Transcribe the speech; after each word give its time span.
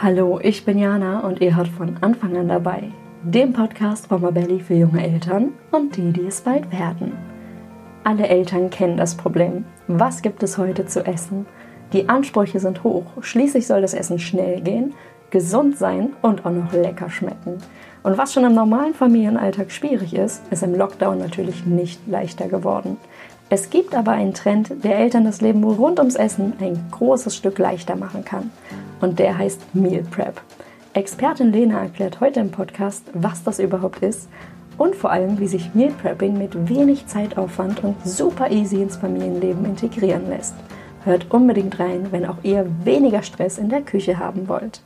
Hallo, 0.00 0.38
ich 0.40 0.64
bin 0.64 0.78
Jana 0.78 1.26
und 1.26 1.40
ihr 1.40 1.56
hört 1.56 1.66
von 1.66 1.96
Anfang 2.02 2.36
an 2.36 2.46
dabei, 2.46 2.84
dem 3.24 3.52
Podcast 3.52 4.06
von 4.06 4.22
Mabelli 4.22 4.60
für 4.60 4.74
junge 4.74 5.02
Eltern 5.02 5.54
und 5.72 5.96
die, 5.96 6.12
die 6.12 6.26
es 6.26 6.40
bald 6.40 6.70
werden. 6.70 7.14
Alle 8.04 8.28
Eltern 8.28 8.70
kennen 8.70 8.96
das 8.96 9.16
Problem. 9.16 9.64
Was 9.88 10.22
gibt 10.22 10.44
es 10.44 10.56
heute 10.56 10.86
zu 10.86 11.04
essen? 11.04 11.46
Die 11.92 12.08
Ansprüche 12.08 12.60
sind 12.60 12.84
hoch. 12.84 13.06
Schließlich 13.22 13.66
soll 13.66 13.80
das 13.80 13.92
Essen 13.92 14.20
schnell 14.20 14.60
gehen, 14.60 14.94
gesund 15.30 15.76
sein 15.76 16.10
und 16.22 16.46
auch 16.46 16.52
noch 16.52 16.72
lecker 16.72 17.10
schmecken. 17.10 17.58
Und 18.04 18.16
was 18.16 18.32
schon 18.32 18.44
im 18.44 18.54
normalen 18.54 18.94
Familienalltag 18.94 19.72
schwierig 19.72 20.14
ist, 20.14 20.42
ist 20.52 20.62
im 20.62 20.76
Lockdown 20.76 21.18
natürlich 21.18 21.66
nicht 21.66 22.06
leichter 22.06 22.46
geworden. 22.46 22.98
Es 23.50 23.70
gibt 23.70 23.94
aber 23.94 24.12
einen 24.12 24.34
Trend, 24.34 24.84
der 24.84 24.98
Eltern 24.98 25.24
das 25.24 25.40
Leben 25.40 25.64
rund 25.64 25.98
ums 25.98 26.16
Essen 26.16 26.52
ein 26.60 26.84
großes 26.90 27.34
Stück 27.34 27.58
leichter 27.58 27.96
machen 27.96 28.22
kann 28.22 28.50
und 29.00 29.18
der 29.18 29.38
heißt 29.38 29.74
Meal 29.74 30.02
Prep. 30.02 30.42
Expertin 30.92 31.50
Lena 31.50 31.80
erklärt 31.80 32.20
heute 32.20 32.40
im 32.40 32.50
Podcast, 32.50 33.04
was 33.14 33.44
das 33.44 33.58
überhaupt 33.58 34.02
ist 34.02 34.28
und 34.76 34.94
vor 34.94 35.10
allem, 35.10 35.38
wie 35.38 35.48
sich 35.48 35.74
Meal 35.74 35.92
Prepping 35.92 36.36
mit 36.36 36.68
wenig 36.68 37.06
Zeitaufwand 37.06 37.82
und 37.82 37.96
super 38.06 38.50
easy 38.50 38.82
ins 38.82 38.96
Familienleben 38.96 39.64
integrieren 39.64 40.28
lässt. 40.28 40.54
Hört 41.04 41.30
unbedingt 41.30 41.78
rein, 41.78 42.08
wenn 42.10 42.26
auch 42.26 42.42
ihr 42.42 42.66
weniger 42.84 43.22
Stress 43.22 43.56
in 43.56 43.70
der 43.70 43.80
Küche 43.80 44.18
haben 44.18 44.48
wollt. 44.48 44.82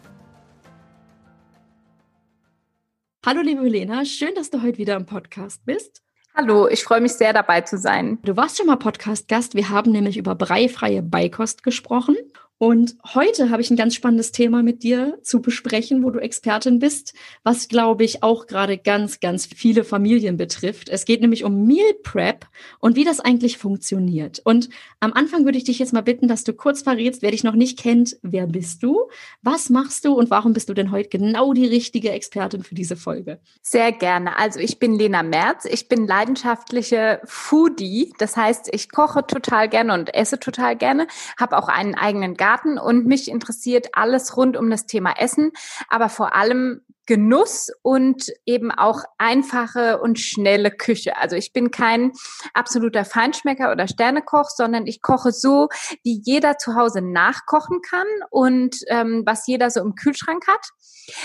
Hallo 3.26 3.40
liebe 3.40 3.68
Lena, 3.68 4.04
schön, 4.04 4.34
dass 4.36 4.50
du 4.50 4.62
heute 4.62 4.78
wieder 4.78 4.94
im 4.94 5.06
Podcast 5.06 5.64
bist. 5.64 6.02
Hallo, 6.34 6.66
ich 6.66 6.82
freue 6.82 7.02
mich 7.02 7.12
sehr 7.12 7.34
dabei 7.34 7.60
zu 7.60 7.76
sein. 7.76 8.18
Du 8.22 8.38
warst 8.38 8.56
schon 8.56 8.66
mal 8.66 8.76
Podcast-Gast. 8.76 9.54
Wir 9.54 9.68
haben 9.68 9.92
nämlich 9.92 10.16
über 10.16 10.34
breifreie 10.34 11.02
Beikost 11.02 11.62
gesprochen 11.62 12.16
und 12.62 12.94
heute 13.12 13.50
habe 13.50 13.60
ich 13.60 13.72
ein 13.72 13.76
ganz 13.76 13.92
spannendes 13.92 14.30
Thema 14.30 14.62
mit 14.62 14.84
dir 14.84 15.18
zu 15.22 15.42
besprechen, 15.42 16.04
wo 16.04 16.10
du 16.10 16.20
Expertin 16.20 16.78
bist, 16.78 17.12
was, 17.42 17.66
glaube 17.66 18.04
ich, 18.04 18.22
auch 18.22 18.46
gerade 18.46 18.78
ganz, 18.78 19.18
ganz 19.18 19.46
viele 19.46 19.82
Familien 19.82 20.36
betrifft. 20.36 20.88
Es 20.88 21.04
geht 21.04 21.22
nämlich 21.22 21.42
um 21.42 21.66
Meal 21.66 21.92
Prep 22.04 22.46
und 22.78 22.94
wie 22.94 23.02
das 23.02 23.18
eigentlich 23.18 23.58
funktioniert. 23.58 24.40
Und 24.44 24.68
am 25.00 25.12
Anfang 25.12 25.44
würde 25.44 25.58
ich 25.58 25.64
dich 25.64 25.80
jetzt 25.80 25.92
mal 25.92 26.02
bitten, 26.02 26.28
dass 26.28 26.44
du 26.44 26.52
kurz 26.52 26.82
verrätst, 26.82 27.20
wer 27.20 27.32
dich 27.32 27.42
noch 27.42 27.56
nicht 27.56 27.80
kennt, 27.80 28.16
wer 28.22 28.46
bist 28.46 28.84
du, 28.84 29.08
was 29.42 29.68
machst 29.68 30.04
du 30.04 30.12
und 30.12 30.30
warum 30.30 30.52
bist 30.52 30.68
du 30.68 30.74
denn 30.74 30.92
heute 30.92 31.08
genau 31.08 31.54
die 31.54 31.66
richtige 31.66 32.12
Expertin 32.12 32.62
für 32.62 32.76
diese 32.76 32.94
Folge? 32.94 33.40
Sehr 33.62 33.90
gerne. 33.90 34.38
Also 34.38 34.60
ich 34.60 34.78
bin 34.78 34.94
Lena 34.94 35.24
Merz. 35.24 35.64
Ich 35.64 35.88
bin 35.88 36.06
leidenschaftliche 36.06 37.22
Foodie. 37.24 38.12
Das 38.18 38.36
heißt, 38.36 38.68
ich 38.72 38.88
koche 38.92 39.26
total 39.26 39.68
gerne 39.68 39.94
und 39.94 40.14
esse 40.14 40.38
total 40.38 40.76
gerne, 40.76 41.08
habe 41.36 41.58
auch 41.58 41.66
einen 41.66 41.96
eigenen 41.96 42.36
Garten 42.36 42.51
Garten 42.52 42.78
und 42.78 43.06
mich 43.06 43.30
interessiert 43.30 43.88
alles 43.92 44.36
rund 44.36 44.56
um 44.56 44.68
das 44.70 44.86
Thema 44.86 45.14
Essen, 45.18 45.52
aber 45.88 46.08
vor 46.08 46.34
allem 46.34 46.82
Genuss 47.06 47.70
und 47.82 48.26
eben 48.46 48.70
auch 48.70 49.02
einfache 49.18 50.00
und 50.00 50.20
schnelle 50.20 50.70
Küche. 50.70 51.16
Also 51.16 51.34
ich 51.34 51.52
bin 51.52 51.72
kein 51.72 52.12
absoluter 52.54 53.04
Feinschmecker 53.04 53.72
oder 53.72 53.88
Sternekoch, 53.88 54.50
sondern 54.50 54.86
ich 54.86 55.02
koche 55.02 55.32
so, 55.32 55.68
wie 56.04 56.20
jeder 56.24 56.58
zu 56.58 56.76
Hause 56.76 57.02
nachkochen 57.02 57.80
kann 57.82 58.06
und 58.30 58.76
ähm, 58.86 59.24
was 59.26 59.46
jeder 59.48 59.70
so 59.70 59.80
im 59.80 59.96
Kühlschrank 59.96 60.46
hat. 60.46 60.64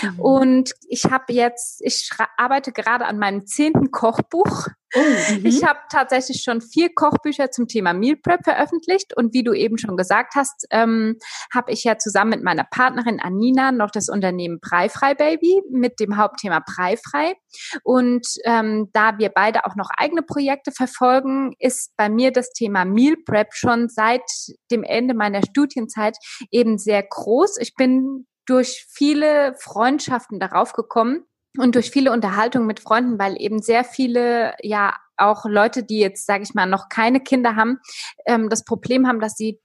Mhm. 0.02 0.20
Und 0.20 0.72
ich 0.88 1.04
habe 1.04 1.32
jetzt, 1.32 1.80
ich 1.82 2.10
arbeite 2.36 2.72
gerade 2.72 3.06
an 3.06 3.18
meinem 3.18 3.46
zehnten 3.46 3.92
Kochbuch. 3.92 4.66
Oh, 4.94 5.00
mhm. 5.00 5.44
ich 5.44 5.64
habe 5.64 5.80
tatsächlich 5.90 6.42
schon 6.42 6.60
vier 6.60 6.94
Kochbücher 6.94 7.50
zum 7.50 7.68
Thema 7.68 7.92
Meal 7.92 8.16
Prep 8.16 8.44
veröffentlicht 8.44 9.16
und 9.16 9.34
wie 9.34 9.42
du 9.42 9.52
eben 9.52 9.76
schon 9.76 9.96
gesagt 9.96 10.34
hast, 10.34 10.66
ähm, 10.70 11.16
habe 11.52 11.72
ich 11.72 11.84
ja 11.84 11.98
zusammen 11.98 12.30
mit 12.30 12.42
meiner 12.42 12.64
Partnerin 12.64 13.20
Anina 13.20 13.70
noch 13.72 13.90
das 13.90 14.08
Unternehmen 14.08 14.60
Breifrei 14.60 15.14
Baby 15.14 15.62
mit 15.70 16.00
dem 16.00 16.16
Hauptthema 16.16 16.60
Breifrei. 16.60 17.34
Und 17.82 18.26
ähm, 18.44 18.88
da 18.92 19.18
wir 19.18 19.28
beide 19.28 19.66
auch 19.66 19.76
noch 19.76 19.90
eigene 19.96 20.22
Projekte 20.22 20.72
verfolgen, 20.72 21.54
ist 21.58 21.92
bei 21.96 22.08
mir 22.08 22.32
das 22.32 22.50
Thema 22.52 22.84
Meal 22.84 23.16
Prep 23.26 23.54
schon 23.54 23.88
seit 23.88 24.22
dem 24.70 24.84
Ende 24.84 25.14
meiner 25.14 25.42
Studienzeit 25.42 26.16
eben 26.50 26.78
sehr 26.78 27.02
groß. 27.02 27.58
Ich 27.58 27.74
bin 27.74 28.26
durch 28.46 28.86
viele 28.88 29.54
Freundschaften 29.58 30.40
darauf 30.40 30.72
gekommen 30.72 31.26
und 31.58 31.74
durch 31.74 31.90
viele 31.90 32.12
Unterhaltungen 32.12 32.66
mit 32.66 32.80
Freunden, 32.80 33.18
weil 33.18 33.40
eben 33.40 33.60
sehr 33.60 33.84
viele 33.84 34.54
ja 34.62 34.94
auch 35.16 35.44
Leute, 35.44 35.82
die 35.82 35.98
jetzt, 35.98 36.26
sage 36.26 36.44
ich 36.44 36.54
mal, 36.54 36.66
noch 36.66 36.88
keine 36.88 37.20
Kinder 37.20 37.56
haben, 37.56 37.78
ähm, 38.26 38.48
das 38.48 38.64
Problem 38.64 39.06
haben, 39.06 39.20
dass 39.20 39.36
sie 39.36 39.60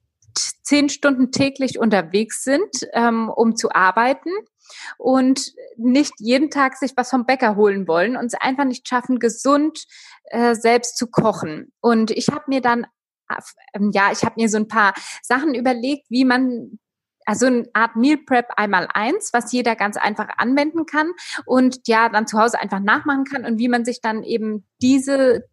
zehn 0.64 0.90
Stunden 0.90 1.32
täglich 1.32 1.78
unterwegs 1.78 2.44
sind, 2.44 2.88
ähm, 2.94 3.30
um 3.30 3.56
zu 3.56 3.72
arbeiten 3.72 4.32
und 4.98 5.54
nicht 5.78 6.14
jeden 6.18 6.50
Tag 6.50 6.76
sich 6.78 6.94
was 6.96 7.12
vom 7.12 7.26
Bäcker 7.26 7.56
holen 7.56 7.88
wollen 7.88 8.18
und 8.18 8.26
es 8.26 8.34
einfach 8.34 8.66
nicht 8.66 8.88
schaffen, 8.88 9.20
gesund 9.20 9.86
äh, 10.26 10.56
selbst 10.56 10.98
zu 10.98 11.08
kochen. 11.08 11.72
Und 11.82 12.10
ich 12.10 12.30
habe 12.30 12.46
mir 12.48 12.62
dann 12.62 12.88
ähm, 13.74 13.92
ja, 13.94 14.12
ich 14.12 14.24
habe 14.24 14.36
mir 14.38 14.50
so 14.50 14.58
ein 14.58 14.68
paar 14.68 14.94
Sachen 15.22 15.54
überlegt, 15.56 16.06
wie 16.10 16.26
man 16.26 16.80
also 17.26 17.48
eine 17.48 17.68
Art 17.74 17.96
Meal 17.96 18.18
Prep 18.18 18.48
einmal 18.58 18.88
eins, 18.94 19.32
was 19.34 19.52
jeder 19.52 19.76
ganz 19.76 19.98
einfach 19.98 20.30
anwenden 20.38 20.86
kann 20.86 21.12
und 21.46 21.88
ja 21.88 22.10
dann 22.10 22.28
zu 22.28 22.40
Hause 22.40 22.60
einfach 22.60 22.80
nachmachen 22.80 23.26
kann 23.26 23.46
und 23.46 23.60
wie 23.60 23.68
man 23.68 23.86
sich 23.86 24.02
dann 24.02 24.24
eben 24.24 24.66
diese 24.82 25.48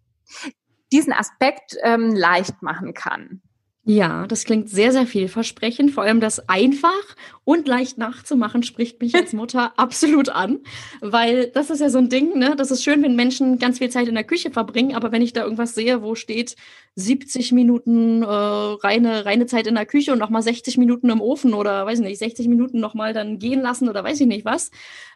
diesen 0.93 1.13
Aspekt 1.13 1.77
ähm, 1.83 2.15
leicht 2.15 2.63
machen 2.63 2.95
kann. 2.95 3.43
Ja, 3.85 4.27
das 4.27 4.45
klingt 4.45 4.69
sehr, 4.69 4.93
sehr 4.93 5.07
vielversprechend. 5.07 5.91
Vor 5.91 6.03
allem 6.03 6.21
das 6.21 6.49
einfach 6.51 6.91
und 7.45 7.67
leicht 7.67 7.97
nachzumachen 7.97 8.63
spricht 8.63 9.01
mich 9.01 9.15
als 9.15 9.33
Mutter 9.35 9.73
absolut 9.79 10.29
an, 10.29 10.61
weil 11.01 11.47
das 11.47 11.71
ist 11.71 11.81
ja 11.81 11.89
so 11.89 11.97
ein 11.99 12.11
Ding, 12.11 12.39
ne? 12.39 12.55
Das 12.57 12.71
ist 12.71 12.85
schön, 12.85 13.03
wenn 13.03 13.17
Menschen 13.17 13.59
ganz 13.59 13.79
viel 13.79 13.89
Zeit 13.89 14.07
in 14.07 14.15
der 14.15 14.25
Küche 14.25 14.51
verbringen, 14.51 14.95
aber 14.95 15.13
wenn 15.13 15.23
ich 15.23 15.33
da 15.33 15.43
irgendwas 15.43 15.75
sehe, 15.75 16.03
wo 16.03 16.15
steht 16.15 16.57
70 16.97 17.53
Minuten 17.53 18.23
äh, 18.23 18.27
reine, 18.27 19.25
reine 19.25 19.47
Zeit 19.47 19.67
in 19.67 19.75
der 19.77 19.87
Küche 19.87 20.13
und 20.13 20.19
nochmal 20.19 20.43
60 20.43 20.77
Minuten 20.77 21.09
im 21.09 21.23
Ofen 21.23 21.55
oder 21.55 21.87
weiß 21.87 22.01
ich 22.01 22.05
nicht, 22.05 22.19
60 22.19 22.49
Minuten 22.49 22.81
nochmal 22.81 23.15
dann 23.15 23.39
gehen 23.39 23.61
lassen 23.61 23.89
oder 23.89 24.05
weiß 24.05 24.21
ich 24.21 24.27
nicht 24.27 24.45
was, 24.45 24.71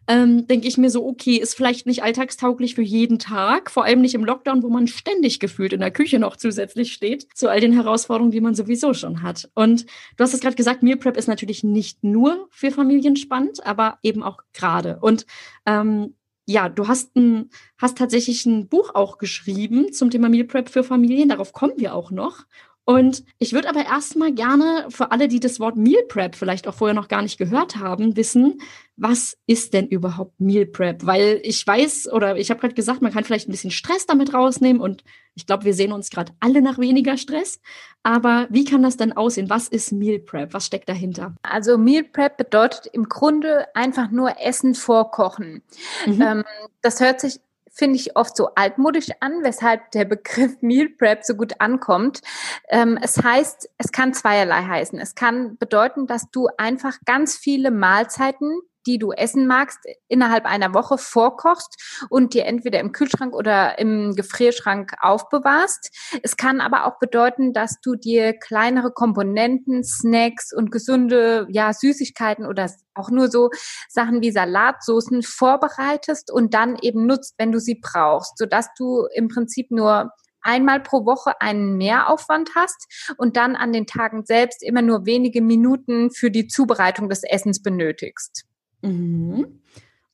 ähm, 0.07 0.47
denke 0.47 0.69
ich 0.69 0.77
mir 0.77 0.91
so, 0.91 1.07
okay, 1.07 1.37
ist 1.37 1.55
vielleicht 1.55 1.87
nicht 1.87 2.03
alltagstauglich 2.03 2.75
für 2.75 2.83
jeden 2.83 3.19
Tag, 3.19 3.71
vor 3.71 3.85
allem 3.85 4.01
nicht 4.01 4.15
im 4.15 4.25
Lockdown, 4.25 4.63
wo 4.63 4.69
man 4.69 4.87
ständig 4.87 5.41
gefühlt 5.41 5.73
in 5.73 5.81
der 5.81 5.91
Küche 5.91 6.19
noch 6.19 6.37
zusätzlich 6.37 6.93
steht, 6.93 7.27
zu 7.35 7.49
all 7.49 7.61
den 7.61 7.73
Herausforderungen, 7.73 8.31
die 8.31 8.41
man 8.41 8.54
sowieso 8.55 8.95
schon 8.95 9.23
hat. 9.23 9.51
Und 9.55 9.87
du 10.17 10.25
hast 10.25 10.35
es 10.35 10.41
gerade 10.41 10.57
gesagt, 10.57 10.83
Meal 10.83 10.97
Prep 10.97 11.17
ist 11.17 11.29
natürlich 11.29 11.65
nicht 11.65 12.03
nur 12.05 12.49
für 12.51 12.71
Familien 12.71 13.17
spannend, 13.17 13.65
aber 13.67 13.99
eben 14.03 14.23
auch 14.23 14.39
gerade. 14.53 14.99
Und 15.01 15.27
ähm, 15.67 16.15
ja, 16.47 16.69
du 16.69 16.89
hast, 16.89 17.17
ein, 17.17 17.51
hast 17.79 17.97
tatsächlich 17.97 18.45
ein 18.45 18.69
Buch 18.69 18.95
auch 18.95 19.19
geschrieben 19.19 19.93
zum 19.93 20.11
Thema 20.11 20.29
Meal 20.29 20.45
Prep 20.45 20.69
für 20.69 20.85
Familien. 20.85 21.29
Darauf 21.29 21.53
kommen 21.53 21.75
wir 21.77 21.95
auch 21.95 22.11
noch. 22.11 22.45
Und 22.87 23.25
ich 23.39 23.55
würde 23.55 23.69
aber 23.71 23.87
erstmal 23.87 24.33
gerne 24.33 24.87
für 24.91 25.11
alle, 25.11 25.27
die 25.27 25.41
das 25.41 25.59
Wort 25.59 25.77
Meal 25.77 26.03
Prep 26.07 26.37
vielleicht 26.37 26.69
auch 26.69 26.75
vorher 26.75 26.95
noch 26.95 27.09
gar 27.09 27.23
nicht 27.23 27.39
gehört 27.39 27.77
haben, 27.77 28.17
wissen, 28.17 28.61
was 28.97 29.37
ist 29.47 29.75
denn 29.75 29.89
überhaupt 29.89 30.41
Meal 30.41 30.67
Prep? 30.67 31.05
Weil 31.05 31.41
ich 31.43 31.67
weiß 31.67 32.13
oder 32.13 32.37
ich 32.37 32.51
habe 32.51 32.61
gerade 32.61 32.75
gesagt, 32.75 33.03
man 33.03 33.13
kann 33.13 33.25
vielleicht 33.25 33.49
ein 33.49 33.53
bisschen 33.53 33.71
Stress 33.71 34.07
damit 34.07 34.33
rausnehmen 34.33 34.81
und 34.81 35.03
ich 35.35 35.47
glaube, 35.47 35.65
wir 35.65 35.75
sehen 35.75 35.93
uns 35.93 36.11
gerade 36.11 36.33
alle 36.39 36.63
nach 36.63 36.79
weniger 36.79 37.17
Stress. 37.17 37.61
Aber 38.05 38.47
wie 38.51 38.65
kann 38.65 38.83
das 38.83 38.97
denn 38.97 39.13
aussehen? 39.13 39.51
Was 39.51 39.67
ist 39.67 39.93
Meal 39.93 40.21
Prep? 40.21 40.55
Was 40.55 40.67
steckt 40.67 40.89
dahinter? 40.89 41.35
Also 41.43 41.77
Meal 41.77 42.05
Prep 42.05 42.37
bedeutet 42.37 42.87
im 42.93 43.09
Grunde 43.09 43.67
einfach 43.75 44.11
nur 44.11 44.41
Essen 44.41 44.75
vorkochen. 44.75 45.63
Mhm. 46.07 46.23
Ähm, 46.23 46.45
das 46.83 47.01
hört 47.01 47.21
sich 47.21 47.41
finde 47.77 47.97
ich 47.97 48.17
oft 48.17 48.37
so 48.37 48.55
altmodisch 48.55 49.09
an, 49.19 49.43
weshalb 49.43 49.91
der 49.91 50.05
Begriff 50.05 50.57
Meal 50.61 50.89
Prep 50.89 51.25
so 51.25 51.35
gut 51.35 51.61
ankommt. 51.61 52.21
Ähm, 52.69 52.99
es 53.03 53.21
heißt, 53.23 53.69
es 53.79 53.91
kann 53.91 54.15
zweierlei 54.15 54.63
heißen. 54.63 54.99
Es 55.01 55.17
kann 55.17 55.59
bedeuten, 55.59 56.07
dass 56.07 56.31
du 56.31 56.49
einfach 56.57 56.99
ganz 57.05 57.37
viele 57.37 57.73
Mahlzeiten 57.73 58.61
die 58.87 58.99
du 58.99 59.13
essen 59.13 59.47
magst, 59.47 59.79
innerhalb 60.09 60.45
einer 60.45 60.75
Woche 60.75 60.99
vorkochst 60.99 62.07
und 62.11 62.35
dir 62.35 62.47
entweder 62.47 62.81
im 62.81 62.93
Kühlschrank 62.93 63.35
oder 63.35 63.79
im 63.79 64.15
Gefrierschrank 64.15 64.95
aufbewahrst. 65.01 65.91
Es 66.23 66.37
kann 66.37 66.61
aber 66.61 66.87
auch 66.87 66.99
bedeuten, 66.99 67.53
dass 67.53 67.81
du 67.81 67.95
dir 67.95 68.33
kleinere 68.35 68.93
Komponenten, 68.93 69.85
Snacks 69.85 70.53
und 70.53 70.71
gesunde 70.71 71.47
ja, 71.51 71.73
Süßigkeiten 71.73 72.47
oder 72.47 72.71
auch 72.95 73.11
nur 73.11 73.29
so 73.31 73.51
Sachen 73.89 74.23
wie 74.23 74.31
Salatsoßen 74.31 75.23
vorbereitest 75.23 76.31
und 76.31 76.55
dann 76.55 76.77
eben 76.81 77.07
nutzt, 77.07 77.35
wenn 77.39 77.53
du 77.53 77.59
sie 77.59 77.81
brauchst, 77.83 78.39
sodass 78.39 78.69
du 78.77 79.07
im 79.15 79.29
Prinzip 79.29 79.71
nur 79.71 80.11
einmal 80.45 80.81
pro 80.81 81.05
Woche 81.07 81.41
einen 81.41 81.77
Mehraufwand 81.77 82.51
hast 82.55 82.87
und 83.17 83.37
dann 83.37 83.57
an 83.57 83.73
den 83.73 83.87
Tagen 83.87 84.25
selbst 84.25 84.63
immer 84.63 84.83
nur 84.83 85.07
wenige 85.07 85.43
Minuten 85.43 86.11
für 86.11 86.31
die 86.31 86.47
Zubereitung 86.47 87.09
des 87.09 87.25
Essens 87.25 87.63
benötigst. 87.63 88.45
Mhm. 88.85 89.41
Okay. 89.41 89.51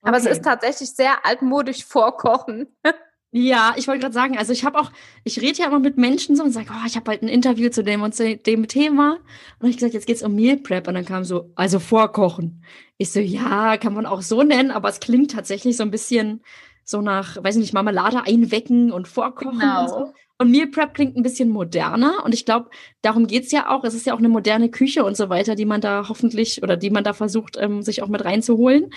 Aber 0.03 0.17
es 0.17 0.27
ist 0.27 0.45
tatsächlich 0.45 0.91
sehr 0.91 1.25
altmodisch 1.27 1.85
vorkochen. 1.85 2.69
Ja, 3.33 3.75
ich 3.77 3.87
wollte 3.87 4.01
gerade 4.01 4.13
sagen, 4.13 4.37
also 4.39 4.53
ich 4.53 4.65
habe 4.65 4.81
auch, 4.81 4.91
ich 5.23 5.41
rede 5.41 5.59
ja 5.59 5.67
immer 5.67 5.79
mit 5.79 5.97
Menschen 5.97 6.35
so 6.35 6.43
und 6.43 6.51
sage, 6.51 6.67
oh, 6.71 6.85
ich 6.85 6.97
habe 6.97 7.13
halt 7.13 7.23
ein 7.23 7.29
Interview 7.29 7.71
zu 7.71 7.85
dem 7.85 8.03
und 8.03 8.13
zu 8.13 8.37
dem 8.37 8.67
Thema. 8.67 9.13
Und 9.13 9.21
dann 9.21 9.59
habe 9.61 9.71
ich 9.71 9.77
gesagt, 9.77 9.95
jetzt 9.95 10.07
geht's 10.07 10.25
um 10.25 10.35
Meal 10.35 10.57
Prep. 10.57 10.89
Und 10.89 10.95
dann 10.95 11.05
kam 11.05 11.23
so, 11.23 11.53
also 11.55 11.79
vorkochen. 11.79 12.65
Ich 12.99 13.13
so, 13.13 13.21
ja, 13.21 13.77
kann 13.77 13.95
man 13.95 14.05
auch 14.05 14.23
so 14.23 14.43
nennen, 14.43 14.73
aber 14.73 14.89
es 14.89 14.99
klingt 14.99 15.31
tatsächlich 15.31 15.77
so 15.77 15.85
ein 15.85 15.93
bisschen 15.93 16.43
so 16.91 17.01
nach, 17.01 17.43
weiß 17.43 17.57
ich 17.57 17.61
nicht, 17.61 17.73
Marmelade 17.73 18.23
einwecken 18.27 18.93
und 18.93 19.09
vorkochen 19.09 19.61
genau. 19.61 19.83
und 19.83 19.89
so. 19.89 20.13
Und 20.39 20.51
Meal 20.51 20.69
Prep 20.69 20.95
klingt 20.95 21.17
ein 21.17 21.23
bisschen 21.23 21.51
moderner 21.51 22.25
und 22.25 22.33
ich 22.33 22.47
glaube, 22.47 22.71
darum 23.03 23.27
geht's 23.27 23.53
ja 23.53 23.69
auch. 23.69 23.85
Es 23.85 23.93
ist 23.93 24.07
ja 24.07 24.15
auch 24.15 24.19
eine 24.19 24.31
moderne 24.31 24.71
Küche 24.71 25.05
und 25.05 25.15
so 25.15 25.29
weiter, 25.29 25.55
die 25.55 25.67
man 25.67 25.83
da 25.83 26.09
hoffentlich 26.09 26.63
oder 26.63 26.79
die 26.79 26.89
man 26.89 27.05
da 27.05 27.13
versucht, 27.13 27.59
ähm, 27.59 27.83
sich 27.83 28.03
auch 28.03 28.09
mit 28.09 28.25
reinzuholen. 28.25 28.91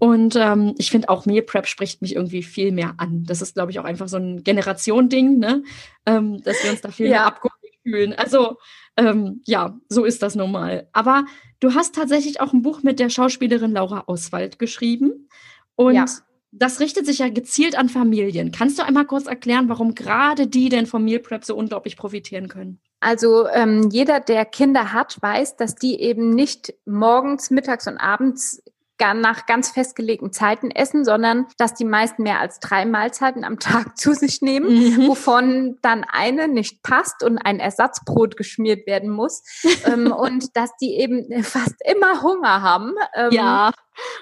Und 0.00 0.34
ähm, 0.34 0.74
ich 0.76 0.90
finde 0.90 1.08
auch 1.08 1.24
Meal 1.24 1.42
Prep 1.42 1.68
spricht 1.68 2.02
mich 2.02 2.16
irgendwie 2.16 2.42
viel 2.42 2.72
mehr 2.72 2.94
an. 2.96 3.22
Das 3.28 3.42
ist, 3.42 3.54
glaube 3.54 3.70
ich, 3.70 3.78
auch 3.78 3.84
einfach 3.84 4.08
so 4.08 4.16
ein 4.16 4.42
Generation-Ding, 4.42 5.38
ne? 5.38 5.62
Ähm, 6.04 6.42
dass 6.42 6.64
wir 6.64 6.72
uns 6.72 6.80
da 6.80 6.90
viel 6.90 7.06
ja. 7.06 7.12
mehr 7.12 7.26
abgeholt 7.26 7.74
fühlen. 7.84 8.12
Also 8.14 8.56
ähm, 8.96 9.40
ja, 9.46 9.78
so 9.88 10.04
ist 10.04 10.20
das 10.24 10.34
nun 10.34 10.50
mal. 10.50 10.88
Aber 10.92 11.26
du 11.60 11.74
hast 11.74 11.94
tatsächlich 11.94 12.40
auch 12.40 12.52
ein 12.52 12.62
Buch 12.62 12.82
mit 12.82 12.98
der 12.98 13.08
Schauspielerin 13.08 13.70
Laura 13.70 14.02
Oswald 14.08 14.58
geschrieben. 14.58 15.28
Und 15.76 15.94
ja 15.94 16.06
das 16.50 16.80
richtet 16.80 17.06
sich 17.06 17.18
ja 17.18 17.28
gezielt 17.28 17.76
an 17.76 17.88
Familien. 17.88 18.52
Kannst 18.52 18.78
du 18.78 18.82
einmal 18.84 19.06
kurz 19.06 19.26
erklären, 19.26 19.68
warum 19.68 19.94
gerade 19.94 20.46
die 20.46 20.68
denn 20.68 20.86
vom 20.86 21.04
Meal 21.04 21.20
Prep 21.20 21.44
so 21.44 21.54
unglaublich 21.54 21.96
profitieren 21.96 22.48
können? 22.48 22.80
Also 23.00 23.46
ähm, 23.48 23.90
jeder, 23.92 24.20
der 24.20 24.44
Kinder 24.44 24.92
hat, 24.92 25.20
weiß, 25.20 25.56
dass 25.56 25.74
die 25.76 26.00
eben 26.00 26.30
nicht 26.30 26.74
morgens, 26.84 27.50
mittags 27.50 27.86
und 27.86 27.98
abends 27.98 28.62
nach 28.98 29.46
ganz 29.46 29.70
festgelegten 29.70 30.32
Zeiten 30.32 30.70
essen, 30.70 31.04
sondern 31.04 31.46
dass 31.56 31.74
die 31.74 31.84
meisten 31.84 32.22
mehr 32.22 32.40
als 32.40 32.60
drei 32.60 32.84
Mahlzeiten 32.84 33.44
am 33.44 33.58
Tag 33.58 33.96
zu 33.98 34.12
sich 34.12 34.42
nehmen, 34.42 34.68
mhm. 34.68 35.08
wovon 35.08 35.78
dann 35.82 36.04
eine 36.04 36.48
nicht 36.48 36.82
passt 36.82 37.22
und 37.22 37.38
ein 37.38 37.60
Ersatzbrot 37.60 38.36
geschmiert 38.36 38.86
werden 38.86 39.10
muss 39.10 39.42
ähm, 39.84 40.12
und 40.16 40.56
dass 40.56 40.70
die 40.80 40.96
eben 40.96 41.42
fast 41.42 41.76
immer 41.84 42.22
Hunger 42.22 42.62
haben. 42.62 42.94
Ähm, 43.14 43.32
ja. 43.32 43.70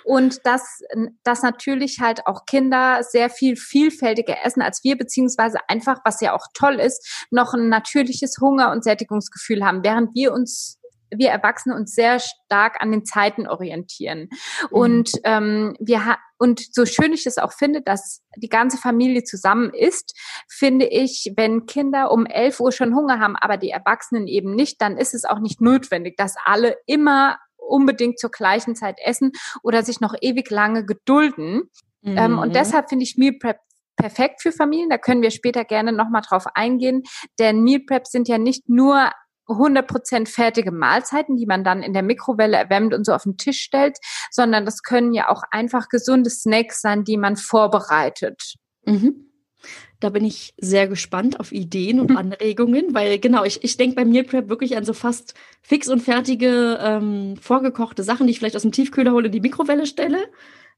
Und 0.05 0.47
dass, 0.47 0.81
dass 1.23 1.43
natürlich 1.43 2.01
halt 2.01 2.27
auch 2.27 2.47
Kinder 2.47 3.03
sehr 3.03 3.29
viel 3.29 3.57
vielfältiger 3.57 4.37
essen 4.43 4.63
als 4.63 4.83
wir, 4.85 4.97
beziehungsweise 4.97 5.59
einfach, 5.69 5.99
was 6.05 6.21
ja 6.23 6.35
auch 6.35 6.47
toll 6.55 6.81
ist, 6.81 7.27
noch 7.31 7.53
ein 7.53 7.69
natürliches 7.69 8.37
Hunger- 8.41 8.73
und 8.73 8.85
Sättigungsgefühl 8.85 9.65
haben, 9.65 9.85
während 9.85 10.15
wir 10.15 10.33
uns 10.33 10.79
wir 11.19 11.31
Erwachsene 11.31 11.75
uns 11.75 11.95
sehr 11.95 12.19
stark 12.19 12.81
an 12.81 12.91
den 12.91 13.05
Zeiten 13.05 13.47
orientieren. 13.47 14.29
Mhm. 14.31 14.69
Und 14.71 15.11
ähm, 15.25 15.77
wir 15.81 16.17
und 16.39 16.75
so 16.75 16.85
schön 16.85 17.13
ich 17.13 17.27
es 17.27 17.39
auch 17.39 17.53
finde, 17.53 17.81
dass 17.81 18.23
die 18.37 18.49
ganze 18.49 18.77
Familie 18.77 19.25
zusammen 19.25 19.71
ist, 19.71 20.15
finde 20.49 20.87
ich, 20.87 21.33
wenn 21.37 21.67
Kinder 21.67 22.11
um 22.11 22.27
11 22.27 22.61
Uhr 22.61 22.73
schon 22.73 22.95
Hunger 22.95 23.21
haben, 23.21 23.37
aber 23.37 23.57
die 23.57 23.71
Erwachsenen 23.71 24.27
eben 24.27 24.55
nicht, 24.55 24.83
dann 24.83 24.99
ist 24.99 25.15
es 25.15 25.25
auch 25.25 25.39
nicht 25.39 25.61
notwendig, 25.61 26.17
dass 26.17 26.35
alle 26.45 26.77
immer 26.87 27.39
unbedingt 27.57 28.19
zur 28.19 28.31
gleichen 28.31 28.77
Zeit 28.77 28.99
essen 29.03 29.33
oder 29.63 29.83
sich 29.83 30.01
noch 30.01 30.15
ewig 30.21 30.51
lange 30.51 30.85
gedulden. 30.85 31.71
Mhm. 32.03 32.19
Ähm, 32.19 32.39
und 32.39 32.49
mhm. 32.51 32.55
deshalb 32.55 32.89
finde 32.89 33.05
ich 33.05 33.17
Meal 33.17 33.35
Prep 33.41 33.59
perfekt 33.97 34.43
für 34.43 34.53
Familien. 34.53 34.91
Da 34.91 34.99
können 34.99 35.23
wir 35.23 35.31
später 35.31 35.65
gerne 35.65 35.93
nochmal 35.93 36.23
drauf 36.23 36.45
eingehen. 36.55 37.03
Denn 37.39 37.63
Meal 37.63 37.81
Preps 37.81 38.11
sind 38.13 38.29
ja 38.29 38.39
nicht 38.39 38.69
nur 38.69 39.11
100% 39.47 40.29
fertige 40.29 40.73
Mahlzeiten, 40.73 41.37
die 41.37 41.47
man 41.47 41.65
dann 41.65 41.83
in 41.83 41.93
der 41.93 42.03
Mikrowelle 42.03 42.57
erwärmt 42.57 42.95
und 42.95 43.05
so 43.05 43.13
auf 43.13 43.25
den 43.25 43.37
Tisch 43.37 43.61
stellt, 43.61 43.99
sondern 44.31 44.65
das 44.65 44.83
können 44.83 45.13
ja 45.13 45.29
auch 45.29 45.43
einfach 45.51 45.89
gesunde 45.89 46.31
Snacks 46.31 46.81
sein, 46.81 47.05
die 47.05 47.17
man 47.17 47.37
vorbereitet. 47.37 48.55
Mhm. 48.85 49.27
Da 49.99 50.11
bin 50.11 50.25
ich 50.25 50.53
sehr 50.59 50.89
gespannt 50.89 51.41
auf 51.41 51.53
Ideen 51.53 52.01
und 52.01 52.17
Anregungen, 52.17 52.95
weil 52.95 53.19
genau, 53.19 53.45
ich, 53.45 53.65
ich 53.65 53.77
denke 53.79 53.97
bei 53.97 54.05
Meal 54.05 54.25
Prep 54.25 54.49
wirklich 54.49 54.77
an 54.77 54.85
so 54.85 54.93
fast 54.93 55.35
fix 55.63 55.89
und 55.89 56.03
fertige 56.03 56.79
ähm, 56.83 57.37
vorgekochte 57.41 58.03
Sachen, 58.03 58.27
die 58.27 58.33
ich 58.33 58.39
vielleicht 58.39 58.57
aus 58.57 58.63
dem 58.63 58.73
Tiefkühler 58.73 59.13
hole, 59.13 59.27
in 59.27 59.33
die 59.33 59.41
Mikrowelle 59.41 59.87
stelle 59.87 60.29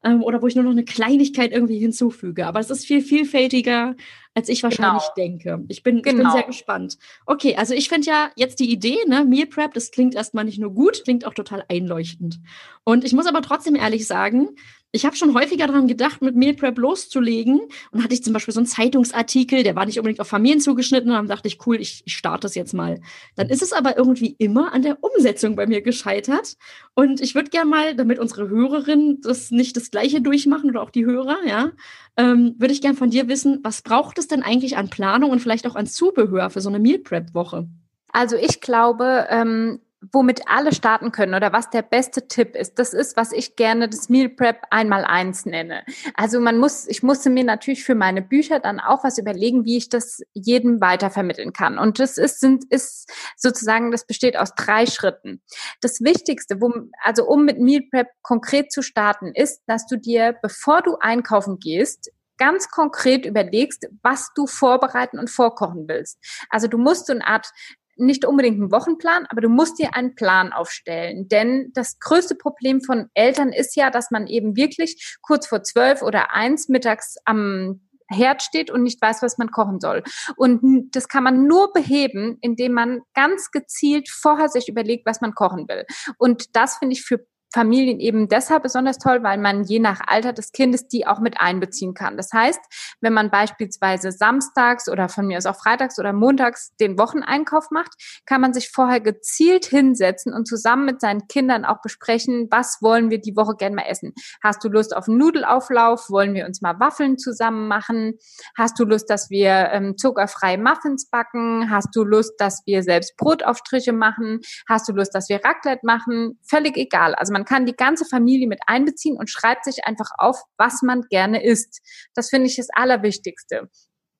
ähm, 0.05 0.23
oder 0.23 0.43
wo 0.43 0.47
ich 0.47 0.55
nur 0.55 0.65
noch 0.65 0.71
eine 0.71 0.85
Kleinigkeit 0.85 1.53
irgendwie 1.53 1.79
hinzufüge. 1.79 2.47
Aber 2.47 2.61
es 2.61 2.71
ist 2.71 2.87
viel 2.87 3.03
vielfältiger, 3.03 3.97
als 4.35 4.49
ich 4.49 4.63
wahrscheinlich 4.63 5.03
genau. 5.03 5.15
denke. 5.17 5.65
Ich 5.69 5.83
bin, 5.83 6.03
genau. 6.03 6.11
ich 6.11 6.17
bin 6.17 6.31
sehr 6.31 6.41
genau. 6.43 6.47
gespannt. 6.47 6.99
Okay, 7.27 7.57
also 7.57 7.75
ich 7.75 7.89
finde 7.89 8.07
ja 8.07 8.31
jetzt 8.37 8.61
die 8.61 8.71
Idee, 8.71 8.99
ne, 9.07 9.25
Meal 9.25 9.47
Prep, 9.47 9.75
das 9.75 9.91
klingt 9.91 10.15
erstmal 10.15 10.45
nicht 10.45 10.59
nur 10.59 10.73
gut, 10.73 11.03
klingt 11.05 11.25
auch 11.27 11.35
total 11.35 11.65
einleuchtend. 11.69 12.39
Und 12.85 13.05
ich 13.05 13.13
muss 13.13 13.27
aber 13.27 13.43
trotzdem 13.43 13.75
ehrlich 13.75 14.07
sagen, 14.07 14.51
ich 14.93 15.05
habe 15.05 15.17
schon 15.17 15.35
häufiger 15.35 15.67
daran 15.67 15.87
gedacht, 15.87 16.23
mit 16.23 16.35
Meal 16.35 16.55
Prep 16.55 16.79
loszulegen. 16.79 17.61
Und 17.91 18.03
hatte 18.03 18.15
ich 18.15 18.25
zum 18.25 18.33
Beispiel 18.33 18.55
so 18.55 18.61
einen 18.61 18.67
Zeitungsartikel, 18.67 19.63
der 19.63 19.77
war 19.77 19.85
nicht 19.85 19.99
unbedingt 19.99 20.21
auf 20.21 20.29
Familien 20.29 20.61
zugeschnitten. 20.61 21.11
Und 21.11 21.17
dann 21.17 21.27
dachte 21.27 21.49
ich, 21.49 21.67
cool, 21.67 21.81
ich, 21.81 22.03
ich 22.07 22.15
starte 22.15 22.43
das 22.43 22.55
jetzt 22.55 22.73
mal. 22.73 23.01
Dann 23.37 23.51
ist 23.51 23.63
es 23.63 23.73
aber 23.73 23.99
irgendwie 23.99 24.35
immer 24.39 24.73
an 24.73 24.83
der 24.83 24.99
Umsetzung 25.03 25.57
bei 25.57 25.67
mir 25.67 25.83
gescheitert. 25.83 26.57
Und 26.95 27.21
ich 27.21 27.35
würde 27.35 27.51
gerne 27.51 27.69
mal, 27.69 27.95
damit 27.97 28.19
unsere 28.19 28.49
Hörerinnen 28.49 29.21
das 29.21 29.51
nicht 29.51 29.77
das 29.77 29.91
Gleiche 29.91 30.23
durchmachen 30.23 30.71
oder 30.71 30.83
auch 30.83 30.91
die 30.91 31.05
Hörer, 31.05 31.37
ja, 31.47 31.73
ähm, 32.17 32.55
würde 32.59 32.73
ich 32.73 32.81
gerne 32.81 32.97
von 32.97 33.11
dir 33.11 33.29
wissen, 33.29 33.61
was 33.63 33.83
braucht 33.83 34.19
es 34.19 34.27
denn 34.27 34.43
eigentlich 34.43 34.77
an 34.77 34.89
Planung 34.89 35.31
und 35.31 35.41
vielleicht 35.41 35.67
auch 35.67 35.77
an 35.77 35.87
Zubehör 35.87 36.51
für 36.51 36.61
so 36.61 36.69
eine 36.69 36.79
Meal 36.79 36.99
Prep 36.99 37.35
Woche? 37.35 37.69
Also 38.13 38.37
ich 38.37 38.61
glaube, 38.61 39.27
ähm, 39.29 39.81
womit 40.13 40.43
alle 40.47 40.73
starten 40.73 41.11
können 41.11 41.35
oder 41.35 41.53
was 41.53 41.71
der 41.71 41.83
beste 41.83 42.29
Tipp 42.29 42.55
ist, 42.55 42.79
das 42.79 42.95
ist, 42.95 43.17
was 43.17 43.33
ich 43.33 43.57
gerne 43.57 43.89
das 43.89 44.09
Meal 44.09 44.29
Prep 44.29 44.63
einmal 44.71 45.05
eins 45.05 45.45
nenne. 45.45 45.85
Also 46.15 46.41
man 46.41 46.59
muss, 46.59 46.87
ich 46.87 47.03
musste 47.03 47.31
mir 47.31 47.45
natürlich 47.45 47.85
für 47.85 47.97
meine 47.97 48.23
Bücher 48.23 48.61
dann 48.61 48.79
auch 48.79 49.03
was 49.03 49.19
überlegen, 49.19 49.65
wie 49.65 49.77
ich 49.77 49.89
das 49.89 50.21
jedem 50.35 50.81
weitervermitteln 50.81 51.53
kann. 51.53 51.79
Und 51.79 51.99
das 51.99 52.17
ist, 52.17 52.41
sind, 52.41 52.65
ist 52.71 53.11
sozusagen, 53.37 53.91
das 53.91 54.07
besteht 54.07 54.37
aus 54.37 54.55
drei 54.55 54.87
Schritten. 54.87 55.43
Das 55.81 56.01
Wichtigste, 56.01 56.61
wo, 56.61 56.73
also 57.03 57.27
um 57.27 57.45
mit 57.45 57.59
Meal 57.59 57.83
Prep 57.91 58.09
konkret 58.23 58.71
zu 58.71 58.83
starten, 58.83 59.33
ist, 59.35 59.63
dass 59.67 59.87
du 59.87 59.97
dir, 59.97 60.37
bevor 60.41 60.83
du 60.83 60.97
einkaufen 61.01 61.59
gehst, 61.59 62.13
ganz 62.39 62.69
konkret 62.71 63.27
überlegst, 63.27 63.89
was 64.03 64.31
du 64.35 64.47
vorbereiten 64.47 65.19
und 65.19 65.29
vorkochen 65.29 65.89
willst. 65.89 66.19
Also 66.49 66.69
du 66.69 66.79
musst 66.79 67.07
so 67.07 67.13
eine 67.13 67.27
Art 67.27 67.51
nicht 67.99 68.25
unbedingt 68.25 68.61
einen 68.61 68.73
Wochenplan, 68.73 69.27
aber 69.29 69.41
du 69.41 69.49
musst 69.49 69.79
dir 69.79 69.95
einen 69.95 70.15
Plan 70.15 70.53
aufstellen. 70.53 71.29
Denn 71.29 71.71
das 71.75 71.99
größte 71.99 72.35
Problem 72.35 72.81
von 72.81 73.09
Eltern 73.15 73.53
ist 73.53 73.77
ja, 73.77 73.91
dass 73.91 74.11
man 74.11 74.27
eben 74.27 74.57
wirklich 74.57 75.19
kurz 75.21 75.47
vor 75.47 75.63
zwölf 75.63 76.03
oder 76.03 76.33
eins 76.33 76.69
mittags 76.69 77.17
am 77.25 77.81
Herd 78.11 78.43
steht 78.43 78.71
und 78.71 78.83
nicht 78.83 79.01
weiß, 79.03 79.23
was 79.23 79.39
man 79.39 79.51
kochen 79.51 79.81
soll. 79.81 80.03
Und 80.37 80.97
das 80.97 81.09
kann 81.09 81.25
man 81.25 81.47
nur 81.47 81.73
beheben, 81.73 82.39
indem 82.41 82.73
man 82.73 83.01
ganz 83.15 83.51
gezielt 83.51 84.09
vorher 84.09 84.49
sich 84.49 84.69
überlegt, 84.69 85.07
was 85.07 85.21
man 85.21 85.35
kochen 85.35 85.69
will. 85.69 85.85
Und 86.17 86.57
das 86.57 86.79
finde 86.79 86.95
ich 86.95 87.03
für 87.03 87.27
Familien 87.53 88.01
eben 88.01 88.29
deshalb 88.29 88.63
besonders 88.63 88.99
toll, 88.99 89.23
weil 89.23 89.39
man 89.39 89.65
je 89.65 89.79
nach 89.79 90.01
Alter 90.07 90.33
des 90.33 90.53
Kindes 90.53 90.89
die 90.89 91.07
auch 91.07 91.21
mit 91.21 91.41
einbeziehen 91.41 91.95
kann. 91.95 92.17
Das 92.17 92.33
heißt, 92.33 92.61
wenn 93.01 93.13
man 93.13 93.31
beispielsweise 93.31 94.13
samstags 94.13 94.89
oder 94.89 95.09
von 95.09 95.27
mir 95.27 95.39
aus 95.39 95.47
auch 95.47 95.57
freitags 95.57 95.99
oder 95.99 96.13
montags 96.13 96.75
den 96.77 96.99
Wocheneinkauf 96.99 97.71
macht, 97.71 97.93
kann 98.27 98.41
man 98.41 98.53
sich 98.53 98.71
vorher 98.71 99.01
gezielt 99.01 99.65
hinsetzen 99.67 100.33
und 100.35 100.47
zusammen 100.47 100.85
mit 100.85 101.01
seinen 101.01 101.27
Kindern 101.29 101.65
auch 101.65 101.81
besprechen, 101.81 102.49
was 102.51 102.79
wollen 102.83 103.11
wir 103.11 103.21
die 103.21 103.37
Woche 103.37 103.55
gerne 103.57 103.77
mal 103.77 103.87
essen. 103.89 104.13
Hast 104.43 104.63
du 104.65 104.69
Lust 104.69 104.95
auf 104.95 105.09
einen 105.09 105.19
Nudelauflauf? 105.19 106.11
Wollen 106.11 106.35
wir 106.35 106.47
uns 106.47 106.61
mal 106.61 106.79
Waffeln 106.81 107.19
zusammen 107.19 107.69
machen? 107.69 108.15
Hast 108.57 108.79
du 108.79 108.85
Lust, 108.85 109.09
dass 109.11 109.31
wir 109.31 109.71
ähm, 109.73 109.97
zuckerfreie 109.97 110.59
Muffins 110.59 111.09
backen? 111.09 111.71
Hast 111.71 111.95
du 111.95 112.05
Lust, 112.05 112.35
dass 112.39 112.63
wir 112.67 112.83
selbst 112.83 113.17
Brotaufstriche 113.17 113.93
machen? 113.93 114.41
Hast 114.69 114.89
du 114.89 114.93
Lust, 114.93 115.15
dass 115.15 115.29
wir 115.29 115.41
Raclette 115.45 115.85
machen? 115.85 116.39
Völlig 116.47 116.77
egal. 116.77 117.15
Also 117.15 117.33
man 117.39 117.45
kann 117.45 117.67
die 117.67 117.77
ganze 117.77 118.05
Familie 118.05 118.49
mit 118.49 118.59
einbeziehen 118.67 119.17
und 119.17 119.31
schreibt 119.31 119.63
sich 119.63 119.85
einfach 119.85 120.11
auf, 120.19 120.43
was 120.57 120.83
man 120.83 121.03
gerne 121.09 121.45
isst. 121.45 121.81
Das 122.15 122.31
finde 122.31 122.49
ich 122.49 122.57
das 122.57 122.67
Allerwichtigste. 122.75 123.69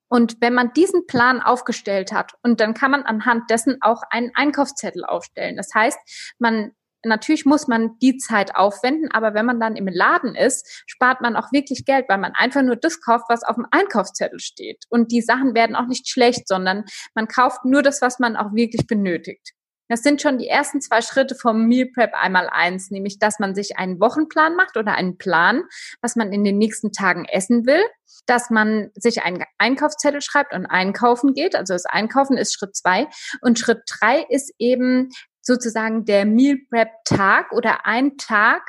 Und 0.09 0.37
wenn 0.41 0.55
man 0.55 0.73
diesen 0.73 1.05
Plan 1.07 1.43
aufgestellt 1.43 2.13
hat, 2.13 2.35
und 2.45 2.61
dann 2.61 2.75
kann 2.75 2.93
man 2.93 3.03
anhand 3.03 3.51
dessen 3.51 3.79
auch 3.81 4.03
einen 4.09 4.31
Einkaufszettel 4.35 5.05
aufstellen. 5.05 5.57
Das 5.57 5.71
heißt, 5.75 5.99
man 6.39 6.71
Natürlich 7.05 7.45
muss 7.45 7.69
man 7.69 7.97
die 8.03 8.17
Zeit 8.17 8.57
aufwenden, 8.57 9.13
aber 9.13 9.33
wenn 9.33 9.47
man 9.47 9.61
dann 9.61 9.77
im 9.77 9.87
Laden 9.87 10.35
ist, 10.35 10.83
spart 10.85 11.21
man 11.21 11.37
auch 11.37 11.53
wirklich 11.53 11.85
Geld, 11.85 12.07
weil 12.09 12.19
man 12.19 12.33
einfach 12.35 12.63
nur 12.63 12.75
das 12.75 13.01
kauft, 13.01 13.27
was 13.29 13.45
auf 13.45 13.55
dem 13.55 13.69
Einkaufszettel 13.71 14.41
steht. 14.41 14.83
Und 14.91 15.13
die 15.13 15.23
Sachen 15.23 15.55
werden 15.55 15.77
auch 15.77 15.87
nicht 15.87 16.09
schlecht, 16.09 16.49
sondern 16.49 16.85
man 17.15 17.29
kauft 17.29 17.65
nur 17.65 17.83
das, 17.83 18.03
was 18.03 18.19
man 18.19 18.37
auch 18.37 18.53
wirklich 18.53 18.89
benötigt. 18.89 19.53
Das 19.89 20.03
sind 20.03 20.21
schon 20.21 20.39
die 20.39 20.49
ersten 20.49 20.81
zwei 20.81 21.01
Schritte 21.01 21.35
vom 21.35 21.67
Meal 21.67 21.89
Prep 21.93 22.13
einmal 22.15 22.49
eins, 22.49 22.91
nämlich 22.91 23.19
dass 23.19 23.39
man 23.39 23.55
sich 23.55 23.79
einen 23.79 24.01
Wochenplan 24.01 24.55
macht 24.55 24.77
oder 24.77 24.95
einen 24.95 25.19
Plan, 25.19 25.63
was 26.03 26.17
man 26.17 26.33
in 26.33 26.45
den 26.45 26.59
nächsten 26.59 26.93
Tagen 26.93 27.25
essen 27.25 27.67
will, 27.67 27.83
dass 28.27 28.51
man 28.51 28.91
sich 28.95 29.23
einen 29.23 29.45
Einkaufszettel 29.59 30.21
schreibt 30.21 30.55
und 30.55 30.67
einkaufen 30.67 31.33
geht. 31.33 31.57
Also 31.57 31.73
das 31.75 31.87
Einkaufen 31.87 32.37
ist 32.37 32.55
Schritt 32.55 32.77
zwei. 32.77 33.09
Und 33.41 33.59
Schritt 33.59 33.83
drei 33.89 34.25
ist 34.29 34.53
eben 34.59 35.09
sozusagen 35.41 36.05
der 36.05 36.27
Meal 36.27 36.59
Prep 36.69 36.91
Tag 37.05 37.53
oder 37.53 37.87
ein 37.87 38.19
Tag, 38.19 38.63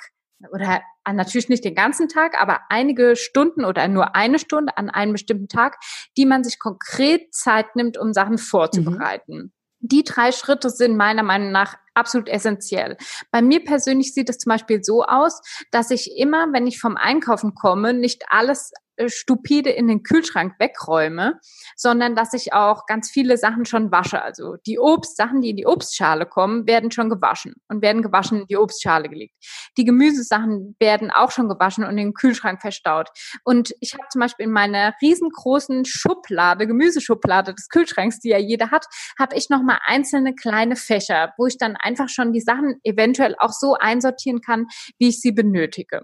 oder 0.51 0.81
natürlich 1.05 1.49
nicht 1.49 1.65
den 1.65 1.75
ganzen 1.75 2.07
Tag, 2.07 2.39
aber 2.39 2.61
einige 2.69 3.15
Stunden 3.15 3.65
oder 3.65 3.87
nur 3.87 4.15
eine 4.15 4.39
Stunde 4.39 4.77
an 4.77 4.89
einem 4.89 5.13
bestimmten 5.13 5.47
Tag, 5.47 5.77
die 6.17 6.25
man 6.25 6.43
sich 6.43 6.59
konkret 6.59 7.33
Zeit 7.33 7.75
nimmt, 7.75 7.97
um 7.97 8.13
Sachen 8.13 8.37
vorzubereiten. 8.37 9.35
Mhm. 9.35 9.51
Die 9.79 10.03
drei 10.03 10.31
Schritte 10.31 10.69
sind 10.69 10.97
meiner 10.97 11.23
Meinung 11.23 11.51
nach 11.51 11.77
absolut 11.93 12.29
essentiell. 12.29 12.97
Bei 13.31 13.41
mir 13.41 13.63
persönlich 13.63 14.13
sieht 14.13 14.29
es 14.29 14.37
zum 14.37 14.51
Beispiel 14.51 14.83
so 14.83 15.03
aus, 15.03 15.41
dass 15.71 15.91
ich 15.91 16.17
immer, 16.17 16.47
wenn 16.53 16.67
ich 16.67 16.79
vom 16.79 16.97
Einkaufen 16.97 17.55
komme, 17.55 17.93
nicht 17.93 18.23
alles 18.29 18.71
stupide 19.07 19.69
in 19.69 19.87
den 19.87 20.03
Kühlschrank 20.03 20.55
wegräume, 20.59 21.39
sondern 21.75 22.15
dass 22.15 22.33
ich 22.33 22.53
auch 22.53 22.85
ganz 22.85 23.09
viele 23.09 23.37
Sachen 23.37 23.65
schon 23.65 23.91
wasche. 23.91 24.21
Also 24.21 24.57
die 24.65 24.79
Obstsachen, 24.79 25.41
die 25.41 25.51
in 25.51 25.55
die 25.55 25.65
Obstschale 25.65 26.25
kommen, 26.25 26.67
werden 26.67 26.91
schon 26.91 27.09
gewaschen 27.09 27.55
und 27.67 27.81
werden 27.81 28.01
gewaschen 28.01 28.41
in 28.41 28.47
die 28.47 28.57
Obstschale 28.57 29.09
gelegt. 29.09 29.35
Die 29.77 29.85
Gemüsesachen 29.85 30.75
werden 30.79 31.11
auch 31.11 31.31
schon 31.31 31.47
gewaschen 31.47 31.83
und 31.83 31.91
in 31.91 31.97
den 31.97 32.13
Kühlschrank 32.13 32.61
verstaut. 32.61 33.09
Und 33.43 33.73
ich 33.79 33.93
habe 33.93 34.07
zum 34.09 34.19
Beispiel 34.19 34.45
in 34.45 34.51
meiner 34.51 34.93
riesengroßen 35.01 35.85
Schublade, 35.85 36.67
Gemüseschublade 36.67 37.53
des 37.53 37.69
Kühlschranks, 37.69 38.19
die 38.19 38.29
ja 38.29 38.37
jeder 38.37 38.71
hat, 38.71 38.85
habe 39.17 39.35
ich 39.35 39.49
nochmal 39.49 39.79
einzelne 39.85 40.35
kleine 40.35 40.75
Fächer, 40.75 41.33
wo 41.37 41.45
ich 41.45 41.57
dann 41.57 41.75
einfach 41.75 42.09
schon 42.09 42.33
die 42.33 42.41
Sachen 42.41 42.79
eventuell 42.83 43.35
auch 43.37 43.51
so 43.51 43.75
einsortieren 43.75 44.41
kann, 44.41 44.67
wie 44.97 45.09
ich 45.09 45.21
sie 45.21 45.31
benötige. 45.31 46.01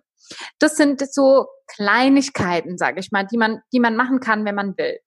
Das 0.59 0.75
sind 0.75 1.01
so 1.13 1.47
Kleinigkeiten, 1.67 2.77
sage 2.77 2.99
ich 2.99 3.11
mal, 3.11 3.25
die 3.25 3.37
man, 3.37 3.61
die 3.73 3.79
man 3.79 3.95
machen 3.95 4.19
kann, 4.19 4.45
wenn 4.45 4.55
man 4.55 4.77
will. 4.77 4.99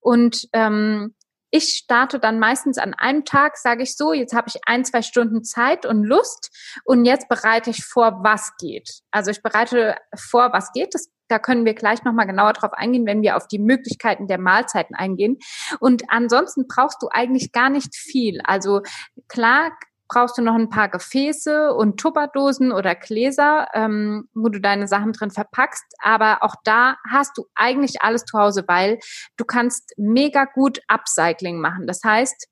Und 0.00 0.48
ähm, 0.52 1.14
ich 1.56 1.74
starte 1.84 2.18
dann 2.18 2.40
meistens 2.40 2.78
an 2.78 2.94
einem 2.94 3.24
Tag, 3.24 3.56
sage 3.56 3.84
ich 3.84 3.96
so, 3.96 4.12
jetzt 4.12 4.34
habe 4.34 4.48
ich 4.48 4.60
ein, 4.66 4.84
zwei 4.84 5.02
Stunden 5.02 5.44
Zeit 5.44 5.86
und 5.86 6.02
Lust 6.02 6.50
und 6.84 7.04
jetzt 7.04 7.28
bereite 7.28 7.70
ich 7.70 7.84
vor, 7.84 8.24
was 8.24 8.56
geht. 8.58 9.02
Also 9.12 9.30
ich 9.30 9.40
bereite 9.40 9.94
vor, 10.16 10.52
was 10.52 10.72
geht. 10.72 10.94
Das, 10.94 11.12
da 11.28 11.38
können 11.38 11.64
wir 11.64 11.74
gleich 11.74 12.02
nochmal 12.02 12.26
genauer 12.26 12.54
drauf 12.54 12.72
eingehen, 12.72 13.06
wenn 13.06 13.22
wir 13.22 13.36
auf 13.36 13.46
die 13.46 13.60
Möglichkeiten 13.60 14.26
der 14.26 14.40
Mahlzeiten 14.40 14.96
eingehen. 14.96 15.38
Und 15.78 16.02
ansonsten 16.08 16.66
brauchst 16.66 17.00
du 17.00 17.08
eigentlich 17.12 17.52
gar 17.52 17.70
nicht 17.70 17.94
viel. 17.94 18.40
Also 18.42 18.80
klar 19.28 19.70
brauchst 20.08 20.36
du 20.38 20.42
noch 20.42 20.54
ein 20.54 20.68
paar 20.68 20.88
Gefäße 20.88 21.72
und 21.72 21.98
Tupperdosen 21.98 22.72
oder 22.72 22.94
Gläser, 22.94 23.68
ähm, 23.74 24.28
wo 24.34 24.48
du 24.48 24.60
deine 24.60 24.86
Sachen 24.86 25.12
drin 25.12 25.30
verpackst. 25.30 25.84
Aber 26.00 26.42
auch 26.42 26.56
da 26.64 26.96
hast 27.08 27.36
du 27.38 27.46
eigentlich 27.54 28.02
alles 28.02 28.24
zu 28.24 28.38
Hause, 28.38 28.64
weil 28.66 28.98
du 29.36 29.44
kannst 29.44 29.94
mega 29.96 30.44
gut 30.44 30.80
Upcycling 30.88 31.60
machen. 31.60 31.86
Das 31.86 32.00
heißt, 32.04 32.48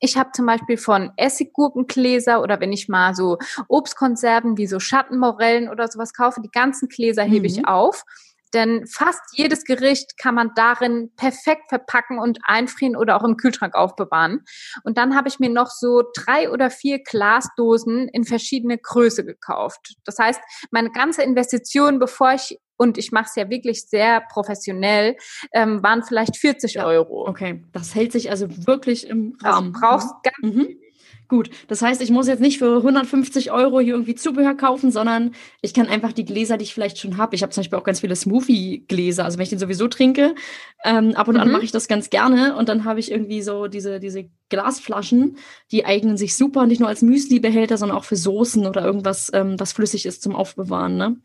ich 0.00 0.16
habe 0.16 0.30
zum 0.32 0.46
Beispiel 0.46 0.76
von 0.76 1.12
Essiggurkengläser 1.16 2.42
oder 2.42 2.60
wenn 2.60 2.72
ich 2.72 2.88
mal 2.88 3.14
so 3.14 3.38
Obstkonserven 3.68 4.58
wie 4.58 4.66
so 4.66 4.80
Schattenmorellen 4.80 5.68
oder 5.68 5.88
sowas 5.88 6.12
kaufe, 6.12 6.40
die 6.42 6.50
ganzen 6.50 6.88
Gläser 6.88 7.22
hebe 7.22 7.48
mhm. 7.48 7.54
ich 7.54 7.68
auf 7.68 8.04
denn 8.54 8.86
fast 8.86 9.20
jedes 9.32 9.64
Gericht 9.64 10.16
kann 10.16 10.34
man 10.34 10.52
darin 10.54 11.10
perfekt 11.16 11.64
verpacken 11.68 12.18
und 12.18 12.38
einfrieren 12.44 12.96
oder 12.96 13.16
auch 13.16 13.24
im 13.24 13.36
Kühlschrank 13.36 13.74
aufbewahren. 13.74 14.44
Und 14.84 14.96
dann 14.98 15.16
habe 15.16 15.28
ich 15.28 15.38
mir 15.38 15.50
noch 15.50 15.70
so 15.70 16.02
drei 16.14 16.50
oder 16.50 16.70
vier 16.70 17.02
Glasdosen 17.02 18.08
in 18.08 18.24
verschiedene 18.24 18.78
Größe 18.78 19.24
gekauft. 19.24 19.94
Das 20.04 20.18
heißt, 20.18 20.40
meine 20.70 20.90
ganze 20.90 21.22
Investition, 21.22 21.98
bevor 21.98 22.32
ich 22.32 22.58
und 22.76 22.98
ich 22.98 23.12
mache 23.12 23.26
es 23.28 23.36
ja 23.36 23.48
wirklich 23.50 23.88
sehr 23.88 24.20
professionell, 24.32 25.16
ähm, 25.52 25.82
waren 25.82 26.02
vielleicht 26.02 26.36
40 26.36 26.74
ja, 26.74 26.86
Euro. 26.86 27.28
Okay, 27.28 27.64
das 27.72 27.94
hält 27.94 28.12
sich 28.12 28.30
also 28.30 28.48
wirklich 28.66 29.08
im 29.08 29.36
also 29.42 29.56
Rahmen. 29.56 29.74
Also 29.74 29.80
brauchst 29.80 30.14
ganz 30.22 30.56
mhm. 30.56 30.76
Gut, 31.28 31.50
das 31.68 31.80
heißt, 31.80 32.02
ich 32.02 32.10
muss 32.10 32.28
jetzt 32.28 32.40
nicht 32.40 32.58
für 32.58 32.76
150 32.76 33.50
Euro 33.50 33.80
hier 33.80 33.94
irgendwie 33.94 34.14
Zubehör 34.14 34.54
kaufen, 34.54 34.90
sondern 34.90 35.34
ich 35.62 35.72
kann 35.72 35.86
einfach 35.86 36.12
die 36.12 36.24
Gläser, 36.24 36.58
die 36.58 36.64
ich 36.64 36.74
vielleicht 36.74 36.98
schon 36.98 37.16
habe. 37.16 37.34
Ich 37.34 37.42
habe 37.42 37.50
zum 37.50 37.62
Beispiel 37.62 37.78
auch 37.78 37.84
ganz 37.84 38.00
viele 38.00 38.14
Smoothie-Gläser. 38.14 39.24
Also 39.24 39.38
wenn 39.38 39.44
ich 39.44 39.50
den 39.50 39.58
sowieso 39.58 39.88
trinke, 39.88 40.34
ähm, 40.84 41.14
ab 41.14 41.28
und 41.28 41.36
mhm. 41.36 41.40
an 41.40 41.52
mache 41.52 41.64
ich 41.64 41.72
das 41.72 41.88
ganz 41.88 42.10
gerne 42.10 42.56
und 42.56 42.68
dann 42.68 42.84
habe 42.84 43.00
ich 43.00 43.10
irgendwie 43.10 43.40
so 43.40 43.68
diese, 43.68 44.00
diese 44.00 44.28
Glasflaschen, 44.50 45.36
die 45.72 45.84
eignen 45.84 46.16
sich 46.16 46.36
super, 46.36 46.66
nicht 46.66 46.80
nur 46.80 46.88
als 46.88 47.02
Müsli-Behälter, 47.02 47.76
sondern 47.78 47.96
auch 47.96 48.04
für 48.04 48.16
Soßen 48.16 48.66
oder 48.66 48.84
irgendwas, 48.84 49.30
ähm, 49.32 49.58
was 49.58 49.72
flüssig 49.72 50.06
ist 50.06 50.22
zum 50.22 50.36
Aufbewahren. 50.36 50.96
Ne? 50.96 51.16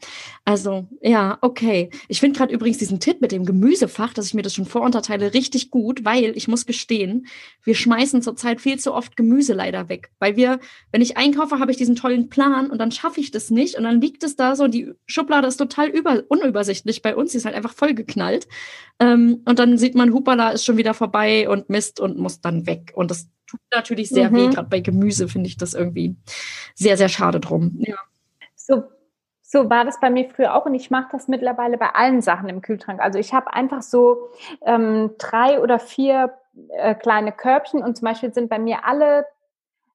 Also, 0.45 0.87
ja, 1.01 1.37
okay. 1.41 1.89
Ich 2.07 2.19
finde 2.19 2.37
gerade 2.37 2.53
übrigens 2.53 2.77
diesen 2.77 2.99
Tipp 2.99 3.21
mit 3.21 3.31
dem 3.31 3.45
Gemüsefach, 3.45 4.13
dass 4.13 4.27
ich 4.27 4.33
mir 4.33 4.41
das 4.41 4.53
schon 4.53 4.65
vorunterteile, 4.65 5.33
richtig 5.33 5.69
gut, 5.69 6.05
weil 6.05 6.35
ich 6.35 6.47
muss 6.47 6.65
gestehen, 6.65 7.27
wir 7.63 7.75
schmeißen 7.75 8.21
zurzeit 8.21 8.61
viel 8.61 8.79
zu 8.79 8.93
oft 8.93 9.17
Gemüse 9.17 9.53
leider 9.53 9.89
weg. 9.89 10.11
Weil 10.19 10.35
wir, 10.35 10.59
wenn 10.91 11.01
ich 11.01 11.17
einkaufe, 11.17 11.59
habe 11.59 11.71
ich 11.71 11.77
diesen 11.77 11.95
tollen 11.95 12.29
Plan 12.29 12.71
und 12.71 12.79
dann 12.79 12.91
schaffe 12.91 13.19
ich 13.19 13.31
das 13.31 13.49
nicht 13.49 13.75
und 13.77 13.83
dann 13.83 14.01
liegt 14.01 14.23
es 14.23 14.35
da 14.35 14.55
so, 14.55 14.67
die 14.67 14.93
Schublade 15.05 15.47
ist 15.47 15.57
total 15.57 15.89
über, 15.89 16.23
unübersichtlich 16.29 17.01
bei 17.01 17.15
uns, 17.15 17.31
die 17.31 17.37
ist 17.37 17.45
halt 17.45 17.55
einfach 17.55 17.73
vollgeknallt. 17.73 18.47
Ähm, 18.99 19.41
und 19.45 19.59
dann 19.59 19.77
sieht 19.77 19.95
man, 19.95 20.13
Hupala 20.13 20.49
ist 20.49 20.65
schon 20.65 20.77
wieder 20.77 20.93
vorbei 20.93 21.49
und 21.49 21.69
Mist 21.69 21.99
und 21.99 22.17
muss 22.17 22.41
dann 22.41 22.67
weg. 22.67 22.91
Und 22.95 23.08
das 23.09 23.29
tut 23.47 23.59
natürlich 23.73 24.09
sehr 24.09 24.29
mhm. 24.29 24.35
weh. 24.35 24.47
Gerade 24.49 24.69
bei 24.69 24.79
Gemüse 24.79 25.27
finde 25.27 25.47
ich 25.47 25.57
das 25.57 25.73
irgendwie 25.73 26.15
sehr, 26.75 26.97
sehr 26.97 27.09
schade 27.09 27.39
drum. 27.39 27.75
Ja. 27.79 27.95
So, 28.55 28.83
so 29.41 29.69
war 29.69 29.85
das 29.85 29.99
bei 29.99 30.09
mir 30.09 30.29
früher 30.29 30.55
auch 30.55 30.65
und 30.65 30.75
ich 30.75 30.91
mache 30.91 31.09
das 31.11 31.27
mittlerweile 31.27 31.77
bei 31.77 31.89
allen 31.95 32.21
Sachen 32.21 32.49
im 32.49 32.61
Kühlschrank. 32.61 33.01
Also 33.01 33.17
ich 33.17 33.33
habe 33.33 33.53
einfach 33.53 33.81
so 33.81 34.29
ähm, 34.61 35.11
drei 35.17 35.59
oder 35.59 35.79
vier 35.79 36.33
äh, 36.69 36.93
kleine 36.93 37.31
Körbchen 37.31 37.83
und 37.83 37.97
zum 37.97 38.05
Beispiel 38.05 38.33
sind 38.33 38.49
bei 38.49 38.59
mir 38.59 38.85
alle 38.85 39.25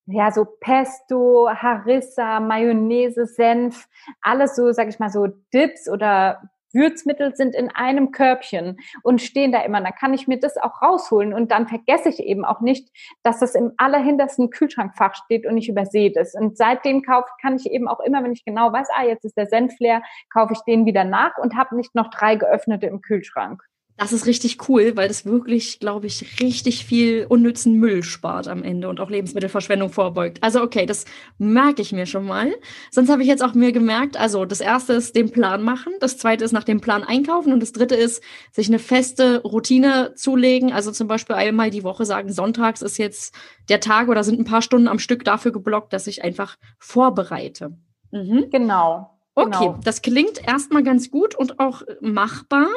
ja, 0.07 0.31
so 0.31 0.45
Pesto, 0.45 1.49
Harissa, 1.51 2.39
Mayonnaise, 2.41 3.27
Senf, 3.27 3.89
alles 4.21 4.55
so, 4.55 4.71
sag 4.73 4.89
ich 4.89 4.99
mal, 4.99 5.11
so 5.11 5.29
Dips 5.53 5.89
oder 5.89 6.51
Würzmittel 6.75 7.35
sind 7.37 7.55
in 7.55 7.71
einem 7.71 8.11
Körbchen 8.11 8.79
und 9.03 9.23
stehen 9.23 9.53
da 9.53 9.63
immer. 9.63 9.81
Da 9.81 9.91
kann 9.91 10.13
ich 10.15 10.29
mir 10.29 10.39
das 10.39 10.57
auch 10.57 10.83
rausholen 10.83 11.33
und 11.33 11.51
dann 11.51 11.69
vergesse 11.69 12.09
ich 12.09 12.21
eben 12.21 12.45
auch 12.45 12.61
nicht, 12.61 12.89
dass 13.23 13.39
das 13.39 13.55
im 13.55 13.73
allerhintersten 13.77 14.51
Kühlschrankfach 14.51 15.15
steht 15.15 15.47
und 15.47 15.57
ich 15.57 15.69
übersehe 15.69 16.13
das. 16.13 16.35
Und 16.35 16.57
seitdem 16.57 17.03
kaufe, 17.03 17.29
kann 17.41 17.57
ich 17.57 17.71
eben 17.71 17.89
auch 17.89 18.01
immer, 18.01 18.23
wenn 18.23 18.33
ich 18.33 18.45
genau 18.45 18.73
weiß, 18.73 18.89
ah, 18.97 19.05
jetzt 19.05 19.25
ist 19.25 19.37
der 19.37 19.47
Senf 19.47 19.79
leer, 19.79 20.03
kaufe 20.33 20.53
ich 20.53 20.61
den 20.61 20.85
wieder 20.87 21.05
nach 21.05 21.39
und 21.39 21.57
habe 21.57 21.77
nicht 21.77 21.95
noch 21.95 22.11
drei 22.11 22.37
geöffnete 22.37 22.87
im 22.87 23.01
Kühlschrank. 23.01 23.63
Das 23.97 24.13
ist 24.13 24.27
richtig 24.27 24.69
cool, 24.69 24.97
weil 24.97 25.07
das 25.07 25.25
wirklich, 25.25 25.79
glaube 25.79 26.07
ich, 26.09 26.41
richtig 26.41 26.85
viel 26.85 27.27
unnützen 27.29 27.79
Müll 27.79 28.03
spart 28.03 28.49
am 28.49 28.65
Ende 28.65 28.89
und 28.89 28.99
auch 28.99 29.09
Lebensmittelverschwendung 29.09 29.91
vorbeugt. 29.91 30.39
Also 30.41 30.63
okay, 30.63 30.85
das 30.85 31.05
merke 31.39 31.81
ich 31.81 31.93
mir 31.93 32.07
schon 32.07 32.27
mal. 32.27 32.53
Sonst 32.91 33.09
habe 33.09 33.23
ich 33.23 33.29
jetzt 33.29 33.45
auch 33.45 33.55
mir 33.55 33.71
gemerkt, 33.71 34.17
also 34.17 34.47
das 34.47 34.61
erste 34.61 34.95
ist 34.95 35.15
den 35.15 35.31
Plan 35.31 35.63
machen, 35.63 35.93
das 36.01 36.19
zweite 36.19 36.45
ist 36.45 36.51
nach 36.51 36.65
dem 36.65 36.81
Plan 36.81 37.05
einkaufen 37.05 37.53
und 37.53 37.61
das 37.61 37.71
dritte 37.71 37.95
ist 37.95 38.21
sich 38.51 38.67
eine 38.67 38.81
feste 38.81 39.43
Routine 39.43 40.13
zulegen. 40.17 40.73
Also 40.73 40.91
zum 40.91 41.07
Beispiel 41.07 41.37
einmal 41.37 41.71
die 41.71 41.85
Woche 41.85 42.05
sagen, 42.05 42.33
sonntags 42.33 42.83
ist 42.83 42.99
jetzt 42.99 43.33
der 43.69 43.79
Tag 43.79 44.09
oder 44.09 44.25
sind 44.25 44.41
ein 44.41 44.45
paar 44.45 44.63
Stunden 44.63 44.89
am 44.89 44.99
Stück 44.99 45.25
dafür 45.25 45.53
geblockt, 45.53 45.93
dass 45.93 46.09
ich 46.09 46.25
einfach 46.25 46.57
vorbereite. 46.81 47.79
Mhm. 48.11 48.51
Genau. 48.51 49.14
Okay, 49.37 49.67
genau. 49.67 49.81
das 49.83 50.03
klingt 50.03 50.47
erstmal 50.47 50.85
ganz 50.85 51.11
gut 51.11 51.35
und 51.35 51.59
auch 51.59 51.83
machbar 52.01 52.69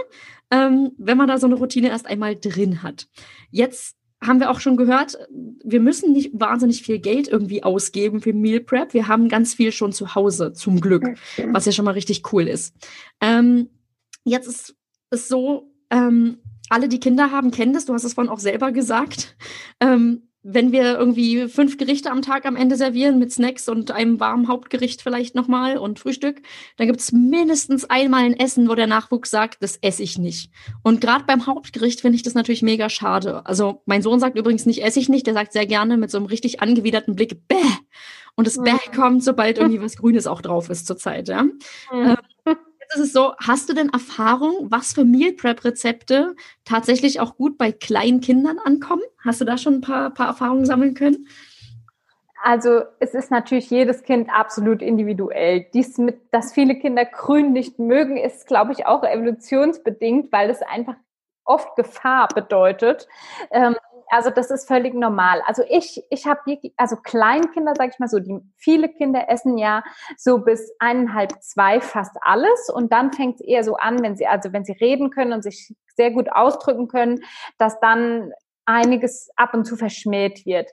ähm, 0.52 0.92
wenn 0.98 1.18
man 1.18 1.28
da 1.28 1.38
so 1.38 1.48
eine 1.48 1.56
Routine 1.56 1.90
erst 1.90 2.08
einmal 2.08 2.36
drin 2.36 2.84
hat. 2.84 3.08
Jetzt 3.52 3.96
haben 4.22 4.40
wir 4.40 4.50
auch 4.50 4.60
schon 4.60 4.78
gehört, 4.78 5.18
wir 5.64 5.80
müssen 5.80 6.12
nicht 6.12 6.32
wahnsinnig 6.34 6.82
viel 6.82 6.98
Geld 6.98 7.28
irgendwie 7.28 7.64
ausgeben 7.64 8.22
für 8.22 8.34
Meal 8.34 8.62
Prep. 8.62 8.94
Wir 8.94 9.08
haben 9.08 9.30
ganz 9.30 9.54
viel 9.54 9.72
schon 9.72 9.92
zu 9.92 10.16
Hause, 10.16 10.54
zum 10.54 10.82
Glück, 10.82 11.04
was 11.52 11.66
ja 11.66 11.72
schon 11.72 11.86
mal 11.86 11.92
richtig 11.92 12.34
cool 12.34 12.48
ist. 12.48 12.74
Ähm, 13.22 13.70
jetzt 14.24 14.48
ist 14.48 14.76
es 15.12 15.28
so, 15.28 15.72
ähm, 15.92 16.40
alle, 16.70 16.90
die 16.90 17.00
Kinder 17.00 17.32
haben, 17.32 17.52
kennen 17.52 17.74
das. 17.74 17.86
Du 17.86 17.94
hast 17.94 18.04
es 18.04 18.16
vorhin 18.16 18.32
auch 18.32 18.40
selber 18.40 18.72
gesagt. 18.72 19.38
Ähm, 19.80 20.27
wenn 20.44 20.72
wir 20.72 20.98
irgendwie 20.98 21.48
fünf 21.48 21.78
Gerichte 21.78 22.10
am 22.12 22.22
Tag 22.22 22.46
am 22.46 22.56
Ende 22.56 22.76
servieren 22.76 23.20
mit 23.20 23.34
Snacks 23.34 23.68
und 23.68 23.92
einem 23.92 24.20
warmen 24.20 24.48
Hauptgericht 24.48 25.02
vielleicht 25.02 25.36
nochmal 25.36 25.78
und 25.78 26.00
Frühstück, 26.00 26.42
dann 26.78 26.88
gibt 26.88 27.00
es 27.00 27.12
mindestens 27.12 27.86
einmal 27.86 28.24
ein 28.24 28.40
Essen, 28.40 28.70
wo 28.70 28.76
der 28.76 28.88
Nachwuchs 28.88 29.30
sagt, 29.30 29.62
das 29.62 29.78
esse 29.82 30.04
ich 30.04 30.18
nicht. 30.18 30.52
Und 30.84 31.02
gerade 31.02 31.26
beim 31.26 31.48
Hauptgericht 31.48 32.02
finde 32.02 32.16
ich 32.16 32.24
das 32.24 32.34
natürlich 32.34 32.62
mega 32.62 32.90
schade. 32.90 33.46
Also 33.46 33.82
mein 33.86 34.02
Sohn 34.02 34.20
sagt 34.20 34.38
übrigens 34.38 34.66
nicht, 34.66 34.84
esse 34.84 35.00
ich 35.00 35.10
nicht, 35.10 35.28
der 35.28 35.34
sagt 35.34 35.54
sehr 35.54 35.66
gerne 35.66 35.98
mit 35.98 36.12
so 36.12 36.18
einem 36.18 36.28
richtig 36.28 36.62
angewiderten 36.62 37.16
Blick, 37.16 37.48
bäh. 37.48 37.56
Und 38.36 38.46
das 38.46 38.62
Bäh 38.62 38.78
kommt, 38.96 39.24
sobald 39.24 39.58
irgendwie 39.58 39.82
was 39.82 39.98
Grünes 39.98 40.28
auch 40.28 40.42
drauf 40.42 40.70
ist 40.70 40.86
zurzeit, 40.86 41.28
ja. 41.28 41.44
Mhm. 41.44 41.58
Ähm, 41.92 42.56
ist 42.94 43.00
es 43.00 43.14
so, 43.14 43.34
hast 43.38 43.70
du 43.70 43.74
denn 43.74 43.90
Erfahrung, 43.90 44.68
was 44.70 44.94
für 44.94 45.06
Meal 45.06 45.34
Prep 45.34 45.64
Rezepte 45.64 46.36
tatsächlich 46.66 47.20
auch 47.20 47.36
gut 47.36 47.58
bei 47.58 47.72
kleinen 47.72 48.22
Kindern 48.22 48.60
ankommen? 48.60 49.04
Hast 49.24 49.42
du 49.42 49.46
da 49.46 49.58
schon 49.58 49.76
ein 49.76 49.82
paar, 49.82 50.10
paar 50.12 50.28
Erfahrungen 50.28 50.66
sammeln 50.66 50.94
können? 50.94 51.28
Also 52.44 52.84
es 53.00 53.14
ist 53.14 53.32
natürlich 53.32 53.70
jedes 53.70 54.04
Kind 54.04 54.30
absolut 54.32 54.82
individuell. 54.82 55.66
Dies 55.74 55.98
mit, 55.98 56.20
dass 56.32 56.54
viele 56.54 56.76
Kinder 56.76 57.04
grün 57.04 57.52
nicht 57.52 57.80
mögen, 57.80 58.18
ist, 58.18 58.48
glaube 58.48 58.72
ich, 58.74 58.86
auch 58.86 59.04
evolutionsbedingt, 59.04 60.32
weil 60.32 60.50
es 60.50 60.62
einfach 60.62 60.96
oft 61.44 61.76
Gefahr 61.76 62.28
bedeutet. 62.28 63.08
Ähm, 63.52 63.76
Also 64.10 64.30
das 64.30 64.52
ist 64.52 64.68
völlig 64.68 64.94
normal. 64.94 65.42
Also 65.46 65.64
ich, 65.68 66.04
ich 66.10 66.26
habe 66.26 66.40
wirklich, 66.46 66.74
also 66.78 66.96
Kleinkinder, 66.96 67.74
sage 67.76 67.92
ich 67.94 68.00
mal 68.00 68.08
so, 68.08 68.20
die 68.20 68.40
viele 68.58 68.90
Kinder 68.90 69.30
essen 69.30 69.58
ja 69.58 69.84
so 70.18 70.40
bis 70.40 70.72
eineinhalb, 70.80 71.42
zwei 71.42 71.82
fast 71.82 72.16
alles 72.22 72.70
und 72.74 72.92
dann 72.94 73.12
fängt 73.12 73.36
es 73.36 73.42
eher 73.42 73.64
so 73.64 73.76
an, 73.76 74.02
wenn 74.02 74.16
sie, 74.16 74.28
also 74.28 74.54
wenn 74.54 74.66
sie 74.66 74.74
reden 74.74 75.10
können 75.10 75.34
und 75.34 75.44
sich 75.44 75.74
sehr 75.96 76.12
gut 76.12 76.32
ausdrücken 76.32 76.88
können, 76.88 77.24
dass 77.58 77.80
dann 77.80 78.32
einiges 78.66 79.30
ab 79.36 79.54
und 79.54 79.66
zu 79.66 79.76
verschmäht 79.76 80.46
wird. 80.46 80.70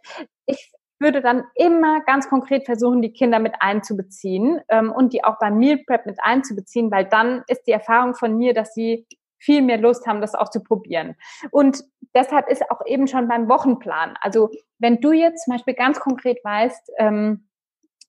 Ich 0.46 0.72
würde 1.00 1.20
dann 1.20 1.44
immer 1.54 2.00
ganz 2.02 2.28
konkret 2.28 2.64
versuchen, 2.66 3.02
die 3.02 3.12
Kinder 3.12 3.38
mit 3.38 3.54
einzubeziehen 3.60 4.60
ähm, 4.68 4.92
und 4.92 5.12
die 5.12 5.24
auch 5.24 5.38
beim 5.38 5.58
Meal 5.58 5.78
Prep 5.86 6.06
mit 6.06 6.18
einzubeziehen, 6.22 6.90
weil 6.90 7.04
dann 7.04 7.42
ist 7.48 7.66
die 7.66 7.72
Erfahrung 7.72 8.14
von 8.14 8.36
mir, 8.36 8.54
dass 8.54 8.74
sie 8.74 9.06
viel 9.44 9.62
mehr 9.62 9.78
Lust 9.78 10.06
haben, 10.06 10.20
das 10.20 10.34
auch 10.34 10.48
zu 10.48 10.62
probieren. 10.62 11.14
Und 11.50 11.84
deshalb 12.14 12.48
ist 12.48 12.70
auch 12.70 12.84
eben 12.86 13.06
schon 13.06 13.28
beim 13.28 13.48
Wochenplan. 13.48 14.14
Also 14.20 14.50
wenn 14.78 15.00
du 15.00 15.12
jetzt 15.12 15.44
zum 15.44 15.54
Beispiel 15.54 15.74
ganz 15.74 16.00
konkret 16.00 16.38
weißt, 16.44 16.92
ähm, 16.98 17.48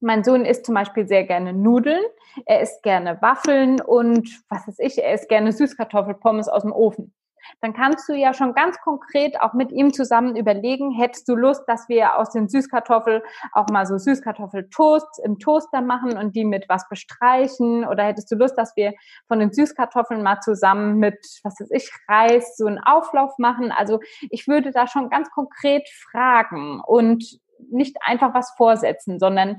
mein 0.01 0.23
Sohn 0.23 0.45
isst 0.45 0.65
zum 0.65 0.75
Beispiel 0.75 1.07
sehr 1.07 1.23
gerne 1.23 1.53
Nudeln, 1.53 2.03
er 2.45 2.61
isst 2.61 2.83
gerne 2.83 3.21
Waffeln 3.21 3.81
und 3.81 4.29
was 4.49 4.67
weiß 4.67 4.79
ich, 4.79 5.01
er 5.01 5.13
isst 5.13 5.29
gerne 5.29 5.51
Süßkartoffelpommes 5.51 6.47
aus 6.47 6.63
dem 6.63 6.73
Ofen 6.73 7.13
dann 7.61 7.73
kannst 7.73 8.07
du 8.09 8.13
ja 8.13 8.33
schon 8.33 8.53
ganz 8.53 8.79
konkret 8.81 9.39
auch 9.41 9.53
mit 9.53 9.71
ihm 9.71 9.93
zusammen 9.93 10.35
überlegen, 10.35 10.91
hättest 10.91 11.27
du 11.27 11.35
Lust, 11.35 11.63
dass 11.67 11.89
wir 11.89 12.17
aus 12.17 12.31
den 12.31 12.47
Süßkartoffeln 12.47 13.21
auch 13.51 13.67
mal 13.69 13.85
so 13.85 13.97
Süßkartoffeltoasts 13.97 15.19
im 15.19 15.39
Toaster 15.39 15.81
machen 15.81 16.17
und 16.17 16.35
die 16.35 16.45
mit 16.45 16.65
was 16.69 16.87
bestreichen? 16.89 17.85
Oder 17.85 18.03
hättest 18.05 18.31
du 18.31 18.35
Lust, 18.35 18.57
dass 18.57 18.75
wir 18.75 18.93
von 19.27 19.39
den 19.39 19.51
Süßkartoffeln 19.51 20.23
mal 20.23 20.39
zusammen 20.41 20.97
mit, 20.97 21.17
was 21.43 21.59
weiß 21.59 21.71
ich, 21.71 21.91
Reis 22.07 22.55
so 22.57 22.65
einen 22.65 22.79
Auflauf 22.79 23.37
machen? 23.37 23.71
Also 23.71 23.99
ich 24.29 24.47
würde 24.47 24.71
da 24.71 24.87
schon 24.87 25.09
ganz 25.09 25.29
konkret 25.31 25.87
fragen 26.11 26.81
und 26.85 27.39
nicht 27.71 27.97
einfach 28.01 28.33
was 28.33 28.53
vorsetzen, 28.57 29.19
sondern 29.19 29.57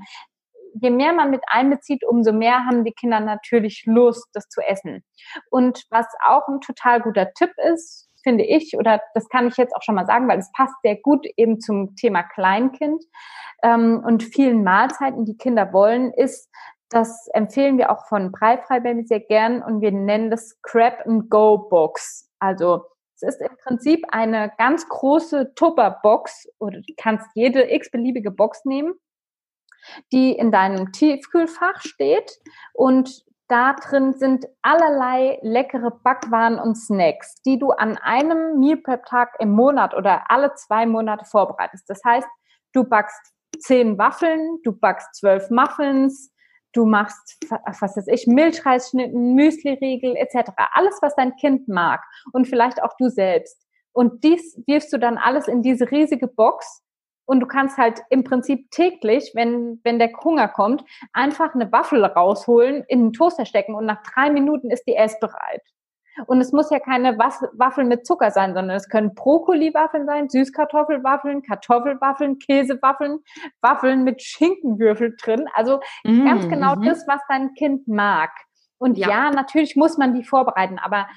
je 0.81 0.89
mehr 0.89 1.13
man 1.13 1.29
mit 1.29 1.43
einbezieht, 1.47 2.03
umso 2.05 2.31
mehr 2.33 2.65
haben 2.65 2.83
die 2.83 2.93
Kinder 2.93 3.19
natürlich 3.19 3.83
Lust, 3.85 4.27
das 4.33 4.47
zu 4.49 4.61
essen. 4.61 5.03
Und 5.49 5.83
was 5.89 6.07
auch 6.27 6.47
ein 6.47 6.61
total 6.61 7.01
guter 7.01 7.31
Tipp 7.33 7.51
ist, 7.73 8.09
finde 8.23 8.43
ich, 8.43 8.75
oder 8.77 9.01
das 9.13 9.29
kann 9.29 9.47
ich 9.47 9.57
jetzt 9.57 9.75
auch 9.75 9.81
schon 9.81 9.95
mal 9.95 10.05
sagen, 10.05 10.27
weil 10.27 10.39
es 10.39 10.51
passt 10.51 10.75
sehr 10.83 10.97
gut 10.97 11.25
eben 11.37 11.59
zum 11.59 11.95
Thema 11.95 12.23
Kleinkind 12.23 13.03
ähm, 13.63 14.03
und 14.05 14.23
vielen 14.23 14.63
Mahlzeiten, 14.63 15.25
die 15.25 15.37
Kinder 15.37 15.71
wollen, 15.71 16.11
ist, 16.13 16.49
das 16.89 17.27
empfehlen 17.33 17.77
wir 17.77 17.91
auch 17.91 18.05
von 18.07 18.31
Breifrei 18.31 18.81
sehr 19.05 19.19
gern 19.19 19.61
und 19.61 19.81
wir 19.81 19.91
nennen 19.91 20.29
das 20.29 20.59
Crab 20.61 21.05
and 21.05 21.29
Go 21.29 21.57
Box. 21.57 22.29
Also 22.39 22.83
es 23.15 23.23
ist 23.23 23.41
im 23.41 23.55
Prinzip 23.63 24.05
eine 24.09 24.51
ganz 24.57 24.87
große 24.87 25.53
Tupper-Box 25.55 26.49
oder 26.59 26.79
du 26.79 26.93
kannst 26.97 27.25
jede 27.33 27.73
x-beliebige 27.73 28.31
Box 28.31 28.63
nehmen 28.63 28.93
die 30.11 30.31
in 30.31 30.51
deinem 30.51 30.91
Tiefkühlfach 30.91 31.81
steht 31.81 32.39
und 32.73 33.25
da 33.47 33.73
drin 33.73 34.13
sind 34.13 34.45
allerlei 34.61 35.39
leckere 35.41 35.91
Backwaren 36.03 36.59
und 36.59 36.75
Snacks, 36.75 37.41
die 37.43 37.57
du 37.57 37.71
an 37.71 37.97
einem 37.97 38.59
Meal 38.59 38.77
Prep 38.77 39.05
Tag 39.05 39.35
im 39.39 39.51
Monat 39.51 39.93
oder 39.93 40.29
alle 40.29 40.53
zwei 40.55 40.85
Monate 40.85 41.23
vorbereitest. 41.23 41.89
Das 41.89 42.01
heißt, 42.03 42.27
du 42.73 42.83
backst 42.83 43.33
zehn 43.59 43.97
Waffeln, 43.97 44.59
du 44.63 44.73
backst 44.73 45.15
zwölf 45.15 45.49
Muffins, 45.49 46.33
du 46.73 46.85
machst, 46.85 47.37
was 47.49 47.95
weiß 47.95 48.07
ich, 48.07 48.27
Milchreisschnitten, 48.27 49.33
Müsliriegel 49.33 50.15
etc. 50.15 50.51
Alles, 50.73 50.97
was 51.01 51.15
dein 51.15 51.35
Kind 51.37 51.67
mag 51.67 52.03
und 52.33 52.47
vielleicht 52.47 52.83
auch 52.83 52.95
du 52.97 53.07
selbst. 53.09 53.65
Und 53.93 54.23
dies 54.23 54.61
wirfst 54.67 54.91
du 54.93 54.99
dann 54.99 55.17
alles 55.17 55.47
in 55.47 55.63
diese 55.63 55.89
riesige 55.89 56.27
Box 56.27 56.83
und 57.27 57.41
du 57.41 57.45
kannst 57.45 57.77
halt 57.77 58.01
im 58.09 58.23
Prinzip 58.23 58.71
täglich, 58.71 59.31
wenn, 59.35 59.79
wenn 59.83 59.99
der 59.99 60.11
Hunger 60.23 60.47
kommt, 60.47 60.83
einfach 61.13 61.53
eine 61.53 61.71
Waffel 61.71 62.03
rausholen, 62.03 62.83
in 62.87 63.03
den 63.03 63.13
Toaster 63.13 63.45
stecken 63.45 63.75
und 63.75 63.85
nach 63.85 64.01
drei 64.01 64.31
Minuten 64.31 64.71
ist 64.71 64.87
die 64.87 64.95
essbereit. 64.95 65.61
Und 66.25 66.41
es 66.41 66.51
muss 66.51 66.71
ja 66.71 66.79
keine 66.79 67.19
Waffeln 67.19 67.89
mit 67.89 68.07
Zucker 68.07 68.31
sein, 68.31 68.55
sondern 68.55 68.75
es 68.75 68.89
können 68.89 69.13
Brokkoliwaffeln 69.13 70.07
sein, 70.07 70.29
Süßkartoffelwaffeln, 70.29 71.43
Kartoffelwaffeln, 71.43 72.39
Käsewaffeln, 72.39 73.19
Waffeln 73.61 74.03
mit 74.03 74.23
Schinkenwürfel 74.23 75.15
drin. 75.21 75.45
Also 75.53 75.79
mmh, 76.05 76.25
ganz 76.25 76.49
genau 76.49 76.75
mmh. 76.75 76.85
das, 76.85 77.07
was 77.07 77.21
dein 77.29 77.53
Kind 77.53 77.87
mag. 77.87 78.31
Und 78.79 78.97
ja. 78.97 79.09
ja. 79.09 79.29
natürlich 79.29 79.75
muss 79.75 79.99
man 79.99 80.15
die 80.15 80.23
vorbereiten, 80.23 80.79
aber 80.79 81.07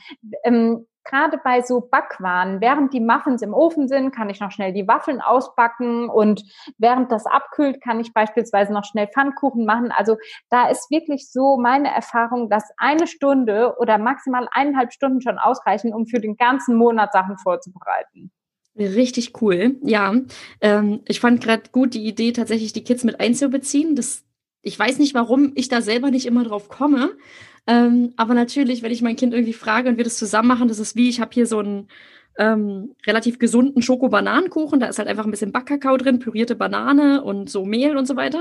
ähm, 0.44 0.86
gerade 1.10 1.38
bei 1.42 1.62
so 1.62 1.80
Backwaren, 1.80 2.60
während 2.60 2.94
die 2.94 3.00
Muffins 3.00 3.42
im 3.42 3.52
Ofen 3.52 3.88
sind, 3.88 4.12
kann 4.12 4.30
ich 4.30 4.40
noch 4.40 4.52
schnell 4.52 4.72
die 4.72 4.86
Waffeln 4.86 5.20
ausbacken 5.20 6.08
und 6.08 6.42
während 6.78 7.10
das 7.10 7.26
abkühlt, 7.26 7.82
kann 7.82 8.00
ich 8.00 8.12
beispielsweise 8.12 8.72
noch 8.72 8.84
schnell 8.84 9.08
Pfannkuchen 9.08 9.64
machen. 9.64 9.92
Also 9.92 10.16
da 10.48 10.68
ist 10.68 10.90
wirklich 10.90 11.30
so 11.30 11.56
meine 11.56 11.92
Erfahrung, 11.92 12.48
dass 12.48 12.64
eine 12.76 13.06
Stunde 13.06 13.74
oder 13.78 13.98
maximal 13.98 14.48
eineinhalb 14.52 14.92
Stunden 14.92 15.20
schon 15.20 15.38
ausreichen, 15.38 15.92
um 15.92 16.06
für 16.06 16.20
den 16.20 16.36
ganzen 16.36 16.76
Monat 16.76 17.12
Sachen 17.12 17.36
vorzubereiten. 17.38 18.30
Richtig 18.76 19.42
cool, 19.42 19.76
ja. 19.82 20.14
Ähm, 20.60 21.00
ich 21.06 21.20
fand 21.20 21.42
gerade 21.42 21.64
gut 21.72 21.94
die 21.94 22.06
Idee, 22.06 22.32
tatsächlich 22.32 22.72
die 22.72 22.84
Kids 22.84 23.04
mit 23.04 23.18
einzubeziehen. 23.18 23.96
Das, 23.96 24.24
ich 24.62 24.78
weiß 24.78 24.98
nicht, 24.98 25.14
warum 25.14 25.52
ich 25.56 25.68
da 25.68 25.82
selber 25.82 26.10
nicht 26.10 26.26
immer 26.26 26.44
drauf 26.44 26.68
komme. 26.68 27.10
Ähm, 27.66 28.12
aber 28.16 28.34
natürlich, 28.34 28.82
wenn 28.82 28.92
ich 28.92 29.02
mein 29.02 29.16
Kind 29.16 29.32
irgendwie 29.32 29.52
frage 29.52 29.88
und 29.88 29.96
wir 29.96 30.04
das 30.04 30.16
zusammen 30.16 30.48
machen, 30.48 30.68
das 30.68 30.78
ist 30.78 30.96
wie, 30.96 31.08
ich 31.08 31.20
habe 31.20 31.30
hier 31.32 31.46
so 31.46 31.58
einen 31.58 31.88
ähm, 32.38 32.94
relativ 33.06 33.38
gesunden 33.38 33.82
Schoko-Bananenkuchen, 33.82 34.80
da 34.80 34.86
ist 34.86 34.98
halt 34.98 35.08
einfach 35.08 35.24
ein 35.24 35.30
bisschen 35.30 35.52
Backkakao 35.52 35.96
drin, 35.96 36.18
pürierte 36.18 36.56
Banane 36.56 37.22
und 37.22 37.50
so 37.50 37.64
Mehl 37.64 37.96
und 37.96 38.06
so 38.06 38.16
weiter. 38.16 38.40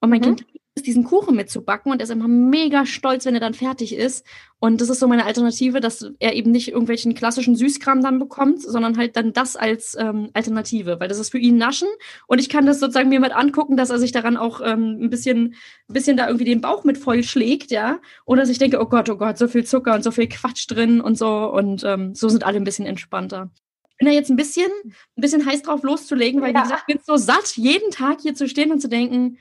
Und 0.00 0.10
mein 0.10 0.20
mhm. 0.20 0.36
Kind 0.36 0.46
diesen 0.80 1.04
Kuchen 1.04 1.36
mitzubacken 1.36 1.92
und 1.92 2.00
er 2.00 2.04
ist 2.04 2.10
immer 2.10 2.28
mega 2.28 2.86
stolz, 2.86 3.26
wenn 3.26 3.34
er 3.34 3.40
dann 3.40 3.52
fertig 3.52 3.94
ist. 3.94 4.26
Und 4.58 4.80
das 4.80 4.88
ist 4.88 5.00
so 5.00 5.06
meine 5.06 5.26
Alternative, 5.26 5.80
dass 5.80 6.10
er 6.18 6.34
eben 6.34 6.50
nicht 6.50 6.68
irgendwelchen 6.68 7.14
klassischen 7.14 7.56
Süßkram 7.56 8.02
dann 8.02 8.18
bekommt, 8.18 8.62
sondern 8.62 8.96
halt 8.96 9.16
dann 9.16 9.34
das 9.34 9.56
als 9.56 9.96
ähm, 9.98 10.30
Alternative, 10.32 10.98
weil 10.98 11.08
das 11.08 11.18
ist 11.18 11.30
für 11.30 11.38
ihn 11.38 11.58
Naschen 11.58 11.88
und 12.26 12.40
ich 12.40 12.48
kann 12.48 12.64
das 12.64 12.80
sozusagen 12.80 13.10
mir 13.10 13.20
mit 13.20 13.32
angucken, 13.32 13.76
dass 13.76 13.90
er 13.90 13.98
sich 13.98 14.12
daran 14.12 14.38
auch 14.38 14.60
ähm, 14.64 14.98
ein 15.02 15.10
bisschen, 15.10 15.54
ein 15.88 15.92
bisschen 15.92 16.16
da 16.16 16.26
irgendwie 16.26 16.46
den 16.46 16.62
Bauch 16.62 16.84
mit 16.84 16.96
voll 16.96 17.22
schlägt, 17.22 17.70
ja. 17.70 18.00
Oder 18.24 18.42
dass 18.42 18.50
ich 18.50 18.58
denke, 18.58 18.80
oh 18.80 18.86
Gott, 18.86 19.10
oh 19.10 19.16
Gott, 19.16 19.36
so 19.36 19.48
viel 19.48 19.64
Zucker 19.64 19.94
und 19.94 20.02
so 20.02 20.10
viel 20.10 20.28
Quatsch 20.28 20.70
drin 20.70 21.00
und 21.00 21.18
so 21.18 21.52
und 21.52 21.84
ähm, 21.84 22.14
so 22.14 22.28
sind 22.28 22.44
alle 22.44 22.56
ein 22.56 22.64
bisschen 22.64 22.86
entspannter 22.86 23.50
bin 23.98 24.08
da 24.08 24.14
jetzt 24.14 24.30
ein 24.30 24.36
bisschen, 24.36 24.70
ein 24.84 25.20
bisschen 25.20 25.46
heiß 25.46 25.62
drauf 25.62 25.84
loszulegen, 25.84 26.40
weil 26.40 26.52
ja. 26.52 26.58
wie 26.58 26.62
gesagt, 26.64 26.84
ich 26.88 26.94
bin 26.94 27.02
so 27.06 27.16
satt, 27.16 27.56
jeden 27.56 27.92
Tag 27.92 28.20
hier 28.20 28.34
zu 28.34 28.48
stehen 28.48 28.72
und 28.72 28.80
zu 28.80 28.88
denken, 28.88 29.38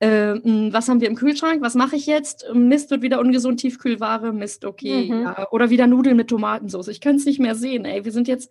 äh, 0.00 0.34
was 0.72 0.88
haben 0.88 1.00
wir 1.00 1.08
im 1.08 1.14
Kühlschrank, 1.14 1.62
was 1.62 1.74
mache 1.74 1.96
ich 1.96 2.06
jetzt? 2.06 2.46
Mist, 2.54 2.90
wird 2.90 3.02
wieder 3.02 3.20
ungesund 3.20 3.60
Tiefkühlware, 3.60 4.32
Mist, 4.32 4.64
okay. 4.64 5.10
Mhm. 5.10 5.22
Ja. 5.22 5.50
Oder 5.50 5.70
wieder 5.70 5.86
Nudeln 5.86 6.16
mit 6.16 6.28
Tomatensauce. 6.28 6.88
Ich 6.88 7.00
kann 7.00 7.16
es 7.16 7.26
nicht 7.26 7.38
mehr 7.38 7.54
sehen, 7.54 7.84
ey. 7.84 8.04
Wir 8.04 8.12
sind 8.12 8.26
jetzt 8.26 8.50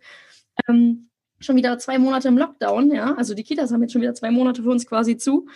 ähm, 0.67 1.09
schon 1.39 1.55
wieder 1.55 1.77
zwei 1.79 1.97
Monate 1.97 2.27
im 2.27 2.37
Lockdown, 2.37 2.91
ja. 2.91 3.15
Also 3.15 3.33
die 3.33 3.43
Kitas 3.43 3.71
haben 3.71 3.81
jetzt 3.81 3.93
schon 3.93 4.01
wieder 4.01 4.13
zwei 4.13 4.31
Monate 4.31 4.63
für 4.63 4.69
uns 4.69 4.85
quasi 4.85 5.17
zu. 5.17 5.47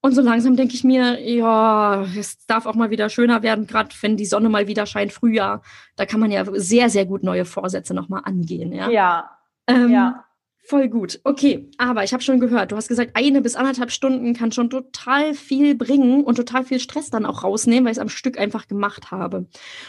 Und 0.00 0.14
so 0.14 0.20
langsam 0.20 0.54
denke 0.54 0.74
ich 0.74 0.84
mir, 0.84 1.20
ja, 1.20 2.04
es 2.16 2.46
darf 2.46 2.66
auch 2.66 2.74
mal 2.74 2.90
wieder 2.90 3.08
schöner 3.08 3.42
werden, 3.42 3.66
gerade 3.66 3.88
wenn 4.00 4.16
die 4.16 4.26
Sonne 4.26 4.48
mal 4.48 4.68
wieder 4.68 4.86
scheint, 4.86 5.12
Frühjahr. 5.12 5.62
Da 5.96 6.06
kann 6.06 6.20
man 6.20 6.30
ja 6.30 6.44
sehr, 6.52 6.88
sehr 6.88 7.04
gut 7.04 7.24
neue 7.24 7.44
Vorsätze 7.44 7.94
nochmal 7.94 8.22
angehen, 8.24 8.72
ja. 8.72 8.90
Ja. 8.90 9.30
Ähm, 9.66 9.90
ja. 9.90 10.24
Voll 10.68 10.90
gut. 10.90 11.18
Okay, 11.24 11.66
aber 11.78 12.04
ich 12.04 12.12
habe 12.12 12.22
schon 12.22 12.40
gehört, 12.40 12.72
du 12.72 12.76
hast 12.76 12.88
gesagt, 12.88 13.12
eine 13.14 13.40
bis 13.40 13.56
anderthalb 13.56 13.90
Stunden 13.90 14.34
kann 14.34 14.52
schon 14.52 14.68
total 14.68 15.32
viel 15.32 15.74
bringen 15.74 16.22
und 16.24 16.34
total 16.34 16.62
viel 16.62 16.78
Stress 16.78 17.08
dann 17.08 17.24
auch 17.24 17.42
rausnehmen, 17.42 17.86
weil 17.86 17.92
ich 17.92 17.96
es 17.96 18.02
am 18.02 18.10
Stück 18.10 18.38
einfach 18.38 18.68
gemacht 18.68 19.10
habe. 19.10 19.46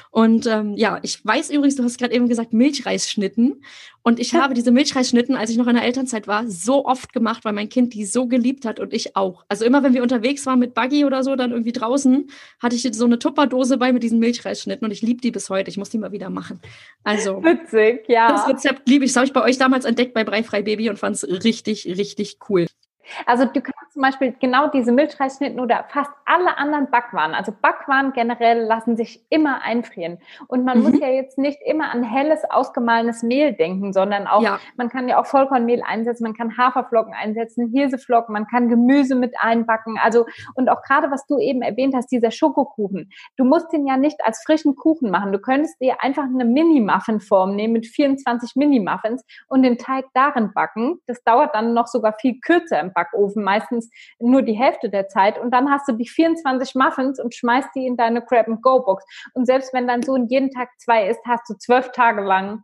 Und 0.09 0.47
ähm, 0.47 0.75
ja, 0.77 0.99
ich 1.01 1.19
weiß 1.25 1.49
übrigens, 1.49 1.75
du 1.75 1.83
hast 1.83 1.99
gerade 1.99 2.13
eben 2.13 2.29
gesagt, 2.29 2.53
Milchreisschnitten. 2.53 3.61
Und 4.09 4.19
ich 4.19 4.33
habe 4.33 4.55
diese 4.55 4.71
Milchreisschnitten, 4.71 5.35
als 5.35 5.51
ich 5.51 5.57
noch 5.57 5.67
in 5.67 5.75
der 5.75 5.83
Elternzeit 5.83 6.27
war, 6.27 6.47
so 6.47 6.83
oft 6.85 7.13
gemacht, 7.13 7.45
weil 7.45 7.53
mein 7.53 7.69
Kind 7.69 7.93
die 7.93 8.05
so 8.05 8.25
geliebt 8.25 8.65
hat 8.65 8.79
und 8.79 8.91
ich 8.91 9.15
auch. 9.15 9.45
Also 9.49 9.65
immer, 9.65 9.83
wenn 9.83 9.93
wir 9.93 10.01
unterwegs 10.01 10.47
waren 10.47 10.57
mit 10.57 10.73
Buggy 10.73 11.05
oder 11.05 11.23
so, 11.23 11.35
dann 11.35 11.51
irgendwie 11.51 11.73
draußen, 11.73 12.27
hatte 12.59 12.75
ich 12.75 12.89
so 12.91 13.05
eine 13.05 13.19
Tupperdose 13.19 13.77
bei 13.77 13.93
mit 13.93 14.01
diesen 14.01 14.17
Milchreisschnitten 14.17 14.83
und 14.83 14.89
ich 14.89 15.03
liebe 15.03 15.21
die 15.21 15.29
bis 15.29 15.51
heute. 15.51 15.69
Ich 15.69 15.77
muss 15.77 15.91
die 15.91 15.99
mal 15.99 16.11
wieder 16.11 16.31
machen. 16.31 16.59
Also 17.03 17.43
witzig, 17.43 18.05
ja. 18.07 18.29
Das 18.29 18.47
Rezept 18.47 18.89
liebe 18.89 19.05
ich. 19.05 19.11
Das 19.11 19.17
habe 19.17 19.27
ich 19.27 19.33
bei 19.33 19.43
euch 19.43 19.59
damals 19.59 19.85
entdeckt 19.85 20.15
bei 20.15 20.23
Breifrei 20.23 20.63
Baby 20.63 20.89
und 20.89 20.97
fand 20.97 21.15
es 21.15 21.43
richtig, 21.43 21.85
richtig 21.85 22.39
cool. 22.49 22.65
Also 23.25 23.45
du 23.45 23.61
kannst 23.61 23.93
zum 23.93 24.01
Beispiel 24.01 24.35
genau 24.39 24.67
diese 24.67 24.91
Milchreisschnitten 24.91 25.59
oder 25.59 25.85
fast 25.89 26.11
alle 26.25 26.57
anderen 26.57 26.89
Backwaren, 26.89 27.33
also 27.33 27.51
Backwaren 27.51 28.13
generell 28.13 28.61
lassen 28.61 28.95
sich 28.95 29.25
immer 29.29 29.61
einfrieren. 29.61 30.19
Und 30.47 30.63
man 30.63 30.79
mhm. 30.79 30.83
muss 30.83 30.99
ja 30.99 31.07
jetzt 31.07 31.37
nicht 31.37 31.59
immer 31.65 31.91
an 31.91 32.03
helles, 32.03 32.43
ausgemahlenes 32.49 33.23
Mehl 33.23 33.53
denken, 33.53 33.93
sondern 33.93 34.27
auch, 34.27 34.41
ja. 34.41 34.59
man 34.77 34.89
kann 34.89 35.07
ja 35.07 35.19
auch 35.19 35.25
Vollkornmehl 35.25 35.81
einsetzen, 35.83 36.23
man 36.23 36.33
kann 36.33 36.57
Haferflocken 36.57 37.13
einsetzen, 37.13 37.71
Hirseflocken, 37.73 38.33
man 38.33 38.47
kann 38.47 38.69
Gemüse 38.69 39.15
mit 39.15 39.33
einbacken. 39.39 39.97
Also, 40.01 40.25
und 40.55 40.69
auch 40.69 40.81
gerade, 40.83 41.11
was 41.11 41.25
du 41.25 41.39
eben 41.39 41.61
erwähnt 41.61 41.95
hast, 41.95 42.11
dieser 42.11 42.31
Schokokuchen. 42.31 43.09
Du 43.37 43.43
musst 43.43 43.71
den 43.73 43.87
ja 43.87 43.97
nicht 43.97 44.17
als 44.23 44.43
frischen 44.43 44.75
Kuchen 44.75 45.11
machen. 45.11 45.31
Du 45.31 45.39
könntest 45.39 45.79
dir 45.81 46.01
einfach 46.01 46.23
eine 46.23 46.45
Mini-Muffin-Form 46.45 47.55
nehmen 47.55 47.73
mit 47.73 47.87
24 47.87 48.55
Mini-Muffins 48.55 49.25
und 49.47 49.63
den 49.63 49.77
Teig 49.77 50.05
darin 50.13 50.53
backen. 50.53 50.99
Das 51.07 51.23
dauert 51.23 51.55
dann 51.55 51.73
noch 51.73 51.87
sogar 51.87 52.13
viel 52.19 52.39
kürzer 52.39 52.79
im 52.79 52.93
Backofen, 52.99 53.43
meistens 53.43 53.89
nur 54.19 54.41
die 54.41 54.53
Hälfte 54.53 54.89
der 54.89 55.07
Zeit. 55.07 55.39
Und 55.39 55.51
dann 55.51 55.69
hast 55.69 55.87
du 55.87 55.93
die 55.93 56.07
24 56.07 56.75
Muffins 56.75 57.19
und 57.19 57.33
schmeißt 57.33 57.69
die 57.75 57.85
in 57.85 57.97
deine 57.97 58.21
Grab-and-Go-Box. 58.21 59.03
Und 59.33 59.45
selbst 59.45 59.73
wenn 59.73 59.87
dein 59.87 60.03
Sohn 60.03 60.27
jeden 60.27 60.51
Tag 60.51 60.69
zwei 60.77 61.07
isst, 61.07 61.21
hast 61.25 61.49
du 61.49 61.55
zwölf 61.55 61.91
Tage 61.91 62.21
lang 62.21 62.63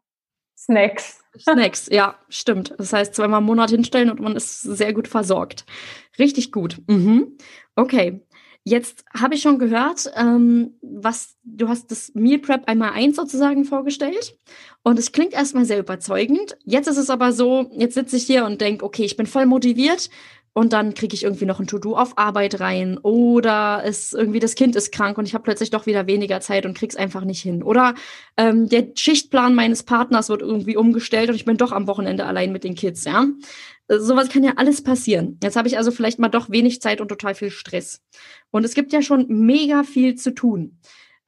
Snacks. 0.57 1.21
Snacks, 1.37 1.89
ja, 1.91 2.15
stimmt. 2.29 2.73
Das 2.77 2.93
heißt, 2.93 3.13
zweimal 3.13 3.41
im 3.41 3.45
Monat 3.45 3.69
hinstellen 3.69 4.09
und 4.09 4.21
man 4.21 4.35
ist 4.35 4.61
sehr 4.61 4.93
gut 4.93 5.07
versorgt. 5.07 5.65
Richtig 6.17 6.51
gut. 6.51 6.81
Mhm. 6.87 7.37
Okay. 7.75 8.25
Jetzt 8.67 9.05
habe 9.13 9.35
ich 9.35 9.43
schon 9.43 9.59
gehört, 9.59 10.11
ähm, 10.15 10.73
was 10.81 11.37
du 11.43 11.67
hast 11.67 11.91
das 11.91 12.11
Meal 12.15 12.39
Prep 12.39 12.67
einmal 12.67 12.93
eins 12.93 13.15
sozusagen 13.15 13.63
vorgestellt 13.63 14.39
und 14.81 14.97
es 14.97 15.11
klingt 15.11 15.33
erstmal 15.33 15.65
sehr 15.65 15.77
überzeugend. 15.77 16.57
Jetzt 16.65 16.87
ist 16.87 16.97
es 16.97 17.11
aber 17.11 17.31
so, 17.31 17.69
jetzt 17.73 17.93
sitze 17.93 18.17
ich 18.17 18.25
hier 18.25 18.43
und 18.43 18.61
denke, 18.61 18.83
okay, 18.83 19.03
ich 19.03 19.17
bin 19.17 19.27
voll 19.27 19.45
motiviert 19.45 20.09
und 20.53 20.73
dann 20.73 20.95
kriege 20.95 21.13
ich 21.13 21.23
irgendwie 21.23 21.45
noch 21.45 21.59
ein 21.59 21.67
To-Do 21.67 21.95
auf 21.95 22.17
Arbeit 22.17 22.59
rein 22.59 22.97
oder 22.97 23.83
es 23.85 24.13
irgendwie 24.13 24.39
das 24.39 24.55
Kind 24.55 24.75
ist 24.75 24.91
krank 24.91 25.19
und 25.19 25.27
ich 25.27 25.35
habe 25.35 25.43
plötzlich 25.43 25.69
doch 25.69 25.85
wieder 25.85 26.07
weniger 26.07 26.39
Zeit 26.39 26.65
und 26.65 26.75
krieg's 26.75 26.95
einfach 26.95 27.25
nicht 27.25 27.41
hin 27.41 27.61
oder 27.61 27.93
ähm, 28.35 28.67
der 28.67 28.87
Schichtplan 28.95 29.53
meines 29.53 29.83
Partners 29.83 30.29
wird 30.29 30.41
irgendwie 30.41 30.77
umgestellt 30.77 31.29
und 31.29 31.35
ich 31.35 31.45
bin 31.45 31.57
doch 31.57 31.71
am 31.71 31.85
Wochenende 31.85 32.25
allein 32.25 32.51
mit 32.51 32.63
den 32.63 32.73
Kids, 32.73 33.03
ja. 33.03 33.27
Sowas 33.87 34.29
kann 34.29 34.43
ja 34.43 34.53
alles 34.55 34.83
passieren. 34.83 35.39
Jetzt 35.43 35.55
habe 35.55 35.67
ich 35.67 35.77
also 35.77 35.91
vielleicht 35.91 36.19
mal 36.19 36.29
doch 36.29 36.49
wenig 36.49 36.81
Zeit 36.81 37.01
und 37.01 37.07
total 37.07 37.35
viel 37.35 37.51
Stress. 37.51 38.01
Und 38.51 38.63
es 38.65 38.73
gibt 38.73 38.93
ja 38.93 39.01
schon 39.01 39.27
mega 39.27 39.83
viel 39.83 40.15
zu 40.15 40.33
tun. 40.33 40.79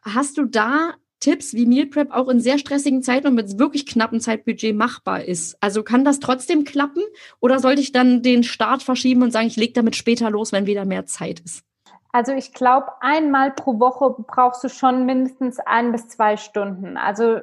Hast 0.04 0.38
du 0.38 0.46
da 0.46 0.96
Tipps, 1.20 1.54
wie 1.54 1.66
Meal 1.66 1.88
Prep 1.88 2.12
auch 2.12 2.28
in 2.30 2.40
sehr 2.40 2.58
stressigen 2.58 3.02
Zeiten 3.02 3.28
und 3.28 3.36
mit 3.36 3.58
wirklich 3.58 3.86
knappen 3.88 4.20
Zeitbudget 4.20 4.76
machbar 4.76 5.24
ist. 5.24 5.58
Also 5.62 5.84
kann 5.84 6.06
das 6.06 6.20
trotzdem 6.20 6.64
klappen 6.64 7.02
oder 7.40 7.60
sollte 7.60 7.82
ich 7.82 7.92
dann 7.92 8.22
den 8.22 8.44
Start 8.44 8.84
verschieben 8.84 9.24
und 9.24 9.32
sagen, 9.32 9.48
ich 9.48 9.56
lege 9.56 9.74
damit 9.74 9.96
später 9.96 10.30
los, 10.30 10.52
wenn 10.52 10.68
wieder 10.68 10.86
mehr 10.86 11.06
Zeit 11.06 11.40
ist? 11.40 11.64
Also 12.12 12.34
ich 12.34 12.54
glaube, 12.54 12.88
einmal 13.02 13.52
pro 13.52 13.80
Woche 13.80 14.16
brauchst 14.28 14.64
du 14.64 14.70
schon 14.70 15.06
mindestens 15.06 15.60
ein 15.60 15.92
bis 15.92 16.08
zwei 16.08 16.38
Stunden. 16.38 16.98
Also 16.98 17.40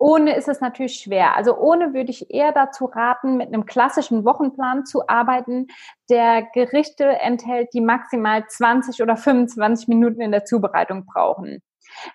ohne 0.00 0.34
ist 0.34 0.48
es 0.48 0.62
natürlich 0.62 0.94
schwer. 0.94 1.36
Also 1.36 1.56
ohne 1.58 1.92
würde 1.92 2.10
ich 2.10 2.30
eher 2.32 2.52
dazu 2.52 2.86
raten, 2.86 3.36
mit 3.36 3.48
einem 3.48 3.66
klassischen 3.66 4.24
Wochenplan 4.24 4.86
zu 4.86 5.06
arbeiten, 5.08 5.66
der 6.08 6.42
Gerichte 6.54 7.04
enthält, 7.04 7.68
die 7.74 7.82
maximal 7.82 8.46
20 8.48 9.02
oder 9.02 9.18
25 9.18 9.88
Minuten 9.88 10.22
in 10.22 10.32
der 10.32 10.46
Zubereitung 10.46 11.04
brauchen. 11.04 11.62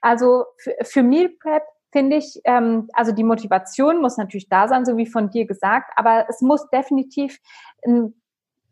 Also 0.02 0.46
für, 0.58 0.76
für 0.82 1.04
Meal 1.04 1.30
Prep 1.30 1.62
finde 1.92 2.18
ich, 2.18 2.42
ähm, 2.46 2.90
also 2.94 3.12
die 3.12 3.24
Motivation 3.24 4.02
muss 4.02 4.18
natürlich 4.18 4.50
da 4.50 4.68
sein, 4.68 4.84
so 4.84 4.98
wie 4.98 5.06
von 5.06 5.30
dir 5.30 5.46
gesagt, 5.46 5.92
aber 5.96 6.26
es 6.28 6.42
muss 6.42 6.68
definitiv 6.72 7.40
ein 7.86 8.16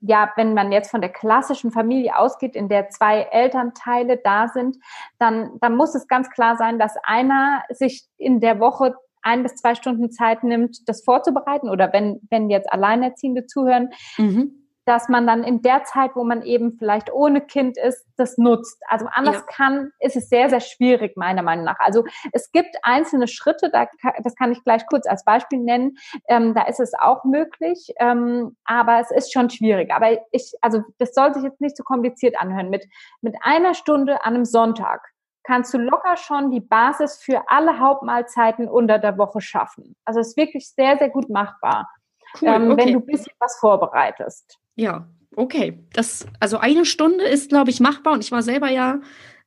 ja, 0.06 0.32
wenn 0.36 0.54
man 0.54 0.72
jetzt 0.72 0.92
von 0.92 1.02
der 1.02 1.12
klassischen 1.12 1.72
Familie 1.72 2.18
ausgeht, 2.18 2.56
in 2.56 2.68
der 2.68 2.90
zwei 2.90 3.22
Elternteile 3.22 4.20
da 4.22 4.50
sind, 4.50 4.78
dann, 5.18 5.52
dann 5.62 5.76
muss 5.76 5.96
es 5.96 6.08
ganz 6.08 6.30
klar 6.30 6.58
sein, 6.58 6.78
dass 6.78 6.96
einer 7.04 7.64
sich 7.70 8.04
in 8.18 8.42
der 8.42 8.60
Woche 8.60 8.96
ein 9.22 9.44
bis 9.44 9.56
zwei 9.56 9.76
Stunden 9.76 10.12
Zeit 10.12 10.44
nimmt, 10.44 10.90
das 10.90 11.04
vorzubereiten 11.06 11.70
oder 11.70 11.94
wenn, 11.94 12.20
wenn 12.30 12.50
jetzt 12.50 12.72
Alleinerziehende 12.72 13.46
zuhören, 13.46 13.92
mhm 14.18 14.63
dass 14.86 15.10
man 15.10 15.26
dann 15.26 15.44
in 15.44 15.62
der 15.62 15.84
Zeit, 15.84 16.12
wo 16.16 16.24
man 16.24 16.42
eben 16.42 16.78
vielleicht 16.78 17.12
ohne 17.12 17.42
Kind 17.42 17.78
ist, 17.78 18.06
das 18.18 18.38
nutzt. 18.38 18.82
Also 18.88 19.08
anders 19.12 19.38
ja. 19.38 19.42
kann, 19.56 19.92
ist 20.00 20.16
es 20.16 20.30
sehr, 20.30 20.50
sehr 20.50 20.60
schwierig, 20.60 21.16
meiner 21.16 21.42
Meinung 21.42 21.66
nach. 21.66 21.80
Also 21.80 22.04
es 22.32 22.52
gibt 22.52 22.76
einzelne 22.84 23.28
Schritte, 23.28 23.70
da, 23.72 23.88
das 24.24 24.36
kann 24.36 24.52
ich 24.52 24.64
gleich 24.64 24.86
kurz 24.88 25.08
als 25.08 25.24
Beispiel 25.24 25.60
nennen, 25.60 25.98
ähm, 26.28 26.54
da 26.54 26.64
ist 26.64 26.80
es 26.80 26.94
auch 26.94 27.24
möglich, 27.24 27.94
ähm, 28.00 28.58
aber 28.66 29.00
es 29.00 29.12
ist 29.12 29.34
schon 29.34 29.50
schwierig. 29.50 29.92
Aber 29.94 30.18
ich, 30.32 30.54
also 30.62 30.84
das 30.98 31.14
soll 31.14 31.34
sich 31.34 31.44
jetzt 31.44 31.62
nicht 31.62 31.78
so 31.78 31.84
kompliziert 31.84 32.40
anhören. 32.40 32.70
Mit, 32.70 32.86
mit 33.22 33.36
einer 33.42 33.74
Stunde 33.74 34.24
an 34.26 34.36
einem 34.36 34.46
Sonntag 34.46 35.14
kannst 35.44 35.74
du 35.74 35.78
locker 35.78 36.18
schon 36.18 36.52
die 36.52 36.62
Basis 36.62 37.22
für 37.22 37.44
alle 37.48 37.80
Hauptmahlzeiten 37.80 38.68
unter 38.68 38.98
der 38.98 39.18
Woche 39.18 39.42
schaffen. 39.42 39.96
Also 40.06 40.20
es 40.20 40.30
ist 40.30 40.38
wirklich 40.38 40.70
sehr, 40.70 40.98
sehr 40.98 41.10
gut 41.10 41.30
machbar, 41.30 41.90
cool, 42.42 42.50
ähm, 42.50 42.72
okay. 42.72 42.86
wenn 42.86 42.94
du 42.94 43.00
ein 43.00 43.06
bisschen 43.06 43.34
was 43.40 43.58
vorbereitest. 43.60 44.60
Ja, 44.76 45.08
okay. 45.36 45.80
Das, 45.94 46.26
also 46.40 46.58
eine 46.58 46.86
Stunde 46.86 47.26
ist, 47.26 47.50
glaube 47.50 47.70
ich, 47.70 47.80
machbar 47.80 48.14
und 48.14 48.24
ich 48.24 48.32
war 48.32 48.44
selber 48.44 48.70
ja 48.70 49.00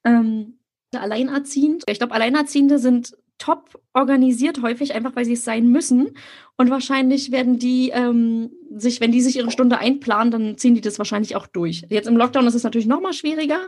ähm, 0.05 0.59
alleinerziehend. 0.95 1.85
Ich 1.89 1.99
glaube, 1.99 2.15
Alleinerziehende 2.15 2.79
sind 2.79 3.17
top 3.39 3.81
organisiert 3.93 4.63
häufig, 4.63 4.95
einfach 4.95 5.15
weil 5.15 5.25
sie 5.25 5.35
es 5.35 5.45
sein 5.45 5.69
müssen. 5.69 6.17
Und 6.59 6.71
wahrscheinlich 6.71 7.33
werden 7.33 7.59
die 7.59 7.91
ähm, 7.91 8.51
sich, 8.75 9.01
wenn 9.01 9.13
die 9.13 9.21
sich 9.21 9.37
ihre 9.37 9.51
Stunde 9.51 9.79
einplanen, 9.79 10.31
dann 10.31 10.59
ziehen 10.59 10.75
die 10.75 10.81
das 10.81 10.99
wahrscheinlich 10.99 11.37
auch 11.37 11.47
durch. 11.47 11.85
Jetzt 11.91 12.09
im 12.09 12.17
Lockdown 12.17 12.47
ist 12.47 12.55
es 12.55 12.63
natürlich 12.63 12.87
noch 12.87 13.01
mal 13.01 13.13
schwieriger, 13.13 13.59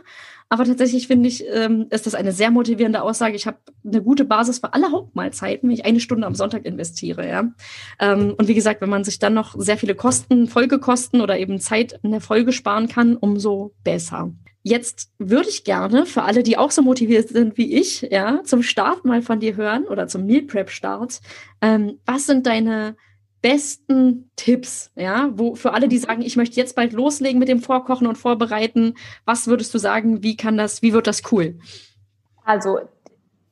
aber 0.49 0.65
tatsächlich 0.65 1.07
finde 1.07 1.29
ich, 1.29 1.43
ähm, 1.51 1.85
ist 1.91 2.07
das 2.07 2.15
eine 2.15 2.31
sehr 2.31 2.49
motivierende 2.49 3.03
Aussage. 3.03 3.35
Ich 3.35 3.45
habe 3.45 3.57
eine 3.85 4.01
gute 4.01 4.25
Basis 4.25 4.59
für 4.59 4.73
alle 4.73 4.91
Hauptmahlzeiten, 4.91 5.69
wenn 5.69 5.75
ich 5.75 5.85
eine 5.85 5.99
Stunde 5.99 6.25
am 6.25 6.33
Sonntag 6.33 6.65
investiere. 6.65 7.27
Ja? 7.27 7.51
Ähm, 7.99 8.33
und 8.35 8.47
wie 8.47 8.55
gesagt, 8.55 8.81
wenn 8.81 8.89
man 8.89 9.03
sich 9.03 9.19
dann 9.19 9.35
noch 9.35 9.55
sehr 9.59 9.77
viele 9.77 9.93
Kosten, 9.93 10.47
Folgekosten 10.47 11.21
oder 11.21 11.37
eben 11.37 11.59
Zeit 11.59 11.99
in 12.01 12.11
der 12.11 12.21
Folge 12.21 12.51
sparen 12.51 12.87
kann, 12.87 13.15
umso 13.15 13.75
besser. 13.83 14.31
Jetzt 14.61 15.11
würde 15.17 15.49
ich 15.49 15.63
gerne 15.63 16.05
für 16.05 16.23
alle, 16.23 16.43
die 16.43 16.57
auch 16.57 16.71
so 16.71 16.81
motiviert 16.81 17.29
sind 17.29 17.57
wie 17.57 17.73
ich, 17.73 18.01
ja, 18.11 18.43
zum 18.43 18.61
Start 18.61 19.05
mal 19.05 19.21
von 19.21 19.39
dir 19.39 19.55
hören 19.55 19.85
oder 19.85 20.07
zum 20.07 20.25
Meal 20.25 20.41
Prep 20.41 20.69
Start. 20.69 21.21
Ähm, 21.61 21.99
was 22.05 22.25
sind 22.25 22.45
deine 22.45 22.95
besten 23.41 24.29
Tipps, 24.35 24.91
ja, 24.95 25.29
wo 25.33 25.55
für 25.55 25.73
alle, 25.73 25.87
die 25.87 25.97
sagen, 25.97 26.21
ich 26.21 26.35
möchte 26.35 26.57
jetzt 26.57 26.75
bald 26.75 26.93
loslegen 26.93 27.39
mit 27.39 27.47
dem 27.47 27.61
Vorkochen 27.61 28.07
und 28.07 28.17
Vorbereiten, 28.17 28.95
was 29.25 29.47
würdest 29.47 29.73
du 29.73 29.77
sagen, 29.77 30.23
wie 30.23 30.35
kann 30.35 30.57
das, 30.57 30.81
wie 30.81 30.93
wird 30.93 31.07
das 31.07 31.21
cool? 31.31 31.57
Also 32.43 32.79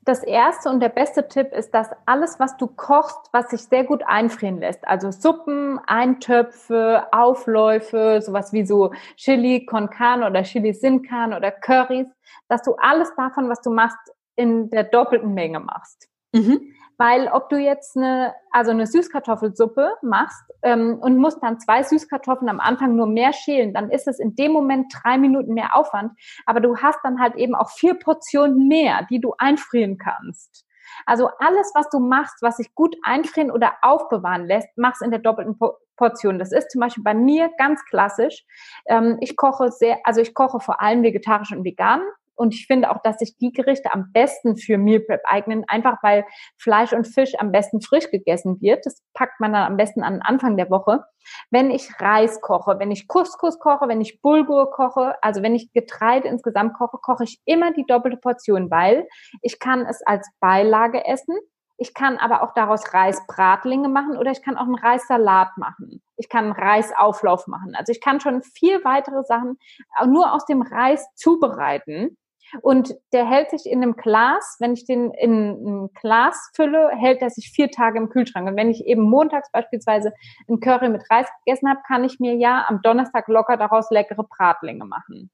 das 0.07 0.23
erste 0.23 0.69
und 0.69 0.79
der 0.79 0.89
beste 0.89 1.27
Tipp 1.27 1.51
ist, 1.51 1.71
dass 1.71 1.89
alles, 2.05 2.39
was 2.39 2.55
du 2.57 2.67
kochst, 2.67 3.17
was 3.33 3.49
sich 3.49 3.61
sehr 3.61 3.83
gut 3.83 4.03
einfrieren 4.05 4.59
lässt, 4.59 4.87
also 4.87 5.11
Suppen, 5.11 5.79
Eintöpfe, 5.85 7.05
Aufläufe, 7.11 8.21
sowas 8.21 8.53
wie 8.53 8.65
so 8.65 8.93
Chili 9.17 9.65
con 9.65 9.89
Carne 9.89 10.25
oder 10.25 10.43
Chili 10.43 10.73
sin 10.73 11.01
Carne 11.01 11.35
oder 11.35 11.51
Currys, 11.51 12.07
dass 12.47 12.61
du 12.63 12.75
alles 12.75 13.09
davon, 13.17 13.49
was 13.49 13.61
du 13.61 13.69
machst, 13.69 13.97
in 14.37 14.69
der 14.69 14.85
doppelten 14.85 15.33
Menge 15.33 15.59
machst. 15.59 16.07
Mhm. 16.31 16.73
Weil 16.97 17.27
ob 17.27 17.49
du 17.49 17.57
jetzt 17.57 17.95
eine, 17.95 18.33
also 18.51 18.71
eine 18.71 18.87
Süßkartoffelsuppe 18.87 19.97
machst 20.01 20.43
ähm, 20.63 20.97
und 20.99 21.17
musst 21.17 21.41
dann 21.43 21.59
zwei 21.59 21.83
Süßkartoffeln 21.83 22.49
am 22.49 22.59
Anfang 22.59 22.95
nur 22.95 23.07
mehr 23.07 23.33
schälen, 23.33 23.73
dann 23.73 23.91
ist 23.91 24.07
es 24.07 24.19
in 24.19 24.35
dem 24.35 24.51
Moment 24.51 24.91
drei 25.01 25.17
Minuten 25.17 25.53
mehr 25.53 25.75
Aufwand. 25.75 26.11
Aber 26.45 26.59
du 26.59 26.77
hast 26.77 26.99
dann 27.03 27.19
halt 27.19 27.35
eben 27.35 27.55
auch 27.55 27.69
vier 27.69 27.93
Portionen 27.95 28.67
mehr, 28.67 29.05
die 29.09 29.21
du 29.21 29.33
einfrieren 29.37 29.97
kannst. 29.97 30.65
Also 31.05 31.29
alles, 31.39 31.71
was 31.75 31.89
du 31.89 31.99
machst, 31.99 32.41
was 32.41 32.57
sich 32.57 32.73
gut 32.73 32.95
einfrieren 33.03 33.51
oder 33.51 33.73
aufbewahren 33.81 34.45
lässt, 34.45 34.75
machst 34.77 35.01
in 35.01 35.11
der 35.11 35.19
doppelten 35.19 35.57
Portion. 35.95 36.39
Das 36.39 36.51
ist 36.51 36.71
zum 36.71 36.81
Beispiel 36.81 37.03
bei 37.03 37.13
mir 37.13 37.49
ganz 37.57 37.83
klassisch. 37.85 38.45
Ähm, 38.87 39.17
ich 39.21 39.35
koche 39.35 39.71
sehr, 39.71 39.99
also 40.03 40.21
ich 40.21 40.33
koche 40.33 40.59
vor 40.59 40.81
allem 40.81 41.03
vegetarisch 41.03 41.51
und 41.51 41.63
vegan. 41.63 42.01
Und 42.37 42.53
ich 42.53 42.67
finde 42.67 42.91
auch, 42.91 43.01
dass 43.01 43.17
sich 43.17 43.35
die 43.37 43.51
Gerichte 43.51 43.91
am 43.91 44.11
besten 44.13 44.57
für 44.57 44.77
Meal 44.77 44.99
Prep 44.99 45.21
eignen, 45.25 45.65
einfach 45.67 45.97
weil 46.03 46.23
Fleisch 46.55 46.93
und 46.93 47.07
Fisch 47.07 47.33
am 47.39 47.51
besten 47.51 47.81
frisch 47.81 48.11
gegessen 48.11 48.61
wird. 48.61 48.85
Das 48.85 49.01
packt 49.13 49.39
man 49.39 49.53
dann 49.53 49.63
am 49.63 49.75
besten 49.75 50.03
an 50.03 50.21
Anfang 50.21 50.55
der 50.55 50.69
Woche. 50.69 51.03
Wenn 51.49 51.71
ich 51.71 51.89
Reis 51.99 52.39
koche, 52.39 52.77
wenn 52.77 52.91
ich 52.91 53.07
Couscous 53.07 53.57
koche, 53.59 53.87
wenn 53.87 54.01
ich 54.01 54.21
Bulgur 54.21 54.69
koche, 54.69 55.15
also 55.23 55.41
wenn 55.41 55.55
ich 55.55 55.73
Getreide 55.73 56.27
insgesamt 56.27 56.75
koche, 56.75 56.99
koche 57.01 57.23
ich 57.23 57.41
immer 57.45 57.73
die 57.73 57.85
doppelte 57.87 58.17
Portion, 58.17 58.69
weil 58.69 59.07
ich 59.41 59.59
kann 59.59 59.85
es 59.87 60.05
als 60.05 60.29
Beilage 60.39 61.05
essen. 61.05 61.35
Ich 61.79 61.93
kann 61.93 62.17
aber 62.17 62.43
auch 62.43 62.53
daraus 62.53 62.93
Reisbratlinge 62.93 63.89
machen 63.89 64.17
oder 64.17 64.31
ich 64.31 64.43
kann 64.43 64.57
auch 64.57 64.63
einen 64.65 64.75
Reissalat 64.75 65.57
machen. 65.57 66.01
Ich 66.17 66.29
kann 66.29 66.45
einen 66.45 66.53
Reisauflauf 66.53 67.47
machen. 67.47 67.75
Also 67.75 67.91
ich 67.91 68.01
kann 68.01 68.19
schon 68.19 68.41
viel 68.41 68.83
weitere 68.83 69.23
Sachen 69.23 69.57
nur 70.05 70.33
aus 70.33 70.45
dem 70.45 70.61
Reis 70.61 71.07
zubereiten 71.15 72.17
Und 72.61 72.95
der 73.13 73.27
hält 73.29 73.49
sich 73.49 73.65
in 73.65 73.81
einem 73.81 73.95
Glas, 73.95 74.57
wenn 74.59 74.73
ich 74.73 74.85
den 74.85 75.11
in 75.11 75.85
ein 75.85 75.89
Glas 75.93 76.51
fülle, 76.55 76.89
hält 76.95 77.21
er 77.21 77.29
sich 77.29 77.51
vier 77.53 77.69
Tage 77.69 77.97
im 77.97 78.09
Kühlschrank. 78.09 78.47
Und 78.47 78.55
wenn 78.55 78.69
ich 78.69 78.85
eben 78.85 79.01
montags 79.01 79.51
beispielsweise 79.51 80.13
ein 80.49 80.59
Curry 80.59 80.89
mit 80.89 81.03
Reis 81.09 81.27
gegessen 81.43 81.69
habe, 81.69 81.79
kann 81.87 82.03
ich 82.03 82.19
mir 82.19 82.35
ja 82.35 82.65
am 82.67 82.81
Donnerstag 82.81 83.27
locker 83.27 83.57
daraus 83.57 83.89
leckere 83.91 84.23
Bratlinge 84.23 84.85
machen. 84.85 85.29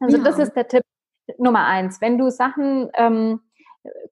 Also 0.00 0.16
ja. 0.16 0.24
das 0.24 0.38
ist 0.38 0.54
der 0.54 0.68
Tipp 0.68 0.82
Nummer 1.38 1.66
eins. 1.66 2.00
Wenn 2.00 2.18
du 2.18 2.30
Sachen 2.30 2.90
ähm, 2.94 3.40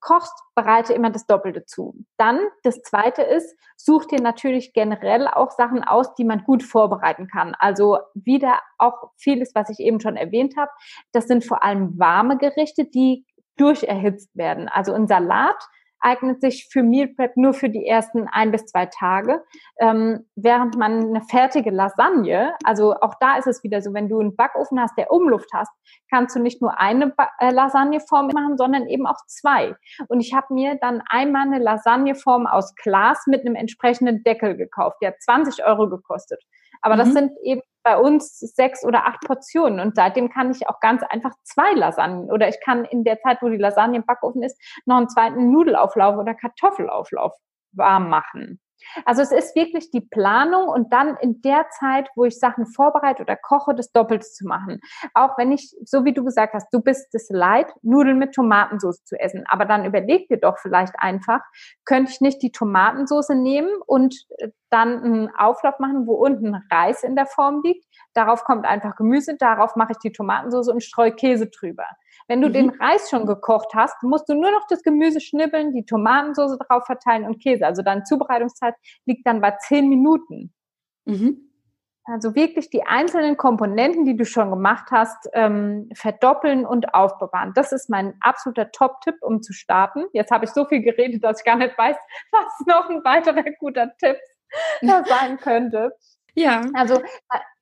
kochst, 0.00 0.32
bereite 0.54 0.92
immer 0.92 1.10
das 1.10 1.26
Doppelte 1.26 1.64
zu. 1.64 1.94
Dann 2.16 2.40
das 2.62 2.82
zweite 2.82 3.22
ist, 3.22 3.56
such 3.76 4.06
dir 4.06 4.20
natürlich 4.20 4.72
generell 4.72 5.28
auch 5.28 5.50
Sachen 5.50 5.84
aus, 5.84 6.14
die 6.14 6.24
man 6.24 6.44
gut 6.44 6.62
vorbereiten 6.62 7.28
kann. 7.28 7.54
Also 7.58 7.98
wieder 8.14 8.60
auch 8.78 9.10
vieles, 9.16 9.54
was 9.54 9.70
ich 9.70 9.80
eben 9.80 10.00
schon 10.00 10.16
erwähnt 10.16 10.56
habe. 10.56 10.70
Das 11.12 11.26
sind 11.26 11.44
vor 11.44 11.62
allem 11.62 11.98
warme 11.98 12.38
Gerichte, 12.38 12.84
die 12.86 13.26
durcherhitzt 13.56 14.34
werden. 14.36 14.68
Also 14.68 14.92
ein 14.92 15.08
Salat 15.08 15.56
eignet 16.00 16.40
sich 16.40 16.68
für 16.70 16.82
Meal 16.82 17.08
Prep 17.08 17.36
nur 17.36 17.54
für 17.54 17.68
die 17.68 17.86
ersten 17.86 18.28
ein 18.28 18.50
bis 18.50 18.66
zwei 18.66 18.86
Tage, 18.86 19.42
ähm, 19.78 20.26
während 20.36 20.76
man 20.76 21.08
eine 21.08 21.22
fertige 21.22 21.70
Lasagne, 21.70 22.54
also 22.64 22.94
auch 22.94 23.14
da 23.20 23.36
ist 23.36 23.46
es 23.46 23.62
wieder 23.62 23.82
so, 23.82 23.94
wenn 23.94 24.08
du 24.08 24.20
einen 24.20 24.36
Backofen 24.36 24.80
hast, 24.80 24.96
der 24.96 25.10
Umluft 25.10 25.50
hast, 25.52 25.70
kannst 26.10 26.36
du 26.36 26.40
nicht 26.40 26.62
nur 26.62 26.78
eine 26.78 27.08
ba 27.08 27.30
äh, 27.38 27.50
Lasagneform 27.50 28.28
machen, 28.28 28.56
sondern 28.56 28.86
eben 28.86 29.06
auch 29.06 29.18
zwei. 29.26 29.74
Und 30.08 30.20
ich 30.20 30.34
habe 30.34 30.54
mir 30.54 30.76
dann 30.80 31.02
einmal 31.08 31.46
eine 31.46 31.58
Lasagneform 31.58 32.46
aus 32.46 32.74
Glas 32.76 33.26
mit 33.26 33.44
einem 33.44 33.54
entsprechenden 33.54 34.22
Deckel 34.22 34.56
gekauft. 34.56 34.98
Die 35.02 35.06
hat 35.06 35.20
20 35.20 35.64
Euro 35.64 35.88
gekostet. 35.88 36.42
Aber 36.82 36.94
mhm. 36.94 36.98
das 36.98 37.12
sind 37.12 37.32
eben 37.42 37.62
bei 37.82 37.96
uns 37.96 38.38
sechs 38.38 38.84
oder 38.84 39.06
acht 39.06 39.20
Portionen 39.22 39.80
und 39.80 39.96
seitdem 39.96 40.30
kann 40.30 40.50
ich 40.50 40.68
auch 40.68 40.80
ganz 40.80 41.02
einfach 41.04 41.32
zwei 41.42 41.72
Lasagnen 41.72 42.30
oder 42.30 42.48
ich 42.48 42.60
kann 42.60 42.84
in 42.84 43.04
der 43.04 43.18
Zeit, 43.20 43.38
wo 43.40 43.48
die 43.48 43.56
Lasagne 43.56 43.96
im 43.96 44.04
Backofen 44.04 44.42
ist, 44.42 44.60
noch 44.84 44.96
einen 44.96 45.08
zweiten 45.08 45.50
Nudelauflauf 45.50 46.18
oder 46.18 46.34
Kartoffelauflauf 46.34 47.32
warm 47.72 48.10
machen. 48.10 48.60
Also 49.04 49.22
es 49.22 49.32
ist 49.32 49.56
wirklich 49.56 49.90
die 49.90 50.00
Planung 50.00 50.68
und 50.68 50.92
dann 50.92 51.16
in 51.20 51.40
der 51.42 51.66
Zeit, 51.70 52.08
wo 52.16 52.24
ich 52.24 52.38
Sachen 52.38 52.66
vorbereite 52.66 53.22
oder 53.22 53.36
koche, 53.36 53.74
das 53.74 53.92
Doppelte 53.92 54.26
zu 54.26 54.46
machen. 54.46 54.80
Auch 55.14 55.36
wenn 55.38 55.52
ich, 55.52 55.74
so 55.84 56.04
wie 56.04 56.12
du 56.12 56.24
gesagt 56.24 56.54
hast, 56.54 56.68
du 56.72 56.80
bist 56.80 57.14
es 57.14 57.28
leid, 57.30 57.72
Nudeln 57.82 58.18
mit 58.18 58.34
Tomatensauce 58.34 59.04
zu 59.04 59.18
essen. 59.18 59.44
Aber 59.48 59.64
dann 59.64 59.84
überleg 59.84 60.28
dir 60.28 60.38
doch 60.38 60.58
vielleicht 60.58 60.94
einfach, 60.98 61.40
könnte 61.84 62.12
ich 62.12 62.20
nicht 62.20 62.42
die 62.42 62.52
Tomatensauce 62.52 63.30
nehmen 63.30 63.70
und 63.86 64.14
äh, 64.38 64.48
dann 64.70 65.02
einen 65.02 65.30
Auflauf 65.34 65.78
machen, 65.78 66.06
wo 66.06 66.14
unten 66.14 66.54
Reis 66.70 67.02
in 67.02 67.16
der 67.16 67.26
Form 67.26 67.62
liegt. 67.64 67.86
Darauf 68.14 68.44
kommt 68.44 68.66
einfach 68.66 68.96
Gemüse, 68.96 69.36
darauf 69.36 69.76
mache 69.76 69.92
ich 69.92 69.98
die 69.98 70.12
Tomatensauce 70.12 70.68
und 70.68 70.82
streue 70.82 71.12
Käse 71.12 71.48
drüber. 71.48 71.86
Wenn 72.28 72.42
du 72.42 72.48
mhm. 72.48 72.52
den 72.52 72.70
Reis 72.70 73.10
schon 73.10 73.26
gekocht 73.26 73.72
hast, 73.74 74.02
musst 74.02 74.28
du 74.28 74.34
nur 74.34 74.50
noch 74.50 74.66
das 74.68 74.82
Gemüse 74.82 75.20
schnibbeln, 75.20 75.72
die 75.72 75.84
Tomatensauce 75.84 76.58
drauf 76.58 76.84
verteilen 76.84 77.24
und 77.24 77.42
Käse. 77.42 77.66
Also 77.66 77.82
deine 77.82 78.04
Zubereitungszeit 78.04 78.74
liegt 79.06 79.26
dann 79.26 79.40
bei 79.40 79.52
zehn 79.52 79.88
Minuten. 79.88 80.52
Mhm. 81.06 81.48
Also 82.10 82.34
wirklich 82.34 82.70
die 82.70 82.84
einzelnen 82.84 83.36
Komponenten, 83.36 84.06
die 84.06 84.16
du 84.16 84.24
schon 84.24 84.48
gemacht 84.50 84.90
hast, 84.90 85.28
ähm, 85.34 85.90
verdoppeln 85.94 86.64
und 86.64 86.94
aufbewahren. 86.94 87.52
Das 87.54 87.72
ist 87.72 87.90
mein 87.90 88.14
absoluter 88.20 88.70
Top-Tipp, 88.72 89.16
um 89.20 89.42
zu 89.42 89.52
starten. 89.52 90.06
Jetzt 90.14 90.30
habe 90.30 90.46
ich 90.46 90.50
so 90.52 90.64
viel 90.64 90.80
geredet, 90.80 91.22
dass 91.22 91.40
ich 91.40 91.44
gar 91.44 91.56
nicht 91.56 91.76
weiß, 91.76 91.96
was 92.32 92.66
noch 92.66 92.88
ein 92.88 93.04
weiterer 93.04 93.44
guter 93.58 93.90
Tipp 93.98 94.16
sein 95.06 95.36
könnte. 95.38 95.92
Ja. 96.34 96.62
Also 96.74 97.02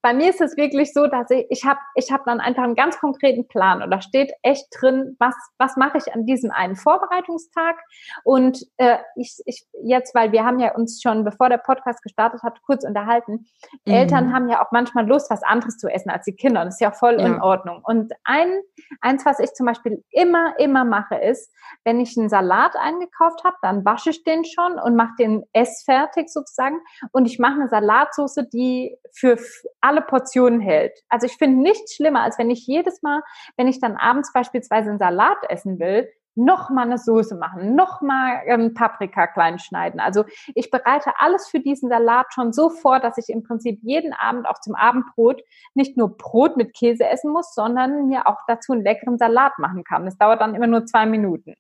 bei 0.07 0.15
mir 0.15 0.31
ist 0.31 0.41
es 0.41 0.57
wirklich 0.57 0.93
so, 0.93 1.09
dass 1.09 1.29
ich, 1.31 1.47
ich 1.51 1.65
habe 1.65 1.81
ich 1.97 2.13
hab 2.13 2.25
dann 2.27 2.39
einfach 2.39 2.63
einen 2.63 2.77
ganz 2.77 2.97
konkreten 3.01 3.49
Plan 3.49 3.83
und 3.83 3.91
da 3.91 4.01
steht 4.01 4.31
echt 4.43 4.69
drin, 4.79 5.17
was, 5.19 5.35
was 5.59 5.77
mache 5.77 5.99
ich 5.99 6.15
an 6.15 6.25
diesem 6.27 6.53
einen 6.53 6.77
Vorbereitungstag. 6.77 7.75
Und 8.23 8.65
äh, 8.77 8.99
ich, 9.17 9.43
ich 9.47 9.67
jetzt, 9.83 10.15
weil 10.15 10.31
wir 10.31 10.45
haben 10.45 10.61
ja 10.61 10.77
uns 10.77 11.03
schon, 11.03 11.25
bevor 11.25 11.49
der 11.49 11.59
Podcast 11.59 12.05
gestartet 12.05 12.45
hat, 12.45 12.63
kurz 12.63 12.85
unterhalten, 12.85 13.47
mhm. 13.85 13.95
Eltern 13.95 14.33
haben 14.33 14.49
ja 14.49 14.65
auch 14.65 14.71
manchmal 14.71 15.09
Lust, 15.09 15.29
was 15.29 15.43
anderes 15.43 15.77
zu 15.77 15.89
essen 15.89 16.11
als 16.11 16.25
die 16.25 16.37
Kinder. 16.37 16.61
Und 16.61 16.67
das 16.67 16.77
ist 16.77 16.83
ja 16.83 16.93
voll 16.93 17.19
ja. 17.19 17.27
in 17.27 17.43
Ordnung. 17.43 17.81
Und 17.83 18.13
ein, 18.23 18.61
eins, 19.01 19.27
was 19.27 19.41
ich 19.41 19.55
zum 19.55 19.67
Beispiel 19.67 20.05
immer, 20.11 20.57
immer 20.61 20.85
mache, 20.85 21.17
ist, 21.17 21.53
wenn 21.83 21.99
ich 21.99 22.17
einen 22.17 22.29
Salat 22.29 22.77
eingekauft 22.77 23.43
habe, 23.43 23.57
dann 23.61 23.85
wasche 23.85 24.11
ich 24.11 24.23
den 24.23 24.45
schon 24.45 24.79
und 24.79 24.95
mache 24.95 25.15
den 25.19 25.43
essfertig 25.53 26.29
sozusagen. 26.29 26.79
Und 27.11 27.27
ich 27.27 27.41
mache 27.41 27.55
eine 27.55 27.69
Salatsauce, 27.69 28.47
die 28.53 28.97
für 29.13 29.37
alle 29.81 29.96
alle 29.97 30.05
Portionen 30.05 30.61
hält. 30.61 31.03
Also 31.09 31.27
ich 31.27 31.37
finde 31.37 31.63
nichts 31.63 31.95
schlimmer, 31.95 32.23
als 32.23 32.39
wenn 32.39 32.51
ich 32.51 32.67
jedes 32.67 33.03
Mal, 33.03 33.23
wenn 33.57 33.69
ich 33.69 33.81
dann 33.81 33.97
abends 33.97 34.33
beispielsweise 34.33 34.91
einen 34.91 34.99
Salat 34.99 35.39
essen 35.49 35.79
will, 35.79 36.09
noch 36.39 36.69
mal 36.69 36.83
eine 36.83 36.99
Soße 36.99 37.35
machen, 37.35 37.75
noch 37.75 38.03
mal 38.03 38.43
ähm, 38.45 38.75
Paprika 38.75 39.27
klein 39.27 39.59
schneiden. 39.59 40.01
Also 40.01 40.25
ich 40.55 40.71
bereite 40.71 41.13
alles 41.19 41.49
für 41.49 41.61
diesen 41.61 41.89
Salat 41.89 42.27
schon 42.35 42.53
so 42.53 42.69
vor, 42.69 43.01
dass 43.01 43.17
ich 43.17 43.31
im 43.31 43.43
Prinzip 43.43 43.79
jeden 43.83 44.13
Abend 44.13 44.47
auch 44.47 44.61
zum 44.61 44.75
Abendbrot 44.75 45.41
nicht 45.73 45.97
nur 45.97 46.15
Brot 46.15 46.59
mit 46.59 46.75
Käse 46.77 47.07
essen 47.09 47.33
muss, 47.33 47.55
sondern 47.55 48.09
mir 48.09 48.27
auch 48.27 48.37
dazu 48.47 48.75
einen 48.75 48.83
leckeren 48.83 49.17
Salat 49.17 49.59
machen 49.59 49.83
kann. 49.83 50.05
Das 50.05 50.19
dauert 50.19 50.43
dann 50.43 50.55
immer 50.55 50.67
nur 50.67 50.85
zwei 50.85 51.07
Minuten. 51.07 51.55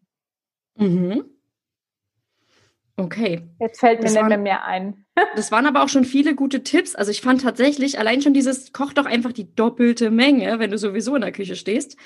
Mhm. 0.74 1.24
Okay. 2.98 3.42
Jetzt 3.60 3.80
fällt 3.80 4.02
mir 4.02 4.10
nicht 4.10 4.38
mehr 4.40 4.64
ein. 4.64 5.04
das 5.36 5.52
waren 5.52 5.66
aber 5.66 5.82
auch 5.82 5.88
schon 5.88 6.04
viele 6.04 6.34
gute 6.34 6.62
Tipps. 6.62 6.94
Also 6.94 7.10
ich 7.10 7.20
fand 7.20 7.42
tatsächlich 7.42 7.98
allein 7.98 8.22
schon 8.22 8.32
dieses, 8.32 8.72
koch 8.72 8.92
doch 8.94 9.06
einfach 9.06 9.32
die 9.32 9.54
doppelte 9.54 10.10
Menge, 10.10 10.58
wenn 10.58 10.70
du 10.70 10.78
sowieso 10.78 11.14
in 11.14 11.20
der 11.20 11.32
Küche 11.32 11.56
stehst. 11.56 11.96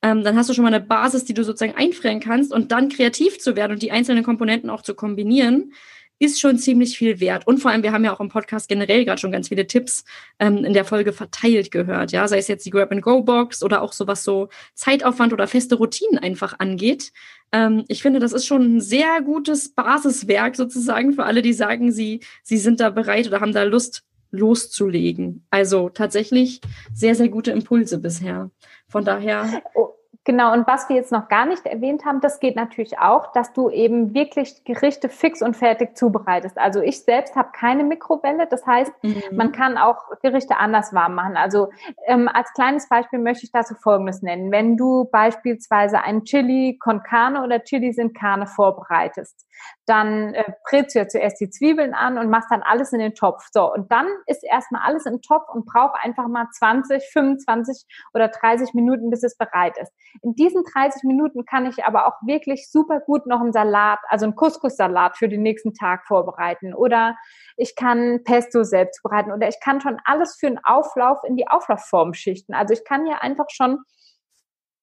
Ähm, 0.00 0.22
dann 0.22 0.36
hast 0.36 0.48
du 0.48 0.54
schon 0.54 0.64
mal 0.64 0.72
eine 0.72 0.84
Basis, 0.84 1.24
die 1.24 1.34
du 1.34 1.44
sozusagen 1.44 1.76
einfrieren 1.76 2.20
kannst 2.20 2.52
und 2.52 2.72
dann 2.72 2.88
kreativ 2.88 3.38
zu 3.38 3.56
werden 3.56 3.72
und 3.72 3.82
die 3.82 3.90
einzelnen 3.90 4.24
Komponenten 4.24 4.70
auch 4.70 4.82
zu 4.82 4.94
kombinieren 4.94 5.72
ist 6.18 6.40
schon 6.40 6.58
ziemlich 6.58 6.98
viel 6.98 7.20
wert. 7.20 7.46
Und 7.46 7.58
vor 7.58 7.70
allem, 7.70 7.82
wir 7.82 7.92
haben 7.92 8.04
ja 8.04 8.12
auch 8.12 8.20
im 8.20 8.28
Podcast 8.28 8.68
generell 8.68 9.04
gerade 9.04 9.20
schon 9.20 9.30
ganz 9.30 9.48
viele 9.48 9.66
Tipps 9.66 10.04
ähm, 10.38 10.64
in 10.64 10.72
der 10.72 10.84
Folge 10.84 11.12
verteilt 11.12 11.70
gehört, 11.70 12.12
ja, 12.12 12.26
sei 12.26 12.38
es 12.38 12.48
jetzt 12.48 12.66
die 12.66 12.70
Grab-and-Go-Box 12.70 13.62
oder 13.62 13.82
auch 13.82 13.92
so 13.92 14.06
was 14.06 14.24
so 14.24 14.48
Zeitaufwand 14.74 15.32
oder 15.32 15.46
feste 15.46 15.76
Routinen 15.76 16.18
einfach 16.18 16.58
angeht. 16.58 17.12
Ähm, 17.52 17.84
ich 17.88 18.02
finde, 18.02 18.20
das 18.20 18.32
ist 18.32 18.46
schon 18.46 18.76
ein 18.76 18.80
sehr 18.80 19.20
gutes 19.22 19.70
Basiswerk 19.70 20.56
sozusagen 20.56 21.12
für 21.12 21.24
alle, 21.24 21.42
die 21.42 21.52
sagen, 21.52 21.92
sie, 21.92 22.20
sie 22.42 22.58
sind 22.58 22.80
da 22.80 22.90
bereit 22.90 23.26
oder 23.26 23.40
haben 23.40 23.52
da 23.52 23.62
Lust 23.62 24.04
loszulegen. 24.30 25.46
Also 25.50 25.88
tatsächlich 25.88 26.60
sehr, 26.92 27.14
sehr 27.14 27.28
gute 27.28 27.50
Impulse 27.50 27.98
bisher. 27.98 28.50
Von 28.88 29.04
daher. 29.04 29.62
Oh 29.74 29.87
Genau, 30.28 30.52
und 30.52 30.66
was 30.66 30.90
wir 30.90 30.96
jetzt 30.96 31.10
noch 31.10 31.28
gar 31.28 31.46
nicht 31.46 31.64
erwähnt 31.64 32.04
haben, 32.04 32.20
das 32.20 32.38
geht 32.38 32.54
natürlich 32.54 32.98
auch, 32.98 33.32
dass 33.32 33.54
du 33.54 33.70
eben 33.70 34.12
wirklich 34.12 34.62
Gerichte 34.64 35.08
fix 35.08 35.40
und 35.40 35.56
fertig 35.56 35.96
zubereitest. 35.96 36.58
Also 36.58 36.82
ich 36.82 37.02
selbst 37.02 37.34
habe 37.34 37.48
keine 37.52 37.82
Mikrowelle, 37.82 38.46
das 38.46 38.66
heißt, 38.66 38.92
mhm. 39.00 39.22
man 39.32 39.52
kann 39.52 39.78
auch 39.78 39.96
Gerichte 40.20 40.58
anders 40.58 40.92
warm 40.92 41.14
machen. 41.14 41.38
Also 41.38 41.70
ähm, 42.06 42.28
als 42.30 42.52
kleines 42.52 42.90
Beispiel 42.90 43.20
möchte 43.20 43.46
ich 43.46 43.52
dazu 43.52 43.74
Folgendes 43.74 44.20
nennen. 44.20 44.52
Wenn 44.52 44.76
du 44.76 45.06
beispielsweise 45.10 46.02
ein 46.02 46.24
Chili 46.24 46.76
con 46.78 47.02
Carne 47.02 47.42
oder 47.42 47.64
Chili 47.64 47.94
sin 47.94 48.12
Carne 48.12 48.46
vorbereitest, 48.46 49.46
dann 49.86 50.34
äh, 50.34 50.44
brätst 50.68 50.94
du 50.94 51.00
ja 51.00 51.08
zuerst 51.08 51.40
die 51.40 51.50
Zwiebeln 51.50 51.94
an 51.94 52.18
und 52.18 52.30
machst 52.30 52.50
dann 52.50 52.62
alles 52.62 52.92
in 52.92 52.98
den 52.98 53.14
Topf. 53.14 53.48
So, 53.52 53.72
und 53.72 53.90
dann 53.90 54.06
ist 54.26 54.44
erstmal 54.44 54.82
alles 54.82 55.06
im 55.06 55.22
Topf 55.22 55.48
und 55.52 55.66
braucht 55.66 55.98
einfach 56.02 56.28
mal 56.28 56.46
20, 56.52 57.02
25 57.12 57.86
oder 58.12 58.28
30 58.28 58.74
Minuten, 58.74 59.10
bis 59.10 59.22
es 59.22 59.36
bereit 59.36 59.78
ist. 59.78 59.92
In 60.22 60.34
diesen 60.34 60.64
30 60.64 61.04
Minuten 61.04 61.44
kann 61.44 61.66
ich 61.66 61.84
aber 61.84 62.06
auch 62.06 62.14
wirklich 62.22 62.70
super 62.70 63.00
gut 63.00 63.26
noch 63.26 63.40
einen 63.40 63.52
Salat, 63.52 63.98
also 64.08 64.24
einen 64.24 64.36
Couscous-Salat 64.36 65.16
für 65.16 65.28
den 65.28 65.42
nächsten 65.42 65.74
Tag 65.74 66.06
vorbereiten 66.06 66.74
oder 66.74 67.16
ich 67.56 67.76
kann 67.76 68.22
Pesto 68.24 68.64
selbst 68.64 69.02
bereiten 69.02 69.32
oder 69.32 69.48
ich 69.48 69.60
kann 69.60 69.80
schon 69.80 69.98
alles 70.04 70.36
für 70.36 70.48
einen 70.48 70.60
Auflauf 70.64 71.18
in 71.24 71.36
die 71.36 71.48
Auflaufform 71.48 72.14
schichten. 72.14 72.54
Also 72.54 72.74
ich 72.74 72.84
kann 72.84 73.06
ja 73.06 73.18
einfach 73.18 73.46
schon 73.50 73.78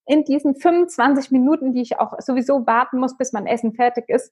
in 0.06 0.24
diesen 0.24 0.56
25 0.56 1.32
Minuten, 1.32 1.74
die 1.74 1.82
ich 1.82 2.00
auch 2.00 2.14
sowieso 2.20 2.66
warten 2.68 3.00
muss, 3.00 3.18
bis 3.18 3.34
mein 3.34 3.48
Essen 3.48 3.74
fertig 3.74 4.06
ist, 4.08 4.32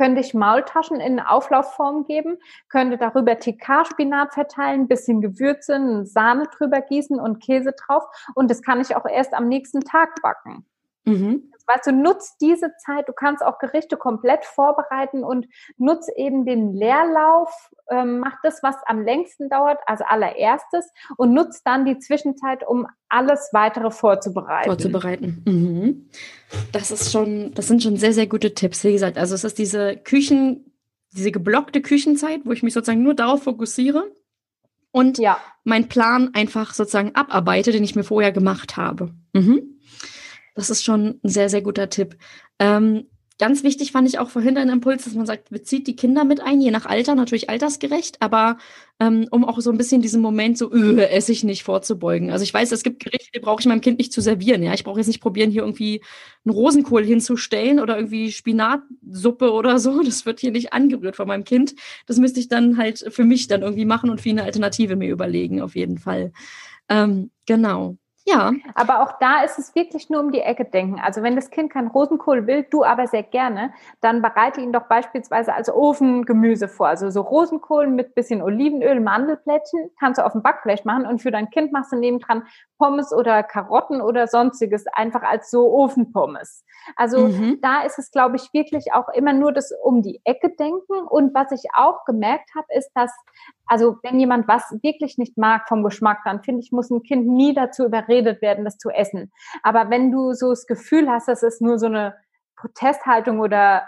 könnte 0.00 0.22
ich 0.22 0.32
Maultaschen 0.32 0.98
in 0.98 1.20
Auflaufform 1.20 2.06
geben, 2.06 2.38
könnte 2.70 2.96
darüber 2.96 3.38
TK-Spinat 3.38 4.32
verteilen, 4.32 4.88
bisschen 4.88 5.20
Gewürze, 5.20 6.06
Sahne 6.06 6.44
drüber 6.56 6.80
gießen 6.80 7.20
und 7.20 7.38
Käse 7.44 7.74
drauf. 7.74 8.04
Und 8.34 8.50
das 8.50 8.62
kann 8.62 8.80
ich 8.80 8.96
auch 8.96 9.04
erst 9.04 9.34
am 9.34 9.46
nächsten 9.46 9.82
Tag 9.82 10.22
backen. 10.22 10.64
Mhm. 11.04 11.52
Weißt 11.72 11.86
du, 11.86 11.92
nutzt 11.92 12.40
diese 12.40 12.72
Zeit, 12.84 13.08
du 13.08 13.12
kannst 13.12 13.44
auch 13.44 13.58
Gerichte 13.58 13.96
komplett 13.96 14.44
vorbereiten 14.44 15.22
und 15.22 15.46
nutz 15.76 16.08
eben 16.16 16.44
den 16.44 16.74
Leerlauf, 16.74 17.52
ähm, 17.88 18.18
mach 18.18 18.34
das, 18.42 18.60
was 18.62 18.74
am 18.86 19.02
längsten 19.04 19.48
dauert, 19.48 19.78
also 19.86 20.02
allererstes 20.04 20.90
und 21.16 21.32
nutz 21.32 21.62
dann 21.62 21.84
die 21.84 21.98
Zwischenzeit, 21.98 22.66
um 22.66 22.88
alles 23.08 23.50
weitere 23.52 23.92
vorzubereiten. 23.92 24.68
Vorzubereiten. 24.68 25.44
Mhm. 25.46 26.10
Das 26.72 26.90
ist 26.90 27.12
schon, 27.12 27.54
das 27.54 27.68
sind 27.68 27.84
schon 27.84 27.96
sehr, 27.96 28.12
sehr 28.12 28.26
gute 28.26 28.52
Tipps. 28.54 28.82
Wie 28.82 28.92
gesagt, 28.92 29.16
also 29.16 29.36
es 29.36 29.44
ist 29.44 29.58
diese 29.58 29.96
Küchen, 29.96 30.74
diese 31.12 31.30
geblockte 31.30 31.82
Küchenzeit, 31.82 32.40
wo 32.44 32.50
ich 32.50 32.64
mich 32.64 32.74
sozusagen 32.74 33.04
nur 33.04 33.14
darauf 33.14 33.44
fokussiere 33.44 34.10
und 34.90 35.18
ja. 35.18 35.38
meinen 35.62 35.88
Plan 35.88 36.30
einfach 36.34 36.74
sozusagen 36.74 37.14
abarbeite, 37.14 37.70
den 37.70 37.84
ich 37.84 37.94
mir 37.94 38.04
vorher 38.04 38.32
gemacht 38.32 38.76
habe. 38.76 39.14
Mhm. 39.32 39.80
Das 40.60 40.70
ist 40.70 40.84
schon 40.84 41.18
ein 41.24 41.28
sehr, 41.28 41.48
sehr 41.48 41.62
guter 41.62 41.88
Tipp. 41.88 42.16
Ähm, 42.58 43.06
Ganz 43.40 43.62
wichtig 43.62 43.90
fand 43.92 44.06
ich 44.06 44.18
auch 44.18 44.28
vorhin 44.28 44.54
deinen 44.54 44.68
Impuls, 44.68 45.04
dass 45.04 45.14
man 45.14 45.24
sagt, 45.24 45.48
bezieht 45.48 45.86
die 45.86 45.96
Kinder 45.96 46.24
mit 46.24 46.42
ein, 46.42 46.60
je 46.60 46.70
nach 46.70 46.84
Alter, 46.84 47.14
natürlich 47.14 47.48
altersgerecht, 47.48 48.18
aber 48.20 48.58
ähm, 49.00 49.28
um 49.30 49.46
auch 49.46 49.58
so 49.62 49.70
ein 49.70 49.78
bisschen 49.78 50.02
diesen 50.02 50.20
Moment 50.20 50.58
so, 50.58 50.70
öh, 50.70 51.00
esse 51.06 51.32
ich 51.32 51.42
nicht 51.42 51.62
vorzubeugen. 51.62 52.30
Also 52.32 52.42
ich 52.42 52.52
weiß, 52.52 52.70
es 52.70 52.82
gibt 52.82 53.02
Gerichte, 53.02 53.30
die 53.34 53.40
brauche 53.40 53.60
ich 53.60 53.66
meinem 53.66 53.80
Kind 53.80 53.96
nicht 53.96 54.12
zu 54.12 54.20
servieren. 54.20 54.62
Ja, 54.62 54.74
ich 54.74 54.84
brauche 54.84 54.98
jetzt 54.98 55.06
nicht 55.06 55.22
probieren, 55.22 55.50
hier 55.50 55.62
irgendwie 55.62 56.02
einen 56.44 56.54
Rosenkohl 56.54 57.02
hinzustellen 57.02 57.80
oder 57.80 57.96
irgendwie 57.96 58.30
Spinatsuppe 58.30 59.50
oder 59.52 59.78
so. 59.78 60.02
Das 60.02 60.26
wird 60.26 60.40
hier 60.40 60.50
nicht 60.50 60.74
angerührt 60.74 61.16
von 61.16 61.26
meinem 61.26 61.44
Kind. 61.44 61.74
Das 62.04 62.18
müsste 62.18 62.40
ich 62.40 62.48
dann 62.48 62.76
halt 62.76 63.06
für 63.08 63.24
mich 63.24 63.46
dann 63.46 63.62
irgendwie 63.62 63.86
machen 63.86 64.10
und 64.10 64.20
für 64.20 64.28
eine 64.28 64.44
Alternative 64.44 64.96
mir 64.96 65.08
überlegen, 65.08 65.62
auf 65.62 65.76
jeden 65.76 65.96
Fall. 65.96 66.32
Ähm, 66.90 67.30
genau. 67.46 67.96
Ja. 68.30 68.52
Aber 68.74 69.02
auch 69.02 69.18
da 69.18 69.42
ist 69.42 69.58
es 69.58 69.74
wirklich 69.74 70.08
nur 70.10 70.20
um 70.20 70.30
die 70.30 70.40
Ecke 70.40 70.64
denken. 70.64 71.00
Also 71.00 71.22
wenn 71.22 71.36
das 71.36 71.50
Kind 71.50 71.72
kein 71.72 71.88
Rosenkohl 71.88 72.46
will, 72.46 72.66
du 72.70 72.84
aber 72.84 73.06
sehr 73.06 73.22
gerne, 73.22 73.72
dann 74.00 74.22
bereite 74.22 74.60
ihn 74.60 74.72
doch 74.72 74.86
beispielsweise 74.86 75.54
als 75.54 75.68
Ofengemüse 75.68 76.68
vor. 76.68 76.88
Also 76.88 77.10
so 77.10 77.22
Rosenkohl 77.22 77.86
mit 77.88 78.14
bisschen 78.14 78.42
Olivenöl, 78.42 79.00
Mandelplättchen 79.00 79.90
kannst 79.98 80.18
du 80.18 80.24
auf 80.24 80.32
dem 80.32 80.42
Backblech 80.42 80.84
machen 80.84 81.06
und 81.06 81.20
für 81.20 81.30
dein 81.30 81.50
Kind 81.50 81.72
machst 81.72 81.92
du 81.92 81.96
nebendran 81.96 82.44
Pommes 82.80 83.12
oder 83.12 83.42
Karotten 83.42 84.00
oder 84.00 84.26
sonstiges 84.26 84.86
einfach 84.94 85.22
als 85.22 85.50
so 85.50 85.70
Ofenpommes. 85.70 86.64
Also 86.96 87.28
mhm. 87.28 87.58
da 87.60 87.82
ist 87.82 87.98
es, 87.98 88.10
glaube 88.10 88.36
ich, 88.36 88.52
wirklich 88.54 88.94
auch 88.94 89.08
immer 89.10 89.34
nur 89.34 89.52
das 89.52 89.70
um 89.84 90.02
die 90.02 90.22
Ecke 90.24 90.50
denken. 90.56 91.06
Und 91.08 91.34
was 91.34 91.52
ich 91.52 91.68
auch 91.74 92.06
gemerkt 92.06 92.50
habe, 92.56 92.66
ist, 92.70 92.90
dass, 92.94 93.12
also 93.66 93.98
wenn 94.02 94.18
jemand 94.18 94.48
was 94.48 94.64
wirklich 94.82 95.18
nicht 95.18 95.36
mag 95.36 95.68
vom 95.68 95.84
Geschmack, 95.84 96.20
dann 96.24 96.42
finde 96.42 96.62
ich, 96.62 96.72
muss 96.72 96.90
ein 96.90 97.02
Kind 97.02 97.28
nie 97.28 97.52
dazu 97.52 97.84
überredet 97.84 98.40
werden, 98.40 98.64
das 98.64 98.78
zu 98.78 98.88
essen. 98.88 99.30
Aber 99.62 99.90
wenn 99.90 100.10
du 100.10 100.32
so 100.32 100.48
das 100.48 100.66
Gefühl 100.66 101.10
hast, 101.10 101.28
dass 101.28 101.42
es 101.42 101.60
nur 101.60 101.78
so 101.78 101.86
eine 101.86 102.14
Protesthaltung 102.56 103.40
oder 103.40 103.84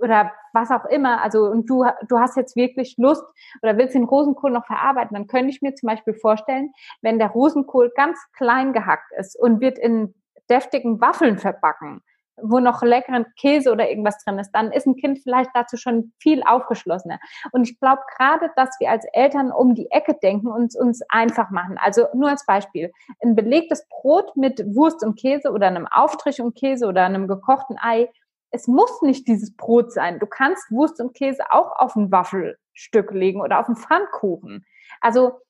oder 0.00 0.30
was 0.52 0.70
auch 0.70 0.84
immer, 0.86 1.22
also 1.22 1.44
und 1.46 1.68
du, 1.68 1.84
du 2.08 2.18
hast 2.18 2.36
jetzt 2.36 2.56
wirklich 2.56 2.94
Lust 2.98 3.24
oder 3.62 3.76
willst 3.76 3.94
den 3.94 4.04
Rosenkohl 4.04 4.50
noch 4.50 4.66
verarbeiten, 4.66 5.14
dann 5.14 5.26
könnte 5.26 5.50
ich 5.50 5.62
mir 5.62 5.74
zum 5.74 5.88
Beispiel 5.88 6.14
vorstellen, 6.14 6.72
wenn 7.02 7.18
der 7.18 7.28
Rosenkohl 7.28 7.92
ganz 7.94 8.18
klein 8.36 8.72
gehackt 8.72 9.12
ist 9.18 9.38
und 9.38 9.60
wird 9.60 9.78
in 9.78 10.14
deftigen 10.48 11.00
Waffeln 11.00 11.38
verbacken, 11.38 12.02
wo 12.42 12.60
noch 12.60 12.82
leckeren 12.82 13.26
Käse 13.38 13.72
oder 13.72 13.88
irgendwas 13.88 14.22
drin 14.24 14.38
ist, 14.38 14.52
dann 14.52 14.72
ist 14.72 14.86
ein 14.86 14.96
Kind 14.96 15.18
vielleicht 15.22 15.50
dazu 15.54 15.76
schon 15.76 16.12
viel 16.18 16.42
aufgeschlossener. 16.44 17.18
Und 17.52 17.68
ich 17.68 17.78
glaube 17.80 18.02
gerade, 18.16 18.50
dass 18.56 18.70
wir 18.78 18.90
als 18.90 19.04
Eltern 19.12 19.50
um 19.50 19.74
die 19.74 19.90
Ecke 19.90 20.14
denken 20.14 20.48
und 20.48 20.76
uns 20.76 21.02
einfach 21.08 21.50
machen. 21.50 21.78
Also 21.78 22.06
nur 22.14 22.30
als 22.30 22.46
Beispiel, 22.46 22.92
ein 23.22 23.34
belegtes 23.34 23.86
Brot 23.88 24.36
mit 24.36 24.64
Wurst 24.74 25.04
und 25.04 25.18
Käse 25.18 25.50
oder 25.50 25.66
einem 25.66 25.86
Aufstrich 25.86 26.40
und 26.40 26.56
Käse 26.56 26.86
oder 26.86 27.04
einem 27.04 27.26
gekochten 27.28 27.76
Ei, 27.80 28.08
es 28.50 28.66
muss 28.66 29.02
nicht 29.02 29.28
dieses 29.28 29.54
Brot 29.56 29.92
sein. 29.92 30.18
Du 30.18 30.26
kannst 30.26 30.70
Wurst 30.70 31.00
und 31.00 31.14
Käse 31.14 31.42
auch 31.50 31.72
auf 31.76 31.96
ein 31.96 32.10
Waffelstück 32.10 33.12
legen 33.12 33.40
oder 33.40 33.60
auf 33.60 33.66
einen 33.66 33.76
Pfannkuchen. 33.76 34.64
Also 35.00 35.40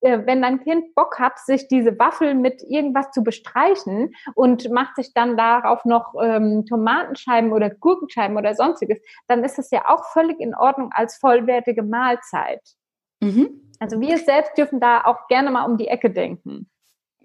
äh, 0.00 0.26
wenn 0.26 0.42
dein 0.42 0.60
Kind 0.60 0.94
Bock 0.94 1.18
hat, 1.18 1.38
sich 1.38 1.68
diese 1.68 1.98
Waffel 1.98 2.34
mit 2.34 2.62
irgendwas 2.62 3.10
zu 3.10 3.22
bestreichen 3.22 4.14
und 4.34 4.70
macht 4.70 4.96
sich 4.96 5.14
dann 5.14 5.36
darauf 5.36 5.84
noch 5.84 6.14
ähm, 6.22 6.66
Tomatenscheiben 6.66 7.52
oder 7.52 7.70
Gurkenscheiben 7.70 8.36
oder 8.36 8.54
sonstiges, 8.54 8.98
dann 9.26 9.42
ist 9.42 9.58
es 9.58 9.70
ja 9.70 9.88
auch 9.88 10.04
völlig 10.12 10.38
in 10.38 10.54
Ordnung 10.54 10.90
als 10.92 11.16
vollwertige 11.16 11.82
Mahlzeit. 11.82 12.62
Mhm. 13.20 13.72
Also 13.78 14.00
wir 14.00 14.18
selbst 14.18 14.56
dürfen 14.56 14.80
da 14.80 15.04
auch 15.04 15.26
gerne 15.28 15.50
mal 15.50 15.64
um 15.64 15.76
die 15.76 15.88
Ecke 15.88 16.10
denken. 16.10 16.70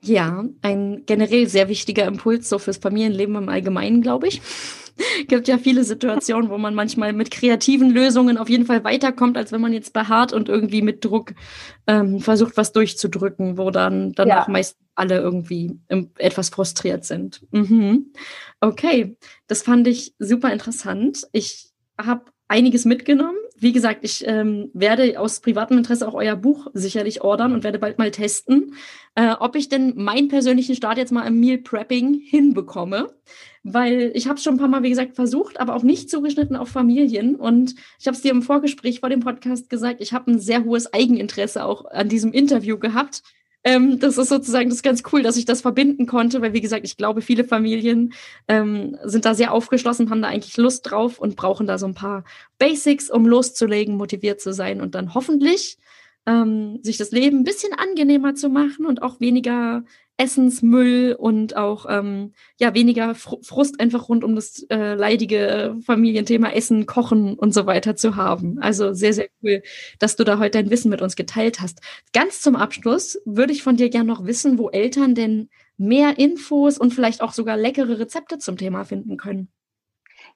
Ja, 0.04 0.46
ein 0.62 1.04
generell 1.06 1.48
sehr 1.48 1.70
wichtiger 1.70 2.06
Impuls 2.06 2.50
so 2.50 2.58
fürs 2.58 2.78
Familienleben 2.78 3.36
im 3.36 3.50
Allgemeinen, 3.50 4.02
glaube 4.02 4.28
ich. 4.28 4.42
Gibt 5.28 5.48
ja 5.48 5.58
viele 5.58 5.84
Situationen, 5.84 6.50
wo 6.50 6.58
man 6.58 6.74
manchmal 6.74 7.14
mit 7.14 7.32
kreativen 7.32 7.92
Lösungen 7.92 8.38
auf 8.38 8.50
jeden 8.50 8.66
Fall 8.66 8.84
weiterkommt, 8.84 9.38
als 9.38 9.52
wenn 9.52 9.62
man 9.62 9.74
jetzt 9.74 9.94
beharrt 9.94 10.34
und 10.34 10.50
irgendwie 10.50 10.82
mit 10.82 11.06
Druck 11.06 11.34
ähm, 11.88 12.20
versucht, 12.20 12.58
was 12.58 12.72
durchzudrücken, 12.72 13.58
wo 13.58 13.70
dann 13.70 14.14
danach 14.14 14.48
ja. 14.48 14.52
meist 14.52 14.78
alle 14.96 15.20
irgendwie 15.20 15.80
etwas 16.18 16.50
frustriert 16.50 17.06
sind. 17.06 17.42
Mhm. 17.52 18.14
Okay, 18.60 19.18
das 19.48 19.62
fand 19.62 19.88
ich 19.88 20.14
super 20.20 20.52
interessant. 20.52 21.28
Ich 21.32 21.72
habe 22.00 22.26
einiges 22.48 22.86
mitgenommen. 22.86 23.38
Wie 23.62 23.74
gesagt, 23.74 24.00
ich 24.02 24.28
ähm, 24.28 24.72
werde 24.74 25.20
aus 25.20 25.40
privatem 25.40 25.78
Interesse 25.78 26.08
auch 26.08 26.16
euer 26.16 26.36
Buch 26.36 26.66
sicherlich 26.74 27.22
ordern 27.22 27.54
und 27.54 27.64
werde 27.64 27.78
bald 27.78 28.00
mal 28.00 28.10
testen, 28.10 28.74
äh, 29.14 29.36
ob 29.40 29.56
ich 29.56 29.70
denn 29.70 29.94
meinen 29.98 30.30
persönlichen 30.30 30.76
Start 30.76 30.98
jetzt 30.98 31.12
mal 31.12 31.28
im 31.28 31.40
Meal 31.40 31.60
Prepping 31.60 32.20
hinbekomme. 32.26 33.14
Weil 33.62 34.12
ich 34.16 34.28
habe 34.28 34.38
es 34.38 34.44
schon 34.44 34.56
ein 34.56 34.58
paar 34.58 34.68
Mal, 34.68 34.82
wie 34.82 34.90
gesagt, 34.90 35.14
versucht, 35.14 35.60
aber 35.60 35.76
auch 35.76 35.84
nicht 35.84 36.10
zugeschnitten 36.10 36.56
auf 36.56 36.70
Familien. 36.70 37.36
Und 37.36 37.76
ich 38.00 38.08
habe 38.08 38.16
es 38.16 38.24
dir 38.24 38.32
im 38.32 38.42
Vorgespräch 38.42 39.00
vor 39.00 39.10
dem 39.10 39.20
Podcast 39.20 39.70
gesagt, 39.70 40.02
ich 40.02 40.12
habe 40.12 40.32
ein 40.32 40.40
sehr 40.40 40.64
hohes 40.64 40.92
Eigeninteresse 40.92 41.64
auch 41.64 41.86
an 41.86 42.10
diesem 42.10 42.34
Interview 42.34 42.80
gehabt 42.80 43.22
ähm, 43.64 44.00
das 44.00 44.18
ist 44.18 44.30
sozusagen 44.30 44.70
das 44.70 44.78
ist 44.78 44.84
ganz 44.84 45.04
cool, 45.12 45.22
dass 45.24 45.38
ich 45.38 45.46
das 45.46 45.62
verbinden 45.62 46.08
konnte, 46.08 46.42
weil 46.42 46.54
wie 46.54 46.62
gesagt, 46.62 46.86
ich 46.86 46.98
glaube, 46.98 47.22
viele 47.22 47.44
Familien 47.44 48.14
ähm, 48.48 48.98
sind 49.04 49.26
da 49.26 49.34
sehr 49.34 49.54
aufgeschlossen, 49.54 50.10
haben 50.10 50.22
da 50.22 50.30
eigentlich 50.30 50.58
Lust 50.58 50.90
drauf 50.90 51.20
und 51.20 51.36
brauchen 51.36 51.68
da 51.68 51.78
so 51.78 51.86
ein 51.86 51.94
paar 51.94 52.24
Basics, 52.58 53.10
um 53.10 53.26
loszulegen, 53.26 53.96
motiviert 53.96 54.42
zu 54.42 54.54
sein 54.54 54.82
und 54.82 54.96
dann 54.96 55.14
hoffentlich 55.14 55.78
ähm, 56.26 56.80
sich 56.84 56.98
das 56.98 57.12
Leben 57.12 57.40
ein 57.40 57.44
bisschen 57.44 57.74
angenehmer 57.74 58.36
zu 58.36 58.50
machen 58.50 58.86
und 58.86 59.02
auch 59.02 59.20
weniger 59.20 59.84
Essensmüll 60.18 61.16
und 61.18 61.56
auch 61.56 61.88
ähm, 61.90 62.34
ja 62.60 62.76
weniger 62.76 63.16
Frust 63.16 63.80
einfach 63.80 64.08
rund 64.08 64.24
um 64.24 64.36
das 64.36 64.64
äh, 64.70 64.94
leidige 64.94 65.78
Familienthema 65.84 66.52
Essen, 66.52 66.86
Kochen 66.86 67.34
und 67.34 67.54
so 67.54 67.66
weiter 67.66 67.96
zu 67.96 68.16
haben. 68.16 68.60
Also 68.60 68.94
sehr, 68.94 69.14
sehr 69.14 69.30
cool, 69.42 69.64
dass 69.98 70.16
du 70.16 70.24
da 70.24 70.38
heute 70.38 70.62
dein 70.62 70.70
Wissen 70.70 70.92
mit 70.92 71.02
uns 71.02 71.16
geteilt 71.16 71.60
hast. 71.60 71.80
Ganz 72.14 72.42
zum 72.42 72.56
Abschluss 72.56 73.20
würde 73.26 73.54
ich 73.54 73.64
von 73.64 73.78
dir 73.78 73.90
gerne 73.90 74.08
noch 74.08 74.26
wissen, 74.26 74.60
wo 74.60 74.70
Eltern 74.70 75.16
denn 75.16 75.50
mehr 75.78 76.20
Infos 76.20 76.78
und 76.78 76.94
vielleicht 76.94 77.22
auch 77.22 77.34
sogar 77.34 77.58
leckere 77.58 77.98
Rezepte 77.98 78.38
zum 78.38 78.58
Thema 78.58 78.84
finden 78.84 79.18
können. 79.18 79.50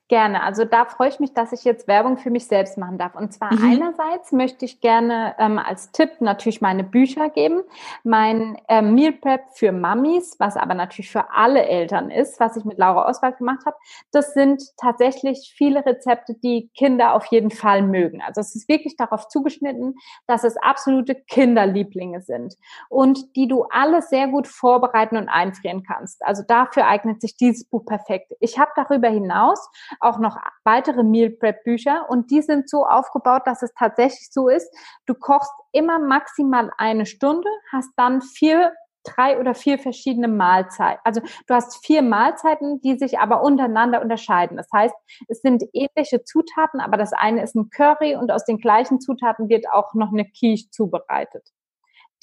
Gerne. 0.08 0.44
Also 0.44 0.66
da 0.66 0.86
freue 0.86 1.10
ich 1.10 1.20
mich, 1.20 1.34
dass 1.34 1.52
ich 1.52 1.64
jetzt 1.64 1.88
Werbung 1.88 2.20
für 2.20 2.30
mich 2.30 2.46
selbst 2.46 2.78
machen 2.78 3.00
darf. 3.00 3.16
Und 3.16 3.34
zwar 3.34 3.52
mhm. 3.52 3.72
einerseits 3.72 4.32
möchte 4.32 4.64
ich 4.64 4.80
gerne 4.80 5.34
ähm, 5.40 5.58
als 5.58 5.92
Tipp 5.92 6.22
natürlich 6.22 6.62
meine 6.62 6.84
Bücher 6.84 7.30
geben. 7.32 7.64
Mein 8.04 8.56
ähm, 8.68 8.94
Meal 8.94 9.14
Prep 9.14 9.42
für 9.56 9.72
Mamis, 9.72 10.36
was 10.38 10.58
aber 10.58 10.76
natürlich 10.76 11.10
für 11.10 11.32
alle 11.32 11.66
Eltern 11.66 12.12
ist, 12.12 12.40
was 12.40 12.56
ich 12.56 12.66
mit 12.66 12.78
Laura 12.78 13.10
Oswald 13.10 13.38
gemacht 13.38 13.66
habe. 13.66 13.76
Das 14.12 14.36
sind 14.36 14.62
tatsächlich 14.78 15.52
viele 15.58 15.84
Rezepte, 15.84 16.36
die 16.36 16.70
Kinder 16.78 17.16
auf 17.16 17.26
jeden 17.28 17.50
Fall 17.50 17.82
mögen. 17.82 18.22
Also 18.22 18.42
es 18.42 18.54
ist 18.54 18.70
wirklich 18.70 18.98
darauf 18.98 19.28
zugeschnitten, 19.28 19.96
dass 20.28 20.44
es 20.44 20.56
absolute 20.58 21.16
Kinderlieblinge 21.16 22.22
sind 22.22 22.54
und 22.90 23.36
die 23.36 23.48
du 23.48 23.64
alle 23.72 24.04
sehr 24.04 24.28
gut 24.28 24.48
vorbereiten 24.48 25.18
und 25.18 25.30
einfrieren 25.30 25.82
kannst. 25.82 26.24
Also 26.24 26.44
dafür 26.48 26.86
eignet 26.86 27.22
sich 27.22 27.36
dieses 27.38 27.64
Buch 27.66 27.88
perfekt. 27.88 28.34
Ich 28.40 28.60
habe 28.60 28.70
darüber 28.76 29.08
hinaus 29.08 29.68
auch 30.00 30.20
noch 30.20 30.38
weitere 30.64 31.04
Meal 31.04 31.30
Prep 31.30 31.64
Bücher 31.64 32.06
und 32.10 32.32
die 32.32 32.42
sind 32.42 32.70
so 32.70 32.86
aufgebaut, 32.86 33.44
dass 33.46 33.62
es 33.62 33.74
tatsächlich 33.74 34.30
so 34.32 34.50
ist, 34.50 34.70
du 35.06 35.14
kochst 35.14 35.52
immer 35.72 36.00
maximal 36.00 36.72
eine 36.78 37.06
Stunde, 37.06 37.50
hast 37.72 37.92
dann 37.98 38.22
vier 38.22 38.72
drei 39.06 39.40
oder 39.40 39.54
vier 39.54 39.80
verschiedene 39.80 40.28
Mahlzeiten. 40.28 41.00
Also 41.04 41.22
du 41.22 41.54
hast 41.54 41.86
vier 41.86 42.02
Mahlzeiten, 42.02 42.82
die 42.82 42.98
sich 42.98 43.20
aber 43.20 43.44
untereinander 43.44 44.02
unterscheiden. 44.02 44.58
Das 44.58 44.68
heißt, 44.74 44.96
es 45.28 45.42
sind 45.42 45.64
ähnliche 45.74 46.24
Zutaten, 46.24 46.80
aber 46.80 46.98
das 46.98 47.14
eine 47.14 47.44
ist 47.44 47.56
ein 47.56 47.70
Curry 47.70 48.16
und 48.16 48.32
aus 48.32 48.46
den 48.46 48.58
gleichen 48.58 49.00
Zutaten 49.00 49.48
wird 49.48 49.70
auch 49.72 49.94
noch 49.94 50.12
eine 50.12 50.26
Quiche 50.26 50.70
zubereitet. 50.72 51.52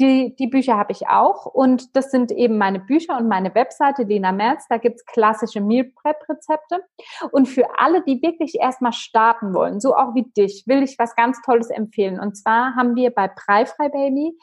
Die, 0.02 0.34
die 0.34 0.48
Bücher 0.48 0.76
habe 0.76 0.90
ich 0.90 1.06
auch 1.06 1.46
und 1.46 1.94
das 1.94 2.10
sind 2.10 2.32
eben 2.32 2.58
meine 2.58 2.80
Bücher 2.80 3.16
und 3.16 3.28
meine 3.28 3.54
Webseite 3.54 4.02
Lena 4.02 4.32
Merz. 4.32 4.66
Da 4.68 4.78
gibt's 4.78 5.06
klassische 5.06 5.60
Meal 5.60 5.84
Prep 5.84 6.28
Rezepte. 6.28 6.82
Und 7.30 7.46
für 7.46 7.78
alle, 7.78 8.02
die 8.02 8.20
wirklich 8.20 8.56
erstmal 8.58 8.92
starten 8.92 9.54
wollen, 9.54 9.78
so 9.78 9.94
auch 9.94 10.16
wie 10.16 10.24
dich, 10.36 10.64
will 10.66 10.82
ich 10.82 10.98
was 10.98 11.14
ganz 11.14 11.40
Tolles 11.42 11.70
empfehlen. 11.70 12.18
Und 12.18 12.36
zwar 12.36 12.74
haben 12.74 12.96
wir 12.96 13.12
bei 13.12 13.28
Preifrei 13.28 13.90
Baby 13.90 14.36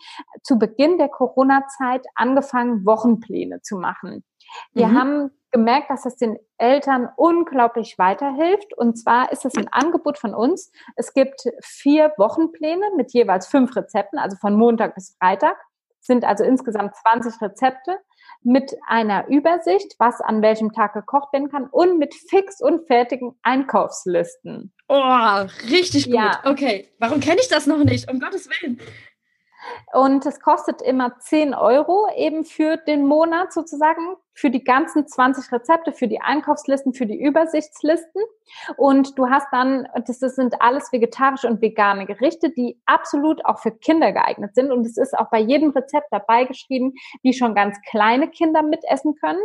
zu 0.44 0.58
Beginn 0.58 0.98
der 0.98 1.10
Corona-Zeit 1.10 2.06
angefangen, 2.16 2.86
Wochenpläne 2.86 3.62
zu 3.62 3.78
machen. 3.78 4.24
Wir 4.72 4.88
mhm. 4.88 4.98
haben 4.98 5.32
gemerkt, 5.52 5.90
dass 5.90 6.06
es 6.06 6.16
den 6.16 6.38
Eltern 6.58 7.10
unglaublich 7.16 7.98
weiterhilft. 7.98 8.78
Und 8.78 8.98
zwar 8.98 9.32
ist 9.32 9.46
es 9.46 9.56
ein 9.56 9.68
Angebot 9.70 10.18
von 10.18 10.34
uns. 10.34 10.72
Es 10.96 11.14
gibt 11.14 11.44
vier 11.62 12.14
Wochenpläne 12.18 12.92
mit 12.96 13.14
jeweils 13.14 13.48
fünf 13.48 13.76
Rezepten, 13.76 14.20
also 14.20 14.38
von 14.38 14.56
Montag 14.56 14.96
bis 14.96 15.16
Freitag. 15.20 15.58
Sind 16.02 16.24
also 16.24 16.44
insgesamt 16.44 16.96
20 16.96 17.42
Rezepte 17.42 17.98
mit 18.42 18.74
einer 18.88 19.28
Übersicht, 19.28 19.96
was 20.00 20.22
an 20.22 20.42
welchem 20.42 20.72
Tag 20.72 20.94
gekocht 20.94 21.34
werden 21.34 21.50
kann 21.50 21.68
und 21.68 21.98
mit 22.00 22.16
fix 22.16 22.62
und 22.62 22.88
fertigen 22.88 23.38
Einkaufslisten. 23.44 24.74
Oh, 24.88 25.46
richtig 25.70 26.06
gut. 26.06 26.16
Ja. 26.16 26.42
Okay, 26.46 26.90
warum 27.00 27.20
kenne 27.20 27.42
ich 27.42 27.50
das 27.50 27.68
noch 27.68 27.84
nicht? 27.84 28.10
Um 28.10 28.20
Gottes 28.20 28.50
Willen. 28.50 28.80
Und 29.94 30.26
es 30.26 30.40
kostet 30.40 30.82
immer 30.82 31.20
10 31.20 31.54
Euro 31.54 32.08
eben 32.16 32.46
für 32.46 32.78
den 32.78 33.06
Monat 33.06 33.52
sozusagen 33.52 34.16
für 34.40 34.50
die 34.50 34.64
ganzen 34.64 35.06
20 35.06 35.52
Rezepte, 35.52 35.92
für 35.92 36.08
die 36.08 36.22
Einkaufslisten, 36.22 36.94
für 36.94 37.06
die 37.06 37.22
Übersichtslisten. 37.22 38.22
Und 38.78 39.18
du 39.20 39.30
hast 39.30 39.48
dann, 39.52 39.88
das 40.08 40.20
sind 40.20 40.62
alles 40.62 40.94
vegetarische 40.94 41.48
und 41.48 41.62
vegane 41.62 42.06
Gerichte, 42.06 42.50
die 42.50 42.80
absolut 42.86 43.46
auch 43.46 43.60
für 43.60 43.72
Kinder 43.72 44.14
geeignet 44.14 44.56
sind. 44.56 44.72
Und 44.72 44.86
es 44.86 44.98
ist 44.98 45.18
auch 45.18 45.30
bei 45.30 45.40
jedem 45.40 45.72
Rezept 45.72 46.08
dabei 46.12 46.46
geschrieben, 46.46 46.94
wie 47.22 47.34
schon 47.34 47.54
ganz 47.54 47.78
kleine 47.90 48.30
Kinder 48.30 48.64
mitessen 48.64 49.16
können. 49.16 49.42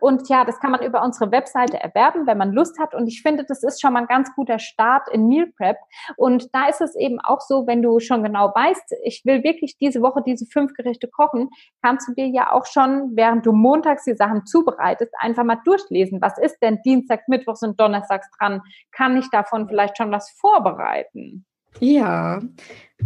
Und 0.00 0.28
ja, 0.28 0.44
das 0.44 0.60
kann 0.60 0.70
man 0.70 0.82
über 0.82 1.02
unsere 1.02 1.30
Webseite 1.32 1.78
erwerben, 1.80 2.26
wenn 2.26 2.38
man 2.38 2.52
Lust 2.52 2.78
hat. 2.78 2.94
Und 2.94 3.08
ich 3.08 3.22
finde, 3.22 3.44
das 3.44 3.62
ist 3.62 3.80
schon 3.80 3.92
mal 3.92 4.00
ein 4.00 4.06
ganz 4.06 4.32
guter 4.34 4.58
Start 4.58 5.08
in 5.10 5.26
Meal 5.26 5.46
Prep. 5.56 5.76
Und 6.16 6.54
da 6.54 6.68
ist 6.68 6.80
es 6.80 6.94
eben 6.94 7.18
auch 7.20 7.40
so, 7.40 7.66
wenn 7.66 7.82
du 7.82 7.98
schon 8.00 8.22
genau 8.22 8.52
weißt, 8.54 8.94
ich 9.02 9.22
will 9.24 9.42
wirklich 9.42 9.76
diese 9.78 10.00
Woche 10.00 10.22
diese 10.24 10.46
fünf 10.46 10.74
Gerichte 10.74 11.08
kochen, 11.08 11.50
kannst 11.82 12.08
du 12.08 12.14
dir 12.14 12.28
ja 12.28 12.52
auch 12.52 12.66
schon, 12.66 13.16
während 13.16 13.46
du 13.46 13.52
montags 13.52 14.04
die 14.04 14.14
Sachen 14.14 14.33
zubereitest, 14.44 15.12
einfach 15.18 15.44
mal 15.44 15.60
durchlesen. 15.64 16.20
Was 16.20 16.38
ist 16.38 16.58
denn 16.60 16.80
Dienstag, 16.84 17.28
Mittwochs 17.28 17.62
und 17.62 17.78
Donnerstags 17.78 18.28
dran? 18.38 18.62
Kann 18.90 19.16
ich 19.16 19.30
davon 19.30 19.68
vielleicht 19.68 19.96
schon 19.96 20.10
was 20.10 20.30
vorbereiten? 20.30 21.44
Ja, 21.80 22.40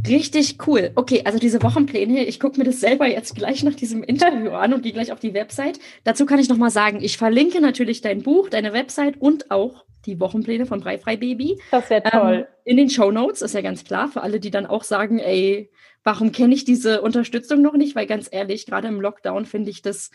richtig 0.07 0.59
cool. 0.67 0.93
Okay, 0.95 1.23
also 1.25 1.39
diese 1.39 1.63
Wochenpläne, 1.63 2.25
ich 2.25 2.39
gucke 2.39 2.59
mir 2.59 2.65
das 2.65 2.81
selber 2.81 3.07
jetzt 3.07 3.35
gleich 3.35 3.63
nach 3.63 3.75
diesem 3.75 4.03
Interview 4.03 4.51
an 4.51 4.75
und 4.75 4.83
gehe 4.83 4.93
gleich 4.93 5.13
auf 5.13 5.21
die 5.21 5.35
Website. 5.35 5.79
Dazu 6.05 6.27
kann 6.27 6.39
ich 6.39 6.49
nochmal 6.49 6.71
sagen, 6.71 6.99
ich 7.03 7.17
verlinke 7.17 7.61
natürlich 7.61 8.01
dein 8.01 8.23
Buch, 8.23 8.49
deine 8.49 8.73
Website 8.73 9.21
und 9.21 9.51
auch 9.51 9.85
die 10.07 10.21
Wochenpläne 10.21 10.67
von 10.67 10.81
Breifrei 10.81 11.17
Baby. 11.17 11.61
Das 11.71 11.91
wäre 11.91 12.03
toll. 12.03 12.35
Ähm, 12.35 12.45
in 12.65 12.77
den 12.77 12.91
Show 12.91 13.11
Notes 13.11 13.43
ist 13.43 13.55
ja 13.55 13.63
ganz 13.63 13.85
klar, 13.85 14.09
für 14.09 14.23
alle, 14.23 14.41
die 14.41 14.51
dann 14.51 14.67
auch 14.67 14.85
sagen, 14.85 15.19
ey, 15.19 15.71
warum 16.05 16.33
kenne 16.33 16.55
ich 16.55 16.65
diese 16.65 17.03
Unterstützung 17.03 17.63
noch 17.63 17.75
nicht? 17.75 17.97
Weil 17.97 18.07
ganz 18.07 18.29
ehrlich, 18.31 18.67
gerade 18.67 18.89
im 18.89 19.01
Lockdown 19.01 19.47
finde 19.47 19.71
ich 19.71 19.83
das 19.83 20.11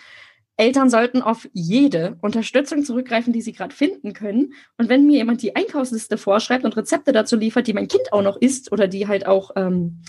Eltern 0.57 0.89
sollten 0.89 1.21
auf 1.21 1.49
jede 1.53 2.17
Unterstützung 2.21 2.83
zurückgreifen, 2.83 3.33
die 3.33 3.41
sie 3.41 3.53
gerade 3.53 3.73
finden 3.73 4.13
können. 4.13 4.53
Und 4.77 4.89
wenn 4.89 5.05
mir 5.05 5.17
jemand 5.17 5.41
die 5.41 5.55
Einkaufsliste 5.55 6.17
vorschreibt 6.17 6.63
und 6.63 6.77
Rezepte 6.77 7.11
dazu 7.11 7.35
liefert, 7.35 7.67
die 7.67 7.73
mein 7.73 7.87
Kind 7.87 8.13
auch 8.13 8.21
noch 8.21 8.37
isst 8.37 8.71
oder 8.71 8.87
die 8.87 9.07
halt 9.07 9.25
auch 9.25 9.51
ähm, 9.55 10.01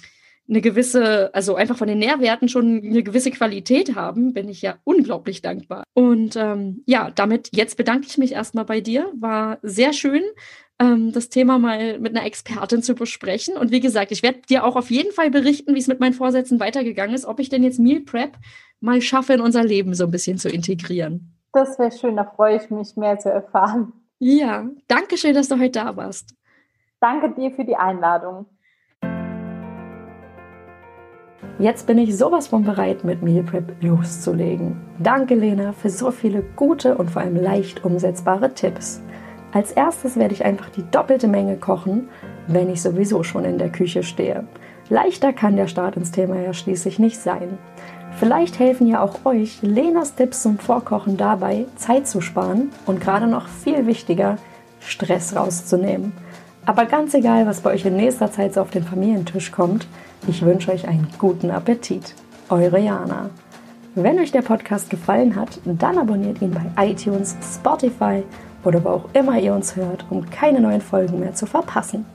eine 0.47 0.61
gewisse, 0.61 1.35
also 1.35 1.55
einfach 1.55 1.79
von 1.79 1.89
den 1.89 1.99
Nährwerten 1.99 2.49
schon 2.49 2.83
eine 2.85 3.03
gewisse 3.03 3.31
Qualität 3.31 3.95
haben, 3.95 4.35
bin 4.35 4.49
ich 4.49 4.61
ja 4.61 4.77
unglaublich 4.85 5.41
dankbar. 5.41 5.85
Und 5.95 6.37
ähm, 6.37 6.83
ja, 6.87 7.11
damit 7.11 7.49
jetzt 7.53 7.77
bedanke 7.77 8.07
ich 8.09 8.19
mich 8.19 8.33
erstmal 8.33 8.67
bei 8.67 8.81
dir. 8.81 9.11
War 9.19 9.59
sehr 9.63 9.95
schön, 9.95 10.23
ähm, 10.79 11.12
das 11.12 11.29
Thema 11.29 11.59
mal 11.59 11.99
mit 11.99 12.16
einer 12.16 12.27
Expertin 12.27 12.83
zu 12.83 12.95
besprechen. 12.95 13.57
Und 13.57 13.70
wie 13.70 13.81
gesagt, 13.81 14.12
ich 14.12 14.22
werde 14.22 14.41
dir 14.49 14.64
auch 14.64 14.77
auf 14.77 14.91
jeden 14.91 15.12
Fall 15.12 15.31
berichten, 15.31 15.75
wie 15.75 15.79
es 15.79 15.87
mit 15.87 16.01
meinen 16.01 16.14
Vorsätzen 16.14 16.61
weitergegangen 16.61 17.14
ist, 17.14 17.25
ob 17.25 17.41
ich 17.41 17.49
denn 17.49 17.62
jetzt 17.62 17.79
Meal 17.79 18.01
Prep 18.01 18.37
mal 18.81 19.01
schaffe, 19.01 19.35
in 19.35 19.41
unser 19.41 19.64
Leben 19.64 19.95
so 19.95 20.05
ein 20.05 20.11
bisschen 20.11 20.39
zu 20.39 20.49
integrieren. 20.49 21.35
Das 21.53 21.79
wäre 21.79 21.93
schön, 21.93 22.16
da 22.16 22.25
freue 22.25 22.57
ich 22.57 22.70
mich, 22.70 22.97
mehr 22.97 23.18
zu 23.18 23.31
erfahren. 23.31 23.93
Ja, 24.18 24.68
danke 24.89 25.16
schön, 25.16 25.35
dass 25.35 25.49
du 25.49 25.59
heute 25.59 25.81
da 25.81 25.97
warst. 25.97 26.35
Danke 27.01 27.35
dir 27.35 27.51
für 27.51 27.64
die 27.64 27.77
Einladung. 27.77 28.47
Jetzt 31.59 31.87
bin 31.87 31.99
ich 31.99 32.16
sowas 32.16 32.49
von 32.49 32.64
bereit, 32.64 33.05
mit 33.05 33.22
Meal 33.22 33.45
Prep 33.45 33.81
loszulegen. 33.81 34.77
Danke, 34.99 35.37
Lena, 35.37 35.72
für 35.72 35.89
so 35.89 36.11
viele 36.11 36.43
gute 36.43 36.97
und 36.97 37.11
vor 37.11 37.22
allem 37.22 37.37
leicht 37.37 37.85
umsetzbare 37.85 38.53
Tipps. 38.55 39.01
Als 39.55 39.71
erstes 39.71 40.17
werde 40.17 40.35
ich 40.35 40.45
einfach 40.45 40.69
die 40.69 40.83
doppelte 40.91 41.29
Menge 41.29 41.57
kochen, 41.57 42.09
wenn 42.49 42.69
ich 42.69 42.83
sowieso 42.83 43.23
schon 43.23 43.45
in 43.45 43.57
der 43.57 43.71
Küche 43.71 44.03
stehe. 44.03 44.49
Leichter 44.89 45.33
kann 45.33 45.55
der 45.55 45.69
Start 45.69 45.97
ins 45.97 46.11
Thema 46.11 46.41
ja 46.41 46.53
schließlich 46.53 46.99
nicht 46.99 47.21
sein. 47.21 47.57
Vielleicht 48.19 48.59
helfen 48.59 48.89
ja 48.89 49.01
auch 49.01 49.25
euch 49.25 49.63
Lenas 49.63 50.17
Tipps 50.17 50.43
zum 50.43 50.59
Vorkochen 50.59 51.17
dabei, 51.17 51.67
Zeit 51.77 52.09
zu 52.09 52.21
sparen 52.21 52.71
und 52.85 53.01
gerade 53.01 53.29
noch 53.29 53.47
viel 53.47 53.87
wichtiger, 53.87 54.39
Stress 54.81 55.37
rauszunehmen. 55.37 56.13
Aber 56.67 56.87
ganz 56.87 57.15
egal, 57.15 57.47
was 57.47 57.61
bei 57.61 57.71
euch 57.71 57.85
in 57.85 57.95
nächster 57.95 58.33
Zeit 58.33 58.55
so 58.55 58.61
auf 58.61 58.71
den 58.71 58.83
Familientisch 58.83 59.53
kommt, 59.53 59.87
ich 60.27 60.45
wünsche 60.45 60.73
euch 60.73 60.89
einen 60.89 61.07
guten 61.19 61.53
Appetit. 61.53 62.17
Eure 62.49 62.81
Jana. 62.81 63.31
Wenn 63.95 64.19
euch 64.19 64.33
der 64.33 64.43
Podcast 64.43 64.91
gefallen 64.91 65.37
hat, 65.37 65.61
dann 65.65 65.97
abonniert 65.97 66.43
ihn 66.43 66.51
bei 66.51 66.91
iTunes, 66.91 67.37
Spotify 67.41 68.25
oder 68.65 68.85
wo 68.85 68.89
auch 68.89 69.09
immer 69.12 69.39
ihr 69.39 69.55
uns 69.55 69.77
hört, 69.77 70.05
um 70.11 70.29
keine 70.31 70.61
neuen 70.61 70.81
Folgen 70.81 71.21
mehr 71.21 71.35
zu 71.35 71.47
verpassen. 71.47 72.07